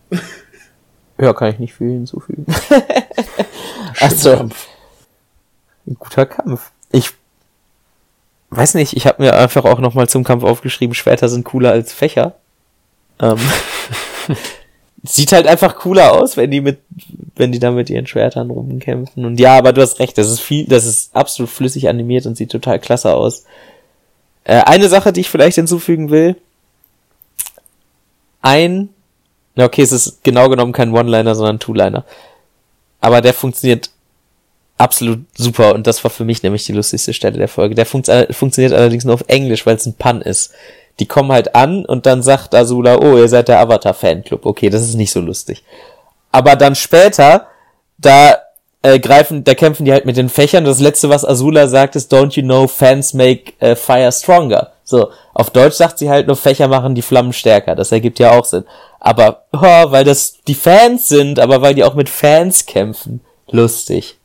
Ja, 1.20 1.32
kann 1.34 1.52
ich 1.52 1.58
nicht 1.58 1.74
viel 1.74 1.90
hinzufügen. 1.90 2.46
also, 4.00 4.36
Kampf. 4.36 4.68
ein 5.86 5.96
guter 5.98 6.26
Kampf. 6.26 6.70
Ich 6.92 7.10
weiß 8.50 8.74
nicht, 8.74 8.96
ich 8.96 9.06
habe 9.06 9.22
mir 9.22 9.34
einfach 9.34 9.64
auch 9.64 9.80
nochmal 9.80 10.08
zum 10.08 10.24
Kampf 10.24 10.44
aufgeschrieben, 10.44 10.94
Schwerter 10.94 11.28
sind 11.28 11.44
cooler 11.44 11.72
als 11.72 11.92
Fächer. 11.92 12.36
Ähm, 13.20 13.38
sieht 15.02 15.32
halt 15.32 15.46
einfach 15.46 15.76
cooler 15.76 16.12
aus, 16.12 16.36
wenn 16.36 16.50
die 16.50 16.60
mit, 16.60 16.80
wenn 17.36 17.52
die 17.52 17.58
da 17.58 17.70
mit 17.70 17.90
ihren 17.90 18.06
Schwertern 18.06 18.50
rumkämpfen. 18.50 19.24
Und 19.24 19.38
ja, 19.38 19.56
aber 19.58 19.72
du 19.72 19.82
hast 19.82 19.98
recht, 19.98 20.16
das 20.16 20.30
ist 20.30 20.40
viel, 20.40 20.66
das 20.66 20.86
ist 20.86 21.14
absolut 21.14 21.50
flüssig 21.50 21.88
animiert 21.88 22.26
und 22.26 22.36
sieht 22.36 22.50
total 22.50 22.78
klasse 22.78 23.14
aus. 23.14 23.44
Äh, 24.44 24.62
eine 24.62 24.88
Sache, 24.88 25.12
die 25.12 25.20
ich 25.20 25.30
vielleicht 25.30 25.56
hinzufügen 25.56 26.10
will. 26.10 26.36
Ein 28.42 28.88
na 29.60 29.66
okay, 29.66 29.82
es 29.82 29.92
ist 29.92 30.24
genau 30.24 30.48
genommen 30.48 30.72
kein 30.72 30.94
One-Liner, 30.94 31.34
sondern 31.34 31.58
Two-Liner. 31.58 32.04
Aber 33.00 33.20
der 33.20 33.34
funktioniert 33.34 33.90
absolut 34.78 35.20
super 35.36 35.74
und 35.74 35.86
das 35.86 36.02
war 36.02 36.10
für 36.10 36.24
mich 36.24 36.42
nämlich 36.42 36.64
die 36.64 36.72
lustigste 36.72 37.12
Stelle 37.12 37.36
der 37.36 37.48
Folge. 37.48 37.74
Der 37.74 37.84
funkt, 37.84 38.10
funktioniert 38.30 38.72
allerdings 38.72 39.04
nur 39.04 39.14
auf 39.14 39.24
Englisch, 39.26 39.66
weil 39.66 39.76
es 39.76 39.84
ein 39.84 39.94
Pun 39.94 40.22
ist. 40.22 40.52
Die 40.98 41.06
kommen 41.06 41.30
halt 41.30 41.54
an 41.54 41.84
und 41.84 42.06
dann 42.06 42.22
sagt 42.22 42.54
Azula, 42.54 42.98
oh, 42.98 43.18
ihr 43.18 43.28
seid 43.28 43.48
der 43.48 43.60
Avatar-Fanclub. 43.60 44.46
Okay, 44.46 44.70
das 44.70 44.82
ist 44.82 44.94
nicht 44.94 45.12
so 45.12 45.20
lustig. 45.20 45.62
Aber 46.32 46.56
dann 46.56 46.74
später, 46.74 47.48
da 47.98 48.38
äh, 48.82 48.98
greifen, 48.98 49.44
da 49.44 49.54
kämpfen 49.54 49.84
die 49.84 49.92
halt 49.92 50.06
mit 50.06 50.16
den 50.16 50.30
Fächern. 50.30 50.64
Das 50.64 50.80
letzte, 50.80 51.10
was 51.10 51.26
Azula 51.26 51.68
sagt, 51.68 51.96
ist, 51.96 52.12
don't 52.14 52.34
you 52.38 52.42
know, 52.42 52.66
fans 52.66 53.12
make 53.12 53.52
uh, 53.62 53.74
fire 53.74 54.10
stronger. 54.10 54.72
So, 54.90 55.10
auf 55.32 55.50
Deutsch 55.50 55.76
sagt 55.76 55.98
sie 55.98 56.10
halt 56.10 56.26
nur, 56.26 56.36
Fächer 56.36 56.68
machen 56.68 56.94
die 56.94 57.02
Flammen 57.02 57.32
stärker. 57.32 57.74
Das 57.74 57.92
ergibt 57.92 58.18
ja 58.18 58.32
auch 58.32 58.44
Sinn. 58.44 58.64
Aber, 58.98 59.46
oh, 59.52 59.60
weil 59.90 60.04
das 60.04 60.42
die 60.46 60.54
Fans 60.54 61.08
sind, 61.08 61.38
aber 61.38 61.62
weil 61.62 61.74
die 61.74 61.84
auch 61.84 61.94
mit 61.94 62.08
Fans 62.08 62.66
kämpfen. 62.66 63.20
Lustig. 63.50 64.18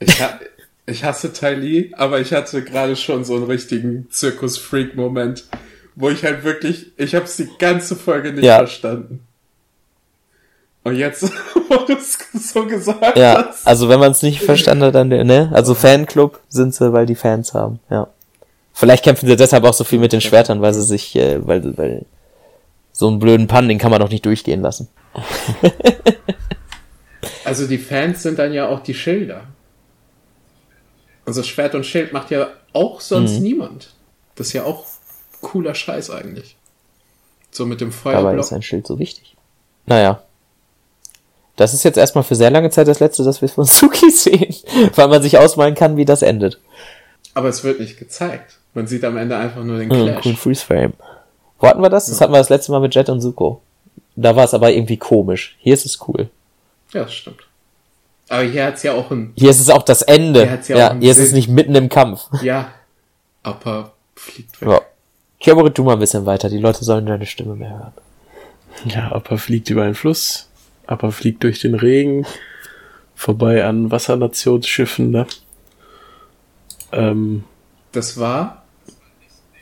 Ich, 0.00 0.20
ha 0.20 0.38
ich 0.86 1.04
hasse 1.04 1.30
Li, 1.54 1.92
aber 1.96 2.20
ich 2.20 2.32
hatte 2.32 2.62
gerade 2.62 2.96
schon 2.96 3.24
so 3.24 3.34
einen 3.34 3.44
richtigen 3.44 4.08
Zirkus-Freak-Moment, 4.10 5.44
wo 5.94 6.10
ich 6.10 6.24
halt 6.24 6.44
wirklich, 6.44 6.92
ich 6.96 7.14
hab's 7.14 7.36
die 7.36 7.48
ganze 7.58 7.96
Folge 7.96 8.32
nicht 8.32 8.44
ja. 8.44 8.58
verstanden. 8.58 9.26
Und 10.84 10.94
jetzt, 10.94 11.22
wo 11.68 11.76
du 11.78 11.94
es 11.94 12.18
so 12.52 12.64
gesagt 12.64 13.18
ja, 13.18 13.46
hast. 13.48 13.66
Also 13.66 13.88
wenn 13.88 13.98
man 13.98 14.12
es 14.12 14.22
nicht 14.22 14.40
verstanden 14.40 14.84
hat, 14.84 14.94
dann, 14.94 15.08
ne? 15.08 15.50
Also 15.52 15.74
Fanclub 15.74 16.38
sind 16.48 16.74
sie, 16.74 16.92
weil 16.92 17.06
die 17.06 17.16
Fans 17.16 17.54
haben, 17.54 17.80
ja. 17.90 18.06
Vielleicht 18.78 19.04
kämpfen 19.04 19.26
sie 19.26 19.36
deshalb 19.36 19.64
auch 19.64 19.72
so 19.72 19.84
viel 19.84 19.98
mit 19.98 20.12
den 20.12 20.20
Schwertern, 20.20 20.60
weil 20.60 20.74
sie 20.74 20.82
sich, 20.82 21.16
äh, 21.16 21.46
weil, 21.46 21.78
weil 21.78 22.04
so 22.92 23.08
einen 23.08 23.18
blöden 23.18 23.46
Pan, 23.46 23.68
den 23.68 23.78
kann 23.78 23.90
man 23.90 24.02
doch 24.02 24.10
nicht 24.10 24.26
durchgehen 24.26 24.60
lassen. 24.60 24.88
also 27.46 27.66
die 27.66 27.78
Fans 27.78 28.22
sind 28.22 28.38
dann 28.38 28.52
ja 28.52 28.68
auch 28.68 28.80
die 28.80 28.92
Schilder. 28.92 29.44
Also 31.24 31.42
Schwert 31.42 31.74
und 31.74 31.86
Schild 31.86 32.12
macht 32.12 32.30
ja 32.30 32.48
auch 32.74 33.00
sonst 33.00 33.38
mhm. 33.38 33.44
niemand. 33.44 33.94
Das 34.34 34.48
ist 34.48 34.52
ja 34.52 34.64
auch 34.64 34.84
cooler 35.40 35.74
Scheiß 35.74 36.10
eigentlich. 36.10 36.58
So 37.50 37.64
mit 37.64 37.80
dem 37.80 37.92
Feuerblock. 37.92 38.32
Dabei 38.32 38.40
ist 38.40 38.52
ein 38.52 38.60
Schild 38.60 38.86
so 38.86 38.98
wichtig. 38.98 39.36
Naja, 39.86 40.22
das 41.56 41.72
ist 41.72 41.82
jetzt 41.82 41.96
erstmal 41.96 42.24
für 42.24 42.34
sehr 42.34 42.50
lange 42.50 42.68
Zeit 42.68 42.88
das 42.88 43.00
letzte, 43.00 43.24
dass 43.24 43.40
wir 43.40 43.48
von 43.48 43.64
Suki 43.64 44.10
sehen, 44.10 44.54
weil 44.96 45.08
man 45.08 45.22
sich 45.22 45.38
ausmalen 45.38 45.74
kann, 45.74 45.96
wie 45.96 46.04
das 46.04 46.20
endet. 46.20 46.60
Aber 47.32 47.48
es 47.48 47.64
wird 47.64 47.80
nicht 47.80 47.98
gezeigt. 47.98 48.58
Man 48.76 48.86
sieht 48.86 49.04
am 49.06 49.16
Ende 49.16 49.34
einfach 49.38 49.64
nur 49.64 49.78
den 49.78 49.88
hm, 49.90 50.04
Clash. 50.04 50.24
Hm, 50.26 50.32
cool 50.32 50.36
Freeze 50.36 50.62
Frame. 50.62 50.92
Wo 51.58 51.66
hatten 51.66 51.80
wir 51.80 51.88
das? 51.88 52.08
Das 52.08 52.20
hatten 52.20 52.34
wir 52.34 52.38
das 52.38 52.50
letzte 52.50 52.72
Mal 52.72 52.80
mit 52.80 52.94
Jet 52.94 53.08
und 53.08 53.22
Zuko. 53.22 53.62
Da 54.16 54.36
war 54.36 54.44
es 54.44 54.52
aber 54.52 54.70
irgendwie 54.70 54.98
komisch. 54.98 55.56
Hier 55.60 55.72
ist 55.72 55.86
es 55.86 55.98
cool. 56.06 56.28
Ja, 56.92 57.04
das 57.04 57.14
stimmt. 57.14 57.40
Aber 58.28 58.42
hier 58.42 58.66
hat's 58.66 58.82
ja 58.82 58.92
auch 58.92 59.10
ein. 59.10 59.32
Hier 59.34 59.48
ist 59.48 59.60
es 59.60 59.70
auch 59.70 59.82
das 59.82 60.02
Ende. 60.02 60.42
Hier, 60.42 60.50
hat's 60.50 60.68
ja, 60.68 60.76
ja 60.76 60.94
hier 60.94 61.10
ist 61.10 61.16
es 61.16 61.32
nicht 61.32 61.48
mitten 61.48 61.74
im 61.74 61.88
Kampf. 61.88 62.28
Ja. 62.42 62.70
Aber 63.42 63.92
fliegt 64.14 64.60
weg. 64.60 64.68
Ja. 64.68 64.82
Kyoborit, 65.40 65.74
tu 65.74 65.82
mal 65.82 65.94
ein 65.94 65.98
bisschen 65.98 66.26
weiter. 66.26 66.50
Die 66.50 66.58
Leute 66.58 66.84
sollen 66.84 67.06
deine 67.06 67.24
Stimme 67.24 67.54
mehr 67.54 67.70
hören. 67.70 67.92
Ja, 68.84 69.10
Appa 69.10 69.38
fliegt 69.38 69.70
über 69.70 69.84
einen 69.84 69.94
Fluss. 69.94 70.50
aber 70.86 71.12
fliegt 71.12 71.42
durch 71.44 71.60
den 71.60 71.74
Regen. 71.74 72.26
Vorbei 73.14 73.64
an 73.64 73.90
Wassernationsschiffen, 73.90 75.10
ne? 75.10 75.26
Ähm, 76.92 77.44
das 77.92 78.20
war 78.20 78.65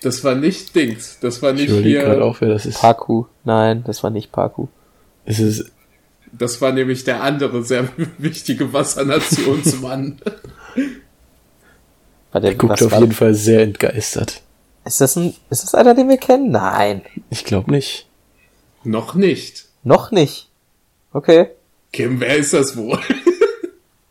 das 0.05 0.23
war 0.25 0.35
nicht 0.35 0.75
Dings. 0.75 1.19
Das 1.21 1.43
war 1.43 1.53
nicht 1.53 1.71
ich 1.71 1.83
hier. 1.85 2.23
auch, 2.25 2.41
wer 2.41 2.49
das 2.51 2.67
ist. 2.67 2.81
Paku. 2.81 3.25
Nein, 3.45 3.83
das 3.87 4.03
war 4.03 4.11
nicht 4.11 4.31
Paku. 4.33 4.67
Es 5.25 5.39
ist 5.41 5.71
Das 6.33 6.61
war 6.61 6.73
nämlich 6.73 7.05
der 7.05 7.23
andere 7.23 7.63
sehr 7.65 7.89
wichtige 8.19 8.73
Wassernationsmann. 8.73 10.21
Warte, 12.33 12.47
Der 12.49 12.55
guckt 12.57 12.73
was 12.73 12.83
auf 12.83 12.93
war- 12.93 13.01
jeden 13.01 13.13
Fall 13.13 13.35
sehr 13.35 13.63
entgeistert. 13.63 14.41
Ist 14.85 15.01
das 15.01 15.17
ein, 15.17 15.35
ist 15.51 15.63
das 15.63 15.75
einer, 15.75 15.95
den 15.95 16.09
wir 16.09 16.19
kennen? 16.19 16.51
Nein. 16.51 17.03
Ich 17.31 17.45
glaube 17.45 17.71
nicht. 17.71 18.07
Noch 18.83 19.15
nicht. 19.15 19.67
Noch 19.83 20.11
nicht. 20.11 20.49
Okay. 21.13 21.51
Kim, 21.93 22.21
wer 22.21 22.37
ist 22.37 22.53
das 22.53 22.77
wohl? 22.77 22.99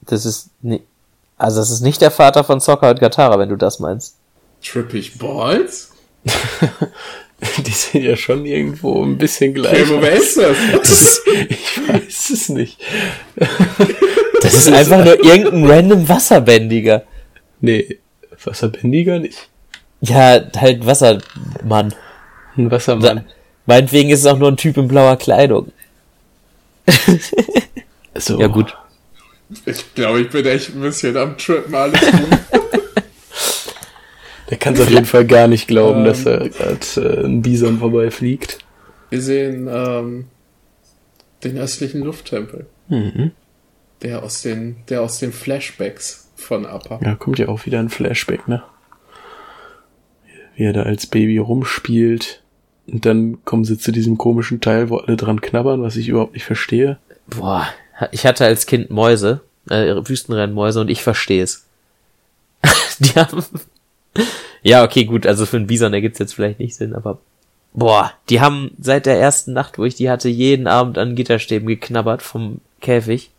Das 0.05 0.25
ist 0.25 0.49
nie, 0.61 0.81
also 1.37 1.59
das 1.61 1.71
ist 1.71 1.79
nicht 1.79 2.01
der 2.01 2.11
Vater 2.11 2.43
von 2.43 2.59
Sokka 2.59 2.89
und 2.91 2.99
Katara, 2.99 3.39
wenn 3.39 3.47
du 3.47 3.55
das 3.55 3.79
meinst. 3.79 4.17
Trippig 4.63 5.17
Balls? 5.17 5.91
Die 7.65 7.71
sind 7.71 8.03
ja 8.03 8.15
schon 8.15 8.45
irgendwo 8.45 9.03
ein 9.03 9.17
bisschen 9.17 9.53
gleich. 9.53 9.85
Kim, 9.85 10.01
wer 10.01 10.13
ist 10.13 10.37
das? 10.37 10.55
Das, 10.71 11.21
ich 11.49 11.87
weiß 11.87 12.29
es 12.29 12.49
nicht. 12.49 12.79
Das 14.41 14.53
ist 14.53 14.71
einfach 14.71 15.03
nur 15.03 15.23
irgendein 15.23 15.65
random 15.65 16.07
Wasserbändiger. 16.07 17.03
Nee, 17.59 17.99
Wasserbändiger 18.43 19.19
nicht. 19.19 19.49
Ja, 20.01 20.41
halt 20.55 20.85
Wassermann. 20.85 21.93
Ein 22.55 22.71
Wassermann. 22.71 23.25
Meinetwegen 23.65 24.09
ist 24.09 24.21
es 24.21 24.25
auch 24.25 24.37
nur 24.37 24.49
ein 24.49 24.57
Typ 24.57 24.77
in 24.77 24.87
blauer 24.87 25.17
Kleidung. 25.17 25.71
So. 28.15 28.39
Ja 28.39 28.45
gut. 28.45 28.77
Ich 29.65 29.95
glaube, 29.95 30.21
ich 30.21 30.29
bin 30.29 30.45
echt 30.45 30.69
ein 30.69 30.81
bisschen 30.81 31.17
am 31.17 31.35
Trippen, 31.37 31.73
alles 31.73 31.99
Der 34.53 34.59
kann 34.59 34.75
es 34.75 34.81
auf 34.81 34.89
jeden 34.91 35.07
Fall 35.07 35.25
gar 35.25 35.47
nicht 35.47 35.67
glauben, 35.67 35.99
Ähm. 36.05 36.05
dass 36.05 36.27
er 36.27 36.47
gerade 36.47 36.79
äh, 36.97 37.25
ein 37.25 37.41
Bison 37.41 37.79
vorbeifliegt. 37.79 38.59
Wir 39.09 39.19
sehen 39.19 39.67
ähm, 39.67 40.25
den 41.43 41.57
östlichen 41.57 42.01
Lufttempel. 42.01 42.67
Mhm. 42.87 43.31
Der 44.03 44.21
aus 44.21 44.43
den, 44.43 44.75
der 44.89 45.01
aus 45.01 45.17
den 45.17 45.33
Flashbacks 45.33 46.29
von 46.35 46.67
Appa. 46.67 46.99
Ja, 47.03 47.15
kommt 47.15 47.39
ja 47.39 47.47
auch 47.47 47.65
wieder 47.65 47.79
ein 47.79 47.89
Flashback, 47.89 48.47
ne? 48.47 48.61
Wie 50.55 50.65
er 50.65 50.73
da 50.73 50.83
als 50.83 51.07
Baby 51.07 51.39
rumspielt. 51.39 52.43
Und 52.85 53.07
dann 53.07 53.43
kommen 53.45 53.65
sie 53.65 53.79
zu 53.79 53.91
diesem 53.91 54.19
komischen 54.19 54.61
Teil, 54.61 54.91
wo 54.91 54.97
alle 54.97 55.17
dran 55.17 55.41
knabbern, 55.41 55.81
was 55.81 55.95
ich 55.95 56.09
überhaupt 56.09 56.33
nicht 56.33 56.45
verstehe. 56.45 56.99
Boah, 57.25 57.67
ich 58.11 58.27
hatte 58.27 58.45
als 58.45 58.67
Kind 58.67 58.91
Mäuse, 58.91 59.41
äh, 59.67 59.95
Wüstenrennmäuse 59.95 60.79
und 60.79 60.91
ich 60.91 61.01
verstehe 61.01 61.41
es. 61.41 61.65
Die 62.99 63.19
haben. 63.19 63.43
Ja, 64.61 64.83
okay, 64.83 65.05
gut, 65.05 65.25
also 65.25 65.45
für 65.45 65.57
einen 65.57 65.67
Bison 65.67 65.93
ergibt 65.93 66.15
es 66.15 66.19
jetzt 66.19 66.35
vielleicht 66.35 66.59
nicht 66.59 66.75
Sinn, 66.75 66.95
aber. 66.95 67.19
Boah, 67.73 68.13
die 68.29 68.39
haben 68.39 68.71
seit 68.79 69.07
der 69.07 69.19
ersten 69.19 69.51
Nacht, 69.53 69.77
wo 69.79 69.83
ich 69.85 69.95
die 69.95 70.09
hatte, 70.09 70.29
jeden 70.29 70.67
Abend 70.67 70.97
an 70.97 71.15
Gitterstäben 71.15 71.67
geknabbert 71.67 72.21
vom 72.21 72.61
Käfig. 72.81 73.31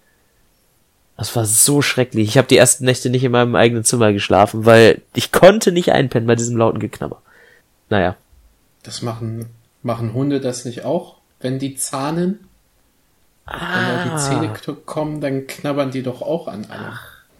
Das 1.16 1.36
war 1.36 1.44
so 1.44 1.80
schrecklich. 1.82 2.28
Ich 2.28 2.36
habe 2.36 2.48
die 2.48 2.56
ersten 2.56 2.84
Nächte 2.84 3.08
nicht 3.10 3.22
in 3.22 3.30
meinem 3.30 3.54
eigenen 3.54 3.84
Zimmer 3.84 4.12
geschlafen, 4.12 4.66
weil 4.66 5.02
ich 5.14 5.30
konnte 5.30 5.70
nicht 5.70 5.92
einpennen 5.92 6.26
bei 6.26 6.34
diesem 6.34 6.56
lauten 6.56 6.80
Geknabber. 6.80 7.22
Naja. 7.88 8.16
Das 8.82 9.00
machen, 9.02 9.46
machen 9.84 10.12
Hunde 10.12 10.40
das 10.40 10.64
nicht 10.64 10.84
auch? 10.84 11.18
Wenn 11.38 11.60
die 11.60 11.76
zahnen, 11.76 12.40
wenn 13.46 13.58
da 13.60 14.04
die 14.04 14.20
Zähne 14.20 14.52
k- 14.52 14.72
kommen, 14.84 15.20
dann 15.20 15.46
knabbern 15.46 15.92
die 15.92 16.02
doch 16.02 16.20
auch 16.22 16.48
an 16.48 16.64
allem. 16.64 16.92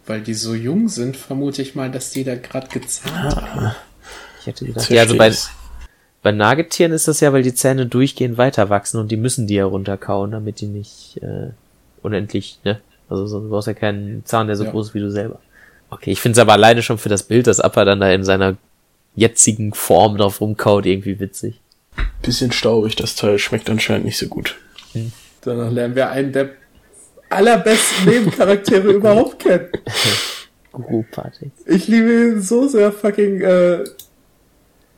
Weil 0.07 0.21
die 0.21 0.35
so 0.35 0.55
jung 0.55 0.89
sind, 0.89 1.17
vermute 1.17 1.63
ich 1.63 1.75
mal, 1.75 1.91
dass 1.91 2.11
die 2.11 2.25
da 2.25 2.35
gerade 2.35 2.69
gezahnt 2.69 3.37
haben. 3.37 3.75
Ich 4.41 4.47
hätte 4.47 4.67
gedacht, 4.67 4.91
ja, 4.91 5.03
also 5.03 5.17
bei. 5.17 5.33
Bei 6.23 6.33
Nagetieren 6.33 6.93
ist 6.93 7.07
das 7.07 7.21
ja, 7.21 7.35
weil 7.35 7.43
die 7.43 7.53
Zähne 7.53 7.85
durchgehend 7.85 8.39
weiter 8.39 8.71
wachsen 8.71 8.99
und 8.99 9.11
die 9.13 9.19
müssen 9.19 9.47
die 9.47 9.57
ja 9.57 9.67
runterkauen, 9.67 10.31
damit 10.31 10.63
die 10.63 10.69
nicht 10.69 11.19
äh, 11.23 11.51
unendlich, 12.01 12.61
ne? 12.65 12.81
Also 13.11 13.27
so, 13.27 13.41
du 13.41 13.51
brauchst 13.51 13.67
ja 13.67 13.75
keinen 13.75 14.25
Zahn, 14.25 14.47
der 14.47 14.57
so 14.57 14.65
Ja. 14.65 14.71
groß 14.71 14.89
ist 14.89 14.95
wie 14.95 15.01
du 15.01 15.11
selber. 15.11 15.39
Okay, 15.91 16.13
ich 16.13 16.23
finde 16.23 16.37
es 16.37 16.39
aber 16.39 16.55
alleine 16.55 16.81
schon 16.83 16.97
für 16.97 17.11
das 17.11 17.25
Bild, 17.25 17.47
dass 17.47 17.61
Appa 17.61 17.85
dann 17.85 18.01
da 18.01 18.11
in 18.11 18.25
seiner 18.25 18.57
jetzigen 19.15 19.75
Form 19.75 20.17
drauf 20.17 20.41
rumkaut, 20.41 20.87
irgendwie 20.87 21.21
witzig. 21.21 21.61
Bisschen 22.23 22.53
staubig, 22.53 22.97
das 22.97 23.17
Teil 23.17 23.39
schmeckt 23.39 23.69
anscheinend 23.69 24.07
nicht 24.07 24.17
so 24.17 24.27
gut. 24.29 24.57
Danach 25.43 25.71
lernen 25.71 25.95
wir 25.95 26.09
einen 26.09 26.33
der 26.33 26.49
allerbesten 27.35 28.05
Nebencharaktere 28.07 28.93
überhaupt 28.93 29.39
kennen. 29.41 29.69
Guru-Party. 30.73 31.51
Ich 31.67 31.87
liebe 31.89 32.13
ihn 32.31 32.43
so 32.43 32.67
sehr, 32.69 32.91
fucking 32.93 33.41
äh, 33.43 33.85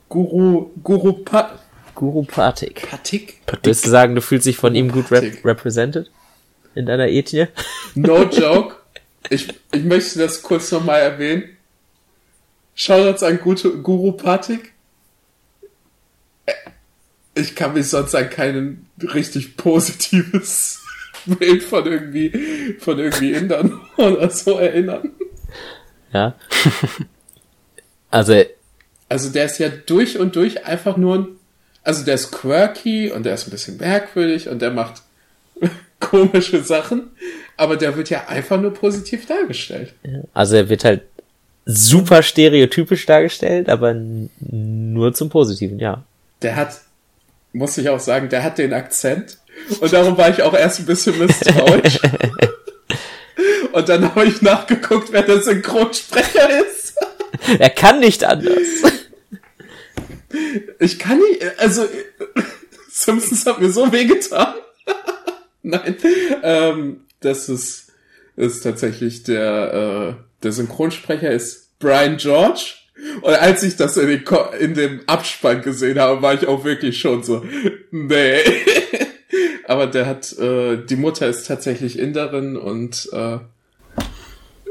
Guru, 0.09 0.71
Guru 0.83 1.13
pa 1.25 1.59
Guru-Patik. 1.95 2.89
Patik? 2.89 3.41
Willst 3.63 3.85
du 3.87 3.91
sagen, 3.91 4.15
du 4.15 4.21
fühlst 4.23 4.47
dich 4.47 4.57
von 4.57 4.75
ihm 4.75 4.91
gut 4.93 5.11
rep 5.11 5.23
Patik. 5.25 5.45
represented? 5.45 6.11
In 6.75 6.87
deiner 6.87 7.09
Ethnie? 7.09 7.47
No 7.95 8.23
joke. 8.31 8.77
Ich, 9.31 9.49
ich 9.73 9.83
möchte 9.85 10.19
das 10.19 10.43
kurz 10.43 10.71
nochmal 10.73 11.01
erwähnen. 11.01 11.45
Shoutouts 12.75 13.23
an 13.23 13.39
Gute, 13.41 13.79
Guru 13.79 14.13
Patik. 14.13 14.73
Äh, 16.45 16.53
Ich 17.35 17.57
kann 17.57 17.73
mich 17.73 17.89
sonst 17.89 18.15
an 18.15 18.29
kein 18.31 18.87
richtig 19.03 19.57
positives 19.57 20.83
Bild 21.27 21.63
von 21.63 21.85
irgendwie, 21.87 22.77
von 22.79 22.99
irgendwie 22.99 23.33
Indern 23.33 23.81
oder 23.97 24.31
so 24.31 24.59
erinnern. 24.59 25.11
Ja. 26.13 26.35
Also, 28.09 28.41
Also 29.09 29.31
der 29.31 29.45
ist 29.45 29.59
ja 29.59 29.69
durch 29.69 30.19
und 30.19 30.37
durch 30.37 30.65
einfach 30.65 30.97
nur 30.97 31.17
ein, 31.17 31.27
also 31.83 32.05
der 32.05 32.15
ist 32.15 32.31
quirky 32.31 33.11
und 33.11 33.27
der 33.27 33.35
ist 33.35 33.47
ein 33.47 33.51
bisschen 33.51 33.77
merkwürdig 33.77 34.49
und 34.49 34.63
der 34.63 34.71
macht 34.71 35.03
komische 36.01 36.63
Sachen, 36.63 37.11
aber 37.57 37.77
der 37.77 37.97
wird 37.97 38.09
ja 38.09 38.27
einfach 38.29 38.61
nur 38.61 38.73
positiv 38.73 39.27
dargestellt. 39.27 39.93
also 40.33 40.57
er 40.57 40.69
wird 40.69 40.85
halt 40.85 41.03
super 41.67 42.23
stereotypisch 42.23 43.05
dargestellt, 43.07 43.69
aber 43.69 43.95
nur 43.95 45.13
zum 45.13 45.29
Positiven, 45.29 45.79
ja. 45.79 46.05
Der 46.43 46.57
hat, 46.57 46.81
muss 47.53 47.77
ich 47.77 47.89
auch 47.89 48.01
sagen, 48.01 48.29
der 48.29 48.45
hat 48.45 48.57
den 48.59 48.73
Akzent 48.73 49.39
und 49.81 49.93
darum 49.93 50.17
war 50.17 50.31
ich 50.31 50.43
auch 50.43 50.55
erst 50.55 50.81
ein 50.81 50.87
bisschen 50.87 51.19
misstrauisch. 51.19 51.99
und 53.73 53.89
dann 53.89 54.15
habe 54.15 54.27
ich 54.27 54.43
nachgeguckt, 54.43 55.13
wer 55.13 55.23
der 55.23 55.43
Synchronsprecher 55.43 56.49
ist. 56.67 56.95
Er 57.59 57.71
kann 57.71 58.01
nicht 58.01 58.25
anders. 58.25 58.57
Ich 60.79 60.99
kann 60.99 61.19
nicht, 61.19 61.59
also 61.59 61.87
Simpsons 62.91 63.47
hat 63.47 63.61
mir 63.61 63.71
so 63.71 63.93
wehgetan. 63.93 64.55
Nein, 65.63 65.97
ähm, 66.43 67.01
das 67.21 67.49
ist, 67.49 67.93
ist 68.37 68.63
tatsächlich 68.63 69.23
der, 69.25 70.17
äh, 70.19 70.23
der 70.43 70.53
Synchronsprecher 70.53 71.31
ist 71.31 71.79
Brian 71.79 72.17
George. 72.17 72.75
Und 73.21 73.35
als 73.35 73.63
ich 73.63 73.77
das 73.77 73.97
in, 73.97 74.09
den 74.09 74.25
Ko 74.25 74.51
in 74.59 74.75
dem 74.75 75.01
Abspann 75.07 75.63
gesehen 75.63 75.99
habe, 75.99 76.23
war 76.23 76.35
ich 76.35 76.47
auch 76.47 76.65
wirklich 76.65 76.99
schon 76.99 77.23
so, 77.23 77.45
nee. 77.91 78.39
Aber 79.77 79.89
der 79.89 80.07
hat, 80.07 80.33
äh, 80.39 80.79
die 80.87 80.97
Mutter 80.97 81.27
ist 81.27 81.47
tatsächlich 81.47 81.99
Inderin 81.99 82.57
und 82.57 83.11
äh, 83.13 83.35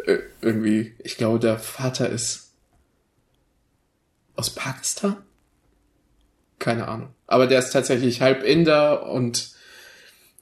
äh, 0.08 0.18
irgendwie, 0.42 0.96
ich 0.98 1.16
glaube, 1.16 1.38
der 1.38 1.60
Vater 1.60 2.10
ist 2.10 2.54
aus 4.36 4.50
Pakistan? 4.50 5.18
Keine 6.58 6.88
Ahnung. 6.88 7.10
Aber 7.28 7.46
der 7.46 7.60
ist 7.60 7.70
tatsächlich 7.70 8.22
halb 8.22 8.42
Inder 8.42 9.08
und 9.08 9.52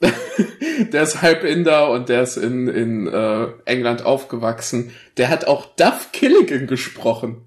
der 0.92 1.02
ist 1.02 1.20
halb 1.20 1.44
Inder 1.44 1.90
und 1.90 2.08
der 2.08 2.22
ist 2.22 2.38
in, 2.38 2.66
in 2.66 3.06
äh, 3.06 3.48
England 3.66 4.06
aufgewachsen. 4.06 4.94
Der 5.18 5.28
hat 5.28 5.46
auch 5.46 5.76
Duff 5.76 6.10
Killigan 6.12 6.66
gesprochen. 6.66 7.42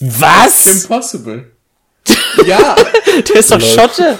Was? 0.00 0.82
Impossible. 0.82 1.52
ja, 2.44 2.74
Der 3.28 3.36
ist 3.36 3.52
doch 3.52 3.60
Schotte. 3.60 4.18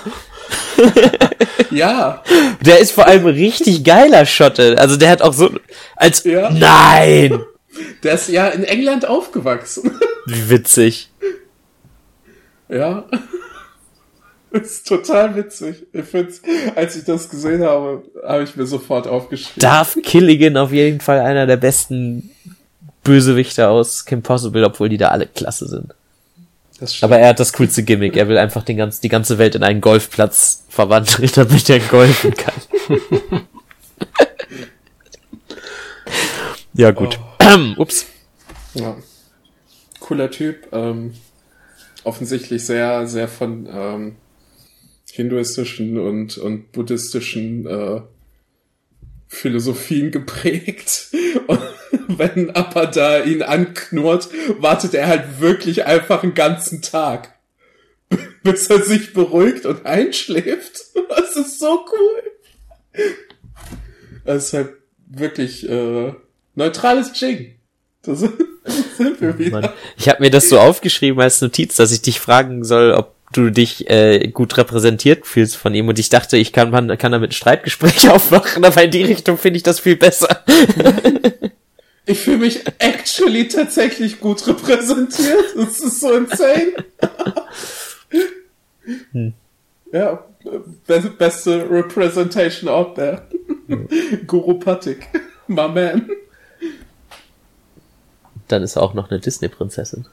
ja. 1.70 2.22
Der 2.60 2.78
ist 2.78 2.92
vor 2.92 3.06
allem 3.06 3.26
richtig 3.26 3.84
geiler 3.84 4.26
Schotte. 4.26 4.76
Also 4.78 4.96
der 4.96 5.10
hat 5.10 5.22
auch 5.22 5.32
so 5.32 5.50
als 5.96 6.24
Ja. 6.24 6.50
Nein. 6.50 7.42
Der 8.02 8.14
ist 8.14 8.28
ja 8.28 8.48
in 8.48 8.64
England 8.64 9.06
aufgewachsen. 9.06 9.98
Wie 10.26 10.50
witzig. 10.50 11.10
ja. 12.68 13.04
ist 14.50 14.86
total 14.86 15.36
witzig. 15.36 15.86
Ich 15.92 16.04
find's, 16.04 16.42
als 16.74 16.96
ich 16.96 17.04
das 17.04 17.28
gesehen 17.28 17.62
habe, 17.62 18.02
habe 18.26 18.42
ich 18.42 18.56
mir 18.56 18.66
sofort 18.66 19.06
aufgeschrieben. 19.06 19.60
Darth 19.60 20.02
Killigan 20.02 20.56
auf 20.56 20.72
jeden 20.72 21.00
Fall 21.00 21.20
einer 21.20 21.46
der 21.46 21.56
besten 21.56 22.30
Bösewichter 23.04 23.70
aus 23.70 24.04
Kim 24.04 24.22
Possible, 24.22 24.64
obwohl 24.64 24.88
die 24.88 24.98
da 24.98 25.08
alle 25.08 25.26
klasse 25.26 25.68
sind. 25.68 25.94
Aber 27.02 27.18
er 27.18 27.28
hat 27.28 27.40
das 27.40 27.52
coolste 27.52 27.82
Gimmick. 27.82 28.16
Er 28.16 28.28
will 28.28 28.38
einfach 28.38 28.62
den 28.64 28.76
ganzen, 28.76 29.02
die 29.02 29.08
ganze 29.08 29.38
Welt 29.38 29.54
in 29.54 29.62
einen 29.62 29.80
Golfplatz 29.80 30.64
verwandeln, 30.68 31.30
damit 31.34 31.68
er 31.68 31.80
golfen 31.80 32.34
kann. 32.34 32.54
ja, 36.74 36.90
gut. 36.90 37.18
Ups. 37.76 38.06
Ja. 38.74 38.96
Cooler 40.00 40.30
Typ. 40.30 40.68
Ähm, 40.72 41.14
offensichtlich 42.04 42.64
sehr, 42.64 43.06
sehr 43.06 43.28
von, 43.28 43.68
ähm, 43.70 44.16
hinduistischen 45.12 45.98
und, 45.98 46.38
und 46.38 46.72
buddhistischen 46.72 47.66
äh, 47.66 48.00
Philosophien 49.28 50.10
geprägt. 50.10 51.08
Und 51.46 51.60
wenn 52.20 52.54
Appa 52.54 52.86
da 52.86 53.24
ihn 53.24 53.42
anknurrt, 53.42 54.28
wartet 54.58 54.94
er 54.94 55.08
halt 55.08 55.40
wirklich 55.40 55.86
einfach 55.86 56.22
einen 56.22 56.34
ganzen 56.34 56.82
Tag. 56.82 57.34
Bis 58.44 58.68
er 58.68 58.82
sich 58.82 59.12
beruhigt 59.12 59.66
und 59.66 59.84
einschläft. 59.86 60.82
Das 61.08 61.34
ist 61.34 61.58
so 61.58 61.86
cool. 61.92 63.02
Das 64.24 64.46
ist 64.46 64.52
halt 64.52 64.70
wirklich 65.08 65.68
äh, 65.68 66.12
neutrales 66.54 67.18
Jing. 67.18 67.56
Das 68.02 68.20
sind 68.96 69.20
wir 69.20 69.38
wieder. 69.38 69.60
Mann. 69.60 69.70
Ich 69.96 70.08
habe 70.08 70.22
mir 70.22 70.30
das 70.30 70.48
so 70.48 70.60
aufgeschrieben 70.60 71.20
als 71.20 71.40
Notiz, 71.40 71.76
dass 71.76 71.90
ich 71.90 72.02
dich 72.02 72.20
fragen 72.20 72.64
soll, 72.64 72.92
ob 72.92 73.14
du 73.32 73.50
dich 73.50 73.90
äh, 73.90 74.28
gut 74.28 74.56
repräsentiert 74.56 75.26
fühlst 75.26 75.56
von 75.56 75.74
ihm 75.74 75.88
und 75.88 75.98
ich 75.98 76.08
dachte, 76.10 76.36
ich 76.36 76.52
kann 76.52 76.70
man 76.70 76.96
kann 76.96 77.12
damit 77.12 77.30
ein 77.30 77.34
Streitgespräch 77.34 78.08
aufmachen, 78.10 78.64
aber 78.64 78.82
in 78.82 78.90
die 78.90 79.04
Richtung 79.04 79.36
finde 79.36 79.56
ich 79.56 79.62
das 79.62 79.80
viel 79.80 79.96
besser. 79.96 80.44
Ich 82.06 82.20
fühle 82.20 82.38
mich 82.38 82.64
actually 82.78 83.48
tatsächlich 83.48 84.20
gut 84.20 84.46
repräsentiert. 84.46 85.54
Das 85.56 85.80
ist 85.80 86.00
so 86.00 86.12
insane. 86.12 86.72
hm. 89.12 89.34
Ja, 89.92 90.24
beste, 90.86 91.10
beste 91.10 91.70
Representation 91.70 92.68
out 92.68 92.94
there. 92.94 93.22
Guru 94.26 94.54
Patik, 94.54 95.08
my 95.46 95.68
man. 95.68 96.08
Dann 98.48 98.62
ist 98.62 98.76
er 98.76 98.82
auch 98.82 98.94
noch 98.94 99.10
eine 99.10 99.20
Disney-Prinzessin. 99.20 100.06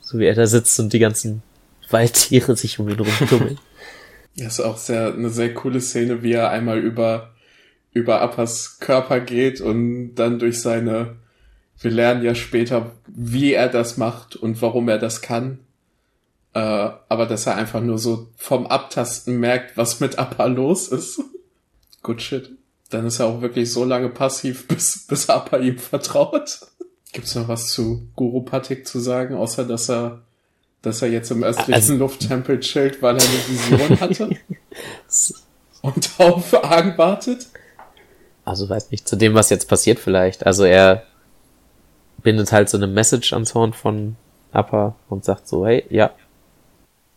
So 0.00 0.18
wie 0.18 0.26
er 0.26 0.34
da 0.34 0.46
sitzt 0.46 0.78
und 0.78 0.92
die 0.92 1.00
ganzen 1.00 1.42
Waldtiere 1.90 2.56
sich 2.56 2.78
um 2.78 2.88
ihn 2.88 3.00
rumtummeln. 3.00 3.58
Das 4.38 4.58
ist 4.58 4.60
auch 4.60 4.76
sehr, 4.76 5.14
eine 5.14 5.30
sehr 5.30 5.54
coole 5.54 5.80
Szene, 5.80 6.22
wie 6.22 6.32
er 6.32 6.50
einmal 6.50 6.78
über, 6.78 7.30
über 7.96 8.20
Appas 8.20 8.78
Körper 8.78 9.20
geht 9.20 9.62
und 9.62 10.16
dann 10.16 10.38
durch 10.38 10.60
seine, 10.60 11.16
wir 11.80 11.90
lernen 11.90 12.22
ja 12.22 12.34
später, 12.34 12.92
wie 13.06 13.54
er 13.54 13.70
das 13.70 13.96
macht 13.96 14.36
und 14.36 14.60
warum 14.60 14.90
er 14.90 14.98
das 14.98 15.22
kann. 15.22 15.60
Äh, 16.52 16.58
aber 16.58 17.24
dass 17.24 17.46
er 17.46 17.56
einfach 17.56 17.80
nur 17.80 17.98
so 17.98 18.28
vom 18.36 18.66
Abtasten 18.66 19.40
merkt, 19.40 19.78
was 19.78 19.98
mit 19.98 20.18
Appa 20.18 20.44
los 20.44 20.88
ist. 20.88 21.22
Good 22.02 22.20
shit. 22.20 22.50
Dann 22.90 23.06
ist 23.06 23.18
er 23.18 23.26
auch 23.26 23.40
wirklich 23.40 23.72
so 23.72 23.84
lange 23.86 24.10
passiv, 24.10 24.68
bis, 24.68 25.06
bis 25.06 25.30
Appa 25.30 25.56
ihm 25.56 25.78
vertraut. 25.78 26.60
Gibt's 27.14 27.34
noch 27.34 27.48
was 27.48 27.68
zu 27.68 28.08
Guru 28.14 28.42
Patik 28.42 28.86
zu 28.86 29.00
sagen, 29.00 29.34
außer 29.34 29.64
dass 29.64 29.88
er 29.88 30.22
dass 30.82 31.02
er 31.02 31.08
jetzt 31.08 31.30
im 31.30 31.42
östlichen 31.42 31.72
also, 31.72 31.96
Lufttempel 31.96 32.60
chillt, 32.60 33.02
weil 33.02 33.16
er 33.16 33.22
eine 33.22 33.48
Vision 33.48 34.00
hatte 34.00 34.30
und 35.80 36.10
auf 36.18 36.62
Argen 36.62 36.96
wartet. 36.96 37.48
Also 38.46 38.68
weiß 38.68 38.90
nicht, 38.90 39.06
zu 39.06 39.16
dem, 39.16 39.34
was 39.34 39.50
jetzt 39.50 39.68
passiert 39.68 39.98
vielleicht. 39.98 40.46
Also 40.46 40.64
er 40.64 41.02
bindet 42.22 42.52
halt 42.52 42.70
so 42.70 42.78
eine 42.78 42.86
Message 42.86 43.34
ans 43.34 43.54
Horn 43.54 43.74
von 43.74 44.16
Appa 44.52 44.94
und 45.10 45.24
sagt 45.24 45.46
so, 45.46 45.66
hey, 45.66 45.84
ja, 45.90 46.12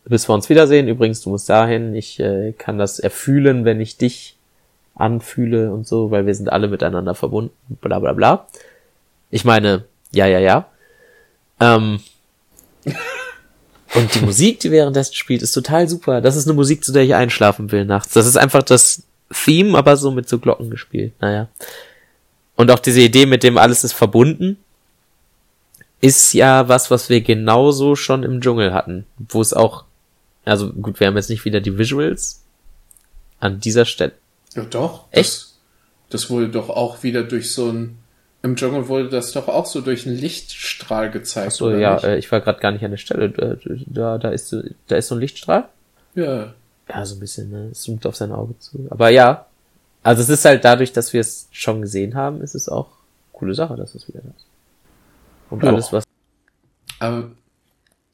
bis 0.04 0.28
wir 0.28 0.34
uns 0.34 0.50
wiedersehen. 0.50 0.88
Übrigens, 0.88 1.22
du 1.22 1.30
musst 1.30 1.48
dahin. 1.48 1.94
Ich 1.94 2.20
äh, 2.20 2.52
kann 2.52 2.76
das 2.76 2.98
erfühlen, 2.98 3.64
wenn 3.64 3.80
ich 3.80 3.96
dich 3.96 4.36
anfühle 4.94 5.72
und 5.72 5.86
so, 5.86 6.10
weil 6.10 6.26
wir 6.26 6.34
sind 6.34 6.52
alle 6.52 6.68
miteinander 6.68 7.14
verbunden, 7.14 7.54
bla 7.80 7.98
bla 7.98 8.12
bla. 8.12 8.46
Ich 9.30 9.46
meine, 9.46 9.84
ja, 10.12 10.26
ja, 10.26 10.40
ja. 10.40 10.66
Ähm, 11.60 12.00
Und 13.94 14.14
die 14.14 14.20
Musik, 14.20 14.60
die 14.60 14.70
währenddessen 14.70 15.14
spielt, 15.14 15.42
ist 15.42 15.52
total 15.52 15.88
super. 15.88 16.20
Das 16.20 16.36
ist 16.36 16.46
eine 16.46 16.54
Musik, 16.54 16.84
zu 16.84 16.92
der 16.92 17.02
ich 17.02 17.14
einschlafen 17.14 17.72
will 17.72 17.84
nachts. 17.84 18.12
Das 18.12 18.26
ist 18.26 18.36
einfach 18.36 18.62
das 18.62 19.02
Theme, 19.32 19.76
aber 19.76 19.96
so 19.96 20.10
mit 20.10 20.28
so 20.28 20.38
Glocken 20.38 20.70
gespielt. 20.70 21.12
Naja. 21.20 21.48
Und 22.56 22.70
auch 22.70 22.78
diese 22.78 23.00
Idee 23.00 23.26
mit 23.26 23.42
dem 23.42 23.58
alles 23.58 23.84
ist 23.84 23.92
verbunden, 23.92 24.58
ist 26.00 26.32
ja 26.32 26.68
was, 26.68 26.90
was 26.90 27.08
wir 27.08 27.20
genauso 27.20 27.94
schon 27.96 28.22
im 28.22 28.40
Dschungel 28.40 28.72
hatten. 28.72 29.06
Wo 29.18 29.40
es 29.40 29.52
auch, 29.52 29.84
also 30.44 30.72
gut, 30.72 31.00
wir 31.00 31.06
haben 31.06 31.16
jetzt 31.16 31.30
nicht 31.30 31.44
wieder 31.44 31.60
die 31.60 31.78
Visuals 31.78 32.44
an 33.38 33.60
dieser 33.60 33.84
Stelle. 33.84 34.12
Ja, 34.54 34.64
doch. 34.64 35.06
Echt? 35.10 35.30
Das, 35.30 35.58
das 36.10 36.30
wurde 36.30 36.48
doch 36.48 36.68
auch 36.68 37.02
wieder 37.02 37.22
durch 37.22 37.52
so 37.52 37.70
ein 37.70 37.98
im 38.42 38.56
Dschungel 38.56 38.88
wurde 38.88 39.10
das 39.10 39.32
doch 39.32 39.48
auch 39.48 39.66
so 39.66 39.82
durch 39.82 40.06
einen 40.06 40.16
Lichtstrahl 40.16 41.10
gezeigt. 41.10 41.48
Ach 41.48 41.56
so, 41.56 41.70
ja, 41.70 41.98
äh, 41.98 42.18
ich 42.18 42.32
war 42.32 42.40
gerade 42.40 42.60
gar 42.60 42.72
nicht 42.72 42.84
an 42.84 42.90
der 42.90 42.98
Stelle. 42.98 43.58
Da, 43.86 44.16
da 44.16 44.30
ist 44.30 44.48
so, 44.48 44.62
da 44.86 44.96
ist 44.96 45.08
so 45.08 45.14
ein 45.14 45.20
Lichtstrahl. 45.20 45.68
Ja. 46.14 46.54
Ja, 46.90 47.04
so 47.06 47.14
ein 47.14 47.20
bisschen, 47.20 47.50
ne? 47.50 47.68
Es 47.70 47.82
zoomt 47.82 48.04
auf 48.06 48.16
sein 48.16 48.32
Auge 48.32 48.58
zu. 48.58 48.86
Aber 48.90 49.10
ja. 49.10 49.46
Also 50.02 50.22
es 50.22 50.28
ist 50.28 50.44
halt 50.44 50.64
dadurch, 50.64 50.92
dass 50.92 51.12
wir 51.12 51.20
es 51.20 51.46
schon 51.52 51.82
gesehen 51.82 52.14
haben, 52.14 52.40
ist 52.40 52.54
es 52.54 52.68
auch 52.68 52.88
coole 53.32 53.54
Sache, 53.54 53.76
dass 53.76 53.94
es 53.94 54.08
wieder 54.08 54.20
da 54.20 54.30
ist. 54.30 54.46
Und 55.50 55.62
ja. 55.62 55.70
alles, 55.70 55.92
was. 55.92 56.04
Aber, 56.98 57.30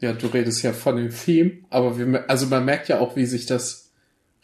ja, 0.00 0.12
du 0.12 0.26
redest 0.26 0.62
ja 0.62 0.72
von 0.72 0.96
dem 0.96 1.10
Theme, 1.10 1.58
aber 1.70 1.96
wir, 1.98 2.28
also 2.28 2.46
man 2.46 2.64
merkt 2.64 2.88
ja 2.88 2.98
auch, 2.98 3.16
wie 3.16 3.24
sich 3.24 3.46
das 3.46 3.90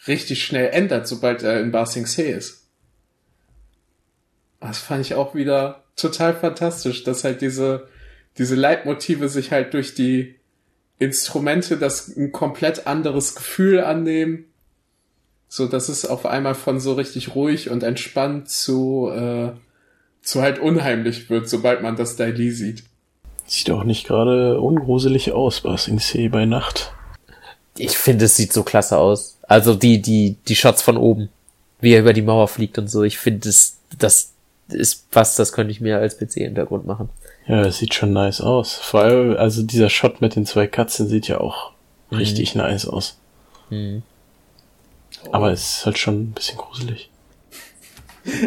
richtig 0.06 0.44
schnell 0.44 0.70
ändert, 0.70 1.06
sobald 1.06 1.42
er 1.42 1.60
in 1.60 1.72
Basing 1.72 2.06
See 2.06 2.30
ist. 2.30 2.68
Das 4.60 4.78
fand 4.78 5.02
ich 5.02 5.14
auch 5.14 5.34
wieder 5.34 5.82
total 5.96 6.34
fantastisch, 6.34 7.04
dass 7.04 7.24
halt 7.24 7.40
diese, 7.40 7.88
diese 8.38 8.54
Leitmotive 8.54 9.28
sich 9.28 9.52
halt 9.52 9.74
durch 9.74 9.94
die 9.94 10.36
Instrumente 11.02 11.76
das 11.76 12.08
ein 12.16 12.32
komplett 12.32 12.86
anderes 12.86 13.34
Gefühl 13.34 13.80
annehmen. 13.80 14.44
So 15.48 15.66
dass 15.66 15.88
es 15.88 16.06
auf 16.06 16.24
einmal 16.24 16.54
von 16.54 16.80
so 16.80 16.94
richtig 16.94 17.34
ruhig 17.34 17.68
und 17.68 17.82
entspannt 17.82 18.48
zu, 18.48 19.10
äh, 19.14 19.50
zu 20.22 20.40
halt 20.40 20.58
unheimlich 20.58 21.28
wird, 21.28 21.48
sobald 21.48 21.82
man 21.82 21.96
das 21.96 22.16
Daily 22.16 22.50
sieht. 22.50 22.84
Sieht 23.46 23.70
auch 23.70 23.84
nicht 23.84 24.06
gerade 24.06 24.60
ungruselig 24.60 25.32
aus, 25.32 25.60
Basing 25.60 25.98
See 25.98 26.28
bei 26.28 26.46
Nacht. 26.46 26.94
Ich 27.76 27.98
finde, 27.98 28.26
es 28.26 28.36
sieht 28.36 28.52
so 28.52 28.62
klasse 28.62 28.96
aus. 28.96 29.38
Also 29.42 29.74
die, 29.74 30.00
die, 30.00 30.36
die 30.48 30.56
Shots 30.56 30.80
von 30.80 30.96
oben. 30.96 31.28
Wie 31.80 31.92
er 31.92 32.00
über 32.00 32.12
die 32.12 32.22
Mauer 32.22 32.48
fliegt 32.48 32.78
und 32.78 32.88
so. 32.88 33.02
Ich 33.02 33.18
finde, 33.18 33.40
das, 33.40 33.76
das 33.98 34.32
ist 34.68 35.06
was, 35.12 35.36
das 35.36 35.52
könnte 35.52 35.72
ich 35.72 35.80
mir 35.80 35.98
als 35.98 36.16
PC-Hintergrund 36.16 36.86
machen. 36.86 37.10
Ja, 37.46 37.62
das 37.62 37.78
sieht 37.78 37.94
schon 37.94 38.12
nice 38.12 38.40
aus. 38.40 38.74
Vor 38.76 39.02
allem, 39.02 39.36
also 39.36 39.62
dieser 39.62 39.90
Shot 39.90 40.20
mit 40.20 40.36
den 40.36 40.46
zwei 40.46 40.66
Katzen 40.66 41.08
sieht 41.08 41.28
ja 41.28 41.40
auch 41.40 41.72
mhm. 42.10 42.18
richtig 42.18 42.54
nice 42.54 42.86
aus. 42.86 43.18
Mhm. 43.70 44.02
Aber 45.30 45.52
es 45.52 45.78
ist 45.78 45.86
halt 45.86 45.98
schon 45.98 46.22
ein 46.22 46.32
bisschen 46.32 46.58
gruselig. 46.58 47.08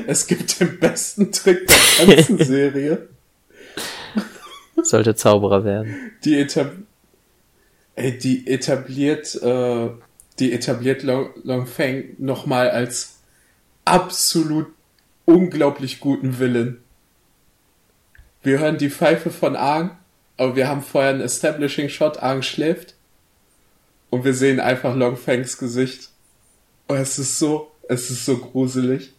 Es 0.08 0.26
gibt 0.28 0.62
den 0.62 0.80
besten 0.80 1.34
Trick 1.34 1.68
der 1.68 2.16
ganzen 2.16 2.38
Serie. 2.46 3.10
Sollte 4.82 5.16
Zauberer 5.16 5.66
werden. 5.66 6.14
Die, 6.24 6.40
etab 6.40 6.72
Ey, 7.96 8.18
die 8.18 8.48
etabliert, 8.48 9.36
äh, 9.42 9.90
die 10.40 10.54
etabliert 10.54 11.04
Long, 11.04 11.30
Long 11.44 11.68
Feng 11.68 12.16
nochmal 12.20 12.70
als 12.70 13.18
absolut 13.84 14.68
unglaublich 15.26 16.00
guten 16.00 16.40
Willen. 16.40 16.85
Wir 18.46 18.60
hören 18.60 18.78
die 18.78 18.92
Pfeife 18.92 19.32
von 19.32 19.56
Aang, 19.56 19.98
aber 20.38 20.56
wir 20.56 20.68
haben 20.68 20.84
vorher 20.84 21.10
einen 21.10 21.22
Establishing 21.22 21.90
Shot, 21.90 22.22
Aang 22.22 22.44
schläft. 22.44 22.94
Und 24.12 24.24
wir 24.24 24.36
sehen 24.36 24.60
einfach 24.60 24.96
Longfangs 24.96 25.58
Gesicht. 25.58 26.10
Und 26.88 26.98
es 26.98 27.18
ist 27.18 27.40
so, 27.40 27.72
es 27.90 28.12
ist 28.12 28.24
so 28.24 28.38
gruselig. 28.38 29.14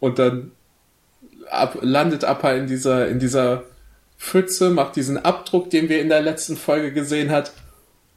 Und 0.00 0.18
dann 0.18 0.52
ab, 1.50 1.76
landet 1.82 2.24
Appa 2.24 2.52
in 2.52 2.68
dieser, 2.68 3.06
in 3.08 3.18
dieser 3.18 3.64
Pfütze, 4.16 4.70
macht 4.70 4.96
diesen 4.96 5.18
Abdruck, 5.18 5.68
den 5.68 5.90
wir 5.90 6.00
in 6.00 6.08
der 6.08 6.22
letzten 6.22 6.56
Folge 6.56 6.90
gesehen 6.90 7.30
hat. 7.30 7.52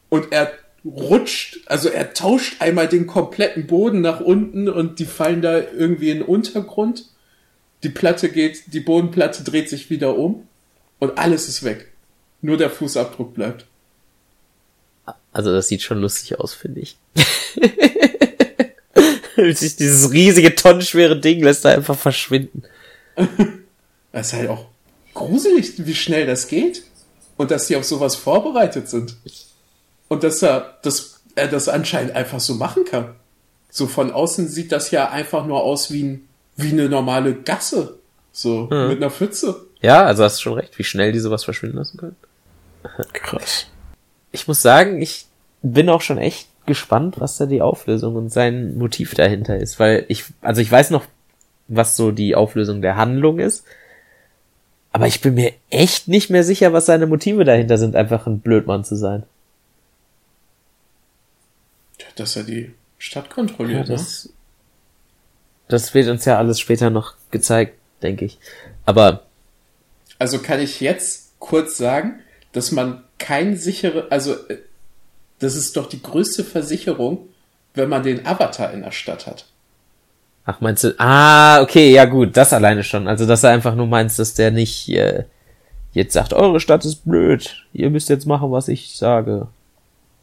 Und 0.07 0.32
er 0.32 0.49
rutscht, 0.86 1.59
also 1.66 1.89
er 1.89 2.14
tauscht 2.14 2.61
einmal 2.61 2.88
den 2.88 3.05
kompletten 3.05 3.68
Boden 3.68 3.99
nach 3.99 4.22
unten 4.22 4.70
und 4.70 4.99
die 4.99 5.05
fallen 5.05 5.41
da 5.41 5.57
irgendwie 5.57 6.09
in 6.09 6.20
den 6.20 6.26
Untergrund 6.26 7.09
die 7.84 7.89
Platte 7.89 8.30
geht, 8.30 8.74
die 8.74 8.80
Bodenplatte 8.80 9.43
dreht 9.43 9.68
sich 9.68 9.89
wieder 9.89 10.18
um 10.18 10.47
und 11.00 11.18
alles 11.18 11.48
ist 11.48 11.64
weg. 11.64 11.91
Nur 12.41 12.58
der 12.58 12.70
Fußabdruck 12.70 13.34
bleibt. 13.34 13.66
Also 15.32 15.52
das 15.52 15.68
sieht 15.68 15.82
schon 15.82 16.00
lustig 16.00 16.39
aus, 16.39 16.54
finde 16.54 16.82
ich. 16.82 16.98
Dieses 19.36 20.12
riesige, 20.12 20.56
tonnenschwere 20.56 21.20
Ding 21.20 21.44
lässt 21.44 21.66
er 21.66 21.76
einfach 21.76 21.98
verschwinden. 21.98 22.64
Das 24.12 24.28
ist 24.28 24.34
halt 24.34 24.50
auch 24.50 24.68
gruselig, 25.16 25.88
wie 25.88 25.96
schnell 25.96 26.28
das 26.28 26.48
geht. 26.48 26.84
Und 27.36 27.50
dass 27.50 27.66
die 27.66 27.76
auf 27.76 27.84
sowas 27.84 28.16
vorbereitet 28.16 28.88
sind. 28.88 29.16
Und 30.08 30.24
dass 30.24 30.44
er, 30.44 30.78
dass 30.84 31.22
er 31.34 31.48
das 31.48 31.68
anscheinend 31.68 32.16
einfach 32.16 32.39
so 32.39 32.54
machen 32.54 32.86
kann. 32.86 33.16
So 33.72 33.88
von 33.88 34.12
außen 34.12 34.50
sieht 34.50 34.72
das 34.72 34.91
ja 34.91 35.10
einfach 35.10 35.48
nur 35.48 35.64
aus 35.64 35.91
wie 35.91 36.04
ein 36.04 36.28
wie 36.56 36.72
eine 36.72 36.89
normale 36.89 37.34
Gasse. 37.34 37.98
So, 38.32 38.70
hm. 38.70 38.89
mit 38.89 38.98
einer 38.98 39.12
Pfütze. 39.12 39.68
Ja, 39.84 40.06
also 40.06 40.24
hast 40.24 40.38
du 40.38 40.44
schon 40.44 40.54
recht, 40.54 40.80
wie 40.80 40.84
schnell 40.84 41.12
die 41.12 41.20
sowas 41.20 41.44
verschwinden 41.44 41.78
lassen 41.78 41.98
können. 41.98 42.16
Krass. 43.12 43.68
Ich 44.32 44.48
muss 44.48 44.62
sagen, 44.62 45.02
ich 45.02 45.28
bin 45.62 45.90
auch 45.90 46.02
schon 46.02 46.18
echt 46.18 46.48
gespannt, 46.66 47.20
was 47.20 47.38
da 47.38 47.46
die 47.46 47.62
Auflösung 47.62 48.16
und 48.16 48.30
sein 48.30 48.78
Motiv 48.78 49.14
dahinter 49.14 49.58
ist, 49.58 49.80
weil 49.80 50.06
ich, 50.08 50.24
also 50.42 50.62
ich 50.62 50.72
weiß 50.72 50.90
noch, 50.90 51.06
was 51.68 51.98
so 51.98 52.12
die 52.12 52.36
Auflösung 52.36 52.82
der 52.82 52.96
Handlung 52.96 53.40
ist, 53.40 53.66
aber 54.94 55.08
ich 55.08 55.22
bin 55.22 55.34
mir 55.34 55.54
echt 55.70 56.08
nicht 56.08 56.30
mehr 56.30 56.44
sicher, 56.44 56.72
was 56.72 56.86
seine 56.86 57.08
Motive 57.08 57.44
dahinter 57.44 57.78
sind, 57.78 57.96
einfach 57.96 58.28
ein 58.28 58.40
Blödmann 58.40 58.86
zu 58.86 58.96
sein. 58.96 59.24
Dass 62.16 62.36
er 62.36 62.44
die 62.44 62.74
Stadt 63.00 63.30
kontrolliert, 63.30 63.90
ja, 63.90 63.96
das, 63.96 64.26
ne? 64.26 64.32
das 65.68 65.94
wird 65.94 66.08
uns 66.08 66.26
ja 66.26 66.38
alles 66.38 66.60
später 66.60 66.90
noch 66.90 67.16
gezeigt, 67.32 67.78
denke 68.02 68.26
ich. 68.26 68.38
Aber. 68.86 69.26
Also 70.20 70.39
kann 70.39 70.59
ich 70.59 70.80
jetzt 70.80 71.34
kurz 71.39 71.78
sagen, 71.78 72.20
dass 72.51 72.72
man 72.72 73.03
kein 73.18 73.57
sichere, 73.57 74.07
also 74.09 74.34
äh, 74.47 74.59
das 75.39 75.55
ist 75.55 75.76
doch 75.76 75.88
die 75.88 76.01
größte 76.01 76.43
Versicherung, 76.43 77.28
wenn 77.74 77.89
man 77.89 78.03
den 78.03 78.26
Avatar 78.26 78.72
in 78.72 78.82
der 78.82 78.91
Stadt 78.91 79.28
hat. 79.28 79.45
Ach, 80.45 80.59
meinst 80.61 80.84
du? 80.84 80.93
Ah, 80.97 81.61
okay, 81.61 81.91
ja 81.91 82.05
gut, 82.05 82.36
das 82.36 82.53
alleine 82.53 82.84
schon. 82.84 83.07
Also, 83.07 83.26
dass 83.26 83.43
er 83.43 83.51
einfach 83.51 83.76
nur 83.76 83.88
meinst, 83.88 84.20
dass 84.20 84.34
der 84.34 84.51
nicht 84.51 84.89
äh, 84.89 85.24
jetzt 85.93 86.14
sagt, 86.14 86.34
eure 86.34 86.59
Stadt 86.59 86.84
ist 86.86 87.05
blöd. 87.05 87.66
Ihr 87.72 87.89
müsst 87.89 88.09
jetzt 88.09 88.26
machen, 88.26 88.51
was 88.51 88.68
ich 88.68 88.97
sage. 88.97 89.47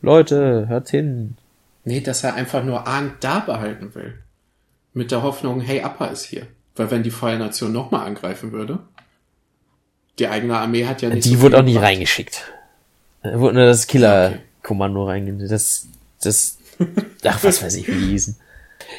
Leute, 0.02 0.68
hört 0.68 0.90
hin. 0.90 1.36
Nee, 1.84 2.00
dass 2.00 2.24
er 2.24 2.34
einfach 2.34 2.62
nur 2.64 2.86
Ahn 2.86 3.14
da 3.20 3.40
behalten 3.40 3.94
will. 3.94 4.18
Mit 4.92 5.10
der 5.10 5.22
Hoffnung, 5.22 5.60
hey, 5.60 5.82
Appa 5.82 6.06
ist 6.06 6.24
hier. 6.24 6.46
Weil 6.76 6.90
wenn 6.90 7.02
die 7.02 7.10
Feuernation 7.10 7.72
nochmal 7.72 8.06
angreifen 8.06 8.52
würde, 8.52 8.80
die 10.20 10.28
eigene 10.28 10.56
Armee 10.58 10.86
hat 10.86 11.02
ja 11.02 11.08
nicht. 11.08 11.24
Die 11.24 11.34
so 11.36 11.40
wurde 11.40 11.58
auch 11.58 11.62
nicht 11.62 11.80
reingeschickt. 11.80 12.44
Da 13.22 13.38
wurde 13.38 13.56
nur 13.56 13.66
das 13.66 13.86
Killer-Kommando 13.86 15.04
reingeschickt. 15.04 15.50
Das, 15.50 15.88
das, 16.22 16.58
ach, 17.24 17.42
was 17.42 17.62
weiß 17.62 17.74
ich, 17.76 17.88
wie 17.88 17.92
die 17.92 18.06
hießen. 18.08 18.36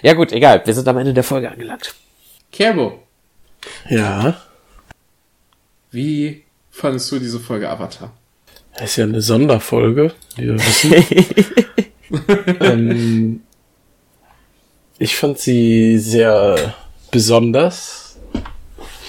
Ja 0.01 0.13
gut, 0.13 0.31
egal. 0.31 0.61
Wir 0.65 0.73
sind 0.73 0.87
am 0.87 0.97
Ende 0.97 1.13
der 1.13 1.23
Folge 1.23 1.49
angelangt. 1.51 1.93
Kerbo. 2.51 2.99
Ja. 3.89 4.41
Wie 5.91 6.43
fandest 6.71 7.11
du 7.11 7.19
diese 7.19 7.39
Folge 7.39 7.69
Avatar? 7.69 8.11
Das 8.73 8.91
ist 8.91 8.95
ja 8.95 9.03
eine 9.03 9.21
Sonderfolge, 9.21 10.13
wie 10.37 10.47
wir 10.47 10.55
wissen. 10.55 10.93
ähm, 12.61 13.43
ich 14.97 15.15
fand 15.15 15.39
sie 15.39 15.97
sehr 15.99 16.73
besonders, 17.11 18.17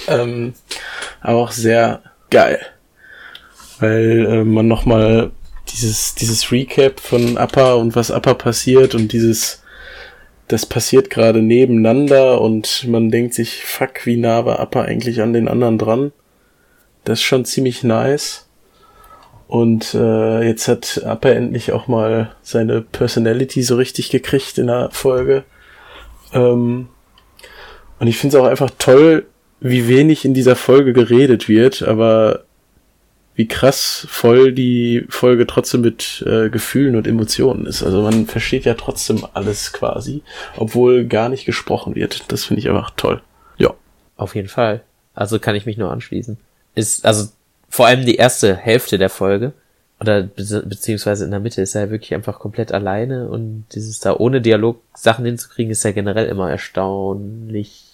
ähm, 0.09 0.55
aber 1.23 1.39
auch 1.39 1.53
sehr 1.53 2.03
geil, 2.31 2.61
weil 3.81 4.27
äh, 4.27 4.45
man 4.45 4.69
nochmal 4.69 5.31
dieses 5.69 6.15
dieses 6.15 6.51
Recap 6.53 7.01
von 7.01 7.39
Appa 7.39 7.75
und 7.75 7.95
was 7.95 8.11
Appa 8.11 8.35
passiert 8.35 8.95
und 8.95 9.13
dieses 9.13 9.63
das 10.49 10.67
passiert 10.67 11.09
gerade 11.09 11.41
nebeneinander 11.41 12.41
und 12.41 12.87
man 12.87 13.11
denkt 13.11 13.33
sich, 13.33 13.65
fuck, 13.65 14.05
wie 14.05 14.17
nah 14.17 14.45
war 14.45 14.61
Appa 14.61 14.83
eigentlich 14.83 15.23
an 15.23 15.33
den 15.33 15.49
anderen 15.49 15.79
dran? 15.79 16.13
Das 17.05 17.21
ist 17.21 17.25
schon 17.25 17.45
ziemlich 17.45 17.83
nice. 17.85 18.49
Und 19.49 19.95
äh, 19.95 20.43
jetzt 20.47 20.69
hat 20.69 21.03
Appa 21.05 21.31
endlich 21.31 21.73
auch 21.73 21.87
mal 21.87 22.35
seine 22.43 22.81
Personality 22.81 23.63
so 23.63 23.77
richtig 23.77 24.11
gekriegt 24.11 24.59
in 24.59 24.67
der 24.67 24.91
Folge. 24.91 25.45
Ähm, 26.33 26.89
und 27.99 28.07
ich 28.07 28.19
finde 28.19 28.37
es 28.37 28.43
auch 28.43 28.49
einfach 28.49 28.71
toll, 28.79 29.27
wie 29.63 29.89
wenig 29.89 30.25
in 30.25 30.35
dieser 30.35 30.57
Folge 30.57 30.93
geredet 30.93 31.49
wird, 31.49 31.83
aber 31.83 32.45
wie 33.35 33.49
krass 33.49 34.07
voll 34.11 34.53
die 34.53 35.07
Folge 35.09 35.47
trotzdem 35.47 35.81
mit 35.81 36.23
äh, 36.27 36.51
Gefühlen 36.51 36.97
und 36.97 37.07
Emotionen 37.07 37.65
ist. 37.65 37.83
Also 37.83 38.03
man 38.03 38.27
versteht 38.27 38.65
ja 38.65 38.75
trotzdem 38.75 39.27
alles 39.33 39.73
quasi, 39.73 40.23
obwohl 40.57 41.07
gar 41.07 41.29
nicht 41.29 41.47
gesprochen 41.47 41.95
wird. 41.95 42.31
Das 42.31 42.45
finde 42.45 42.61
ich 42.61 42.69
einfach 42.69 42.91
toll. 42.97 43.23
Ja. 43.57 43.73
Auf 44.17 44.35
jeden 44.35 44.49
Fall. 44.49 44.83
Also 45.15 45.39
kann 45.39 45.55
ich 45.55 45.65
mich 45.65 45.79
nur 45.79 45.91
anschließen. 45.91 46.37
Ist, 46.75 47.07
also 47.07 47.29
vor 47.71 47.87
allem 47.87 48.05
die 48.05 48.17
erste 48.17 48.55
Hälfte 48.55 48.99
der 48.99 49.09
Folge 49.09 49.53
oder 49.99 50.23
be 50.23 50.65
beziehungsweise 50.67 51.25
in 51.25 51.31
der 51.31 51.41
Mitte 51.41 51.63
ist 51.63 51.75
er 51.75 51.91
wirklich 51.91 52.13
einfach 52.13 52.39
komplett 52.39 52.73
alleine 52.73 53.29
und 53.29 53.67
dieses 53.73 54.01
da 54.01 54.15
ohne 54.17 54.41
Dialog 54.41 54.83
Sachen 54.95 55.25
hinzukriegen 55.25 55.71
ist 55.71 55.85
ja 55.85 55.93
generell 55.93 56.27
immer 56.27 56.51
erstaunlich, 56.51 57.92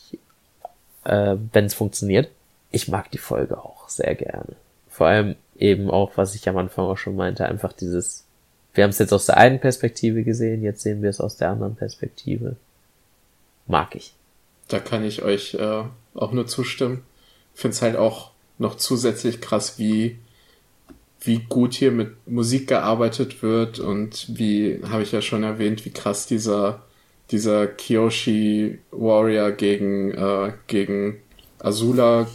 äh, 1.09 1.37
wenn 1.53 1.65
es 1.65 1.75
funktioniert. 1.75 2.31
Ich 2.71 2.89
mag 2.89 3.11
die 3.11 3.19
Folge 3.19 3.59
auch 3.59 3.89
sehr 3.89 4.15
gerne. 4.15 4.57
Vor 4.89 5.07
allem 5.07 5.37
eben 5.57 5.91
auch, 5.91 6.13
was 6.17 6.35
ich 6.35 6.49
am 6.49 6.57
Anfang 6.57 6.85
auch 6.85 6.99
schon 6.99 7.17
meinte, 7.17 7.47
einfach 7.47 7.73
dieses, 7.73 8.25
wir 8.75 8.85
haben 8.85 8.91
es 8.91 8.99
jetzt 8.99 9.13
aus 9.13 9.27
der 9.27 9.39
einen 9.39 9.61
Perspektive 9.61 10.23
gesehen, 10.23 10.63
jetzt 10.63 10.83
sehen 10.83 11.03
wir 11.03 11.11
es 11.11 11.21
aus 11.21 11.37
der 11.37 11.51
anderen 11.51 11.77
Perspektive. 11.77 12.57
Mag 13.67 13.95
ich. 13.95 14.15
Da 14.69 14.79
kann 14.79 15.05
ich 15.05 15.23
euch 15.23 15.55
äh, 15.55 15.85
auch 16.15 16.33
nur 16.33 16.47
zustimmen. 16.47 17.03
Finde 17.55 17.75
es 17.75 17.83
halt 17.83 17.97
auch 17.97 18.31
noch 18.59 18.77
zusätzlich 18.77 19.41
krass, 19.41 19.79
wie 19.79 20.19
wie 21.21 21.39
gut 21.49 21.75
hier 21.75 21.91
mit 21.91 22.29
Musik 22.29 22.69
gearbeitet 22.69 23.43
wird 23.43 23.81
und 23.81 24.27
wie 24.39 24.81
habe 24.89 25.03
ich 25.03 25.13
ja 25.13 25.21
schon 25.21 25.43
erwähnt, 25.43 25.85
wie 25.85 25.91
krass 25.91 26.27
dieser 26.27 26.83
dieser 27.31 27.67
Kyoshi 27.67 28.79
Warrior 28.91 29.53
gegen 29.53 30.13
äh, 30.13 30.53
gegen 30.67 31.21
Azula 31.59 32.27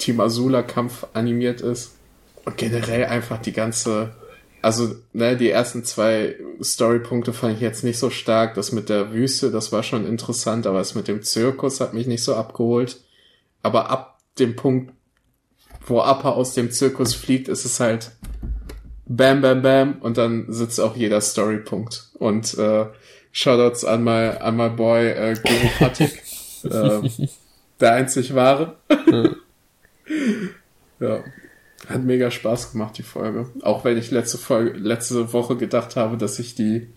Team 0.00 0.20
Azula 0.20 0.62
Kampf 0.62 1.06
animiert 1.12 1.60
ist. 1.60 1.96
Und 2.44 2.56
generell 2.56 3.04
einfach 3.04 3.38
die 3.38 3.52
ganze, 3.52 4.14
also, 4.62 4.94
ne, 5.12 5.36
die 5.36 5.50
ersten 5.50 5.84
zwei 5.84 6.36
Storypunkte 6.62 7.32
fand 7.32 7.56
ich 7.56 7.60
jetzt 7.60 7.84
nicht 7.84 7.98
so 7.98 8.10
stark. 8.10 8.54
Das 8.54 8.72
mit 8.72 8.88
der 8.88 9.12
Wüste, 9.12 9.50
das 9.50 9.72
war 9.72 9.82
schon 9.82 10.06
interessant, 10.06 10.66
aber 10.66 10.78
das 10.78 10.94
mit 10.94 11.06
dem 11.06 11.22
Zirkus 11.22 11.80
hat 11.80 11.94
mich 11.94 12.06
nicht 12.06 12.24
so 12.24 12.34
abgeholt. 12.34 13.00
Aber 13.62 13.90
ab 13.90 14.18
dem 14.38 14.56
Punkt, 14.56 14.92
wo 15.86 16.00
Appa 16.00 16.30
aus 16.30 16.54
dem 16.54 16.70
Zirkus 16.70 17.14
fliegt, 17.14 17.48
ist 17.48 17.64
es 17.64 17.78
halt 17.78 18.12
bam, 19.06 19.42
bam, 19.42 19.60
bam 19.60 19.98
und 20.00 20.16
dann 20.16 20.46
sitzt 20.48 20.80
auch 20.80 20.96
jeder 20.96 21.20
Storypunkt. 21.20 22.10
Und 22.14 22.56
äh, 22.56 22.86
Shoutouts 23.32 23.84
an 23.84 24.02
my, 24.02 24.36
an 24.40 24.56
my 24.56 24.68
boy 24.68 25.08
äh, 25.08 25.34
Guru 25.34 25.68
Patik, 25.78 26.22
äh, 26.64 27.28
der 27.80 27.92
einzig 27.92 28.34
wahre. 28.34 28.76
ja. 31.00 31.24
Hat 31.88 32.02
mega 32.04 32.30
Spaß 32.30 32.72
gemacht, 32.72 32.98
die 32.98 33.02
Folge. 33.02 33.48
Auch 33.62 33.84
wenn 33.84 33.96
ich 33.96 34.10
letzte 34.10 34.38
Folge, 34.38 34.78
letzte 34.78 35.32
Woche 35.32 35.56
gedacht 35.56 35.96
habe, 35.96 36.16
dass 36.16 36.38
ich 36.38 36.54
die. 36.54 36.88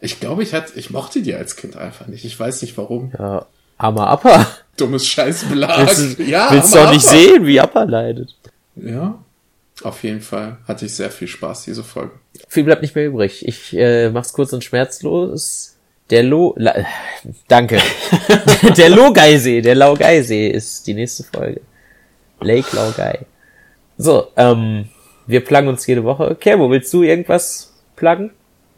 Ich 0.00 0.18
glaube, 0.18 0.42
ich 0.42 0.52
hatte, 0.52 0.78
ich 0.78 0.90
mochte 0.90 1.22
die 1.22 1.34
als 1.34 1.56
Kind 1.56 1.76
einfach 1.76 2.08
nicht. 2.08 2.24
Ich 2.24 2.38
weiß 2.38 2.62
nicht 2.62 2.76
warum. 2.76 3.12
Ja, 3.16 3.46
armer 3.78 4.08
Appa. 4.08 4.46
Dummes 4.76 5.06
Scheißbelag. 5.06 5.86
Willst 5.86 6.18
du, 6.18 6.22
ja, 6.24 6.50
willst 6.50 6.74
du 6.74 6.78
auch 6.78 6.90
nicht 6.90 7.06
sehen, 7.06 7.46
wie 7.46 7.60
Appa 7.60 7.84
leidet. 7.84 8.36
Ja. 8.74 9.22
Auf 9.82 10.02
jeden 10.02 10.20
Fall 10.20 10.58
hatte 10.66 10.86
ich 10.86 10.94
sehr 10.94 11.10
viel 11.10 11.28
Spaß, 11.28 11.64
diese 11.64 11.82
Folge. 11.82 12.12
Viel 12.48 12.64
bleibt 12.64 12.82
nicht 12.82 12.94
mehr 12.94 13.06
übrig. 13.06 13.46
Ich 13.46 13.76
äh, 13.76 14.10
mach's 14.10 14.32
kurz 14.32 14.52
und 14.52 14.64
schmerzlos. 14.64 15.76
Der 16.10 16.22
Lo... 16.22 16.54
La, 16.58 16.74
danke. 17.48 17.78
der 18.76 18.90
Logeisee, 18.90 19.62
der 19.62 19.74
Laugeisee 19.74 20.48
ist 20.48 20.86
die 20.86 20.94
nächste 20.94 21.24
Folge. 21.24 21.60
Lake 22.40 22.76
Laugai. 22.76 23.20
So, 23.96 24.28
ähm, 24.36 24.88
wir 25.26 25.44
pluggen 25.44 25.68
uns 25.68 25.86
jede 25.86 26.04
Woche. 26.04 26.30
Okay, 26.30 26.58
wo 26.58 26.70
willst 26.70 26.92
du 26.92 27.02
irgendwas 27.02 27.72
pluggen? 27.96 28.32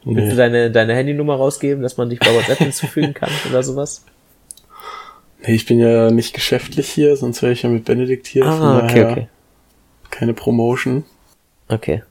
Nee. 0.04 0.16
Willst 0.16 0.32
du 0.32 0.36
deine, 0.36 0.70
deine 0.70 0.94
Handynummer 0.94 1.36
rausgeben, 1.36 1.82
dass 1.82 1.96
man 1.96 2.10
dich 2.10 2.18
bei 2.18 2.34
WhatsApp 2.34 2.58
hinzufügen 2.58 3.14
kann 3.14 3.30
oder 3.48 3.62
sowas? 3.62 4.04
Nee, 5.46 5.54
ich 5.54 5.66
bin 5.66 5.78
ja 5.78 6.10
nicht 6.10 6.34
geschäftlich 6.34 6.88
hier, 6.90 7.16
sonst 7.16 7.42
wäre 7.42 7.52
ich 7.52 7.62
ja 7.62 7.68
mit 7.68 7.84
Benedikt 7.84 8.26
hier. 8.26 8.44
Ah, 8.44 8.84
okay, 8.84 9.04
okay. 9.04 9.28
Keine 10.10 10.34
Promotion. 10.34 11.04
Okay. 11.68 12.02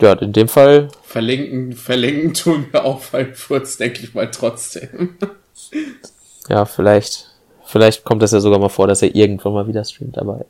Ja, 0.00 0.12
in 0.14 0.32
dem 0.32 0.48
Fall. 0.48 0.88
Verlinken, 1.02 1.72
verlinken 1.72 2.34
tun 2.34 2.66
wir 2.70 2.84
auch 2.84 3.00
Furz, 3.00 3.76
denke 3.76 4.00
ich 4.02 4.14
mal 4.14 4.30
trotzdem. 4.30 5.16
ja, 6.48 6.64
vielleicht. 6.64 7.30
Vielleicht 7.64 8.04
kommt 8.04 8.22
das 8.22 8.32
ja 8.32 8.40
sogar 8.40 8.58
mal 8.58 8.68
vor, 8.68 8.86
dass 8.86 9.02
er 9.02 9.14
irgendwann 9.14 9.52
mal 9.52 9.66
wieder 9.66 9.84
streamt, 9.84 10.18
aber 10.18 10.44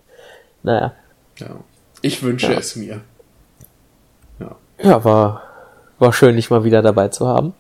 naja. 0.63 0.95
Ja. 1.39 1.61
Ich 2.03 2.23
wünsche 2.23 2.53
ja. 2.53 2.59
es 2.59 2.77
mir. 2.77 3.01
Ja. 4.41 4.57
Ja, 4.83 5.05
war, 5.05 5.43
war 5.99 6.13
schön, 6.13 6.37
dich 6.37 6.51
mal 6.51 6.65
wieder 6.65 6.83
dabei 6.83 7.09
zu 7.09 7.27
haben. 7.27 7.55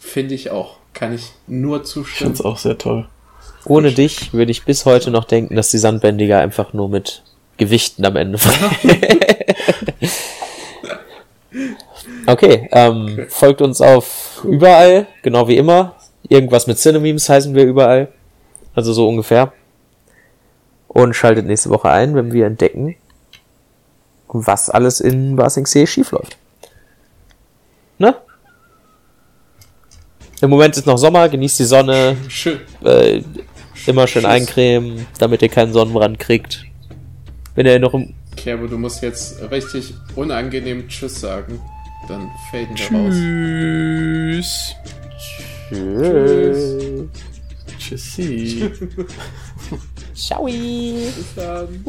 Finde 0.00 0.34
ich 0.34 0.50
auch. 0.50 0.78
Kann 0.94 1.14
ich 1.14 1.32
nur 1.46 1.84
zustimmen. 1.84 2.32
Ich 2.32 2.38
finde 2.38 2.48
auch 2.48 2.58
sehr 2.58 2.78
toll. 2.78 3.08
Ohne 3.64 3.92
dich 3.92 4.32
würde 4.32 4.50
ich 4.50 4.64
bis 4.64 4.84
heute 4.84 5.10
noch 5.10 5.24
denken, 5.24 5.56
dass 5.56 5.70
die 5.70 5.78
Sandbändiger 5.78 6.38
einfach 6.38 6.72
nur 6.72 6.88
mit 6.88 7.22
Gewichten 7.56 8.04
am 8.04 8.16
Ende 8.16 8.38
okay, 12.26 12.68
ähm, 12.72 13.08
okay, 13.12 13.26
folgt 13.28 13.60
uns 13.60 13.80
auf 13.80 14.42
überall, 14.44 15.06
genau 15.22 15.46
wie 15.48 15.56
immer. 15.56 15.96
Irgendwas 16.28 16.66
mit 16.66 16.78
Cinememes 16.78 17.28
heißen 17.28 17.54
wir 17.54 17.64
überall. 17.64 18.08
Also 18.74 18.92
so 18.92 19.08
ungefähr 19.08 19.52
und 20.92 21.14
schaltet 21.14 21.46
nächste 21.46 21.70
Woche 21.70 21.90
ein, 21.90 22.14
wenn 22.14 22.32
wir 22.32 22.46
entdecken, 22.46 22.96
was 24.28 24.70
alles 24.70 25.00
in 25.00 25.36
Basingsee 25.36 25.86
schief 25.86 26.12
läuft. 26.12 26.36
Ne? 27.98 28.14
Im 30.40 30.50
Moment 30.50 30.76
ist 30.76 30.86
noch 30.86 30.98
Sommer, 30.98 31.28
genießt 31.28 31.60
die 31.60 31.64
Sonne, 31.64 32.16
Schön. 32.28 32.60
äh, 32.84 33.22
immer 33.86 34.06
schön 34.06 34.22
Tschüss. 34.22 34.30
eincremen, 34.30 35.06
damit 35.18 35.42
ihr 35.42 35.48
keinen 35.48 35.72
Sonnenbrand 35.72 36.18
kriegt. 36.18 36.64
Wenn 37.54 37.66
ihr 37.66 37.78
noch 37.78 37.94
im 37.94 38.14
Okay, 38.32 38.52
aber 38.52 38.66
du 38.66 38.78
musst 38.78 39.02
jetzt 39.02 39.40
richtig 39.50 39.94
unangenehm 40.16 40.88
Tschüss 40.88 41.20
sagen. 41.20 41.60
Dann 42.08 42.30
faden 42.50 42.76
wir 42.76 42.86
raus. 42.98 43.14
Tschüss. 44.40 44.74
Tschüss. 45.78 47.08
Tschüssi. 47.78 48.70
Ciao. 50.14 50.46
Bis 50.46 51.34
dann. 51.36 51.84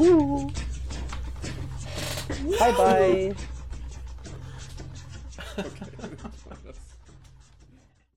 Bye 2.59 2.73
bye. 2.77 3.35
Okay. 5.55 6.33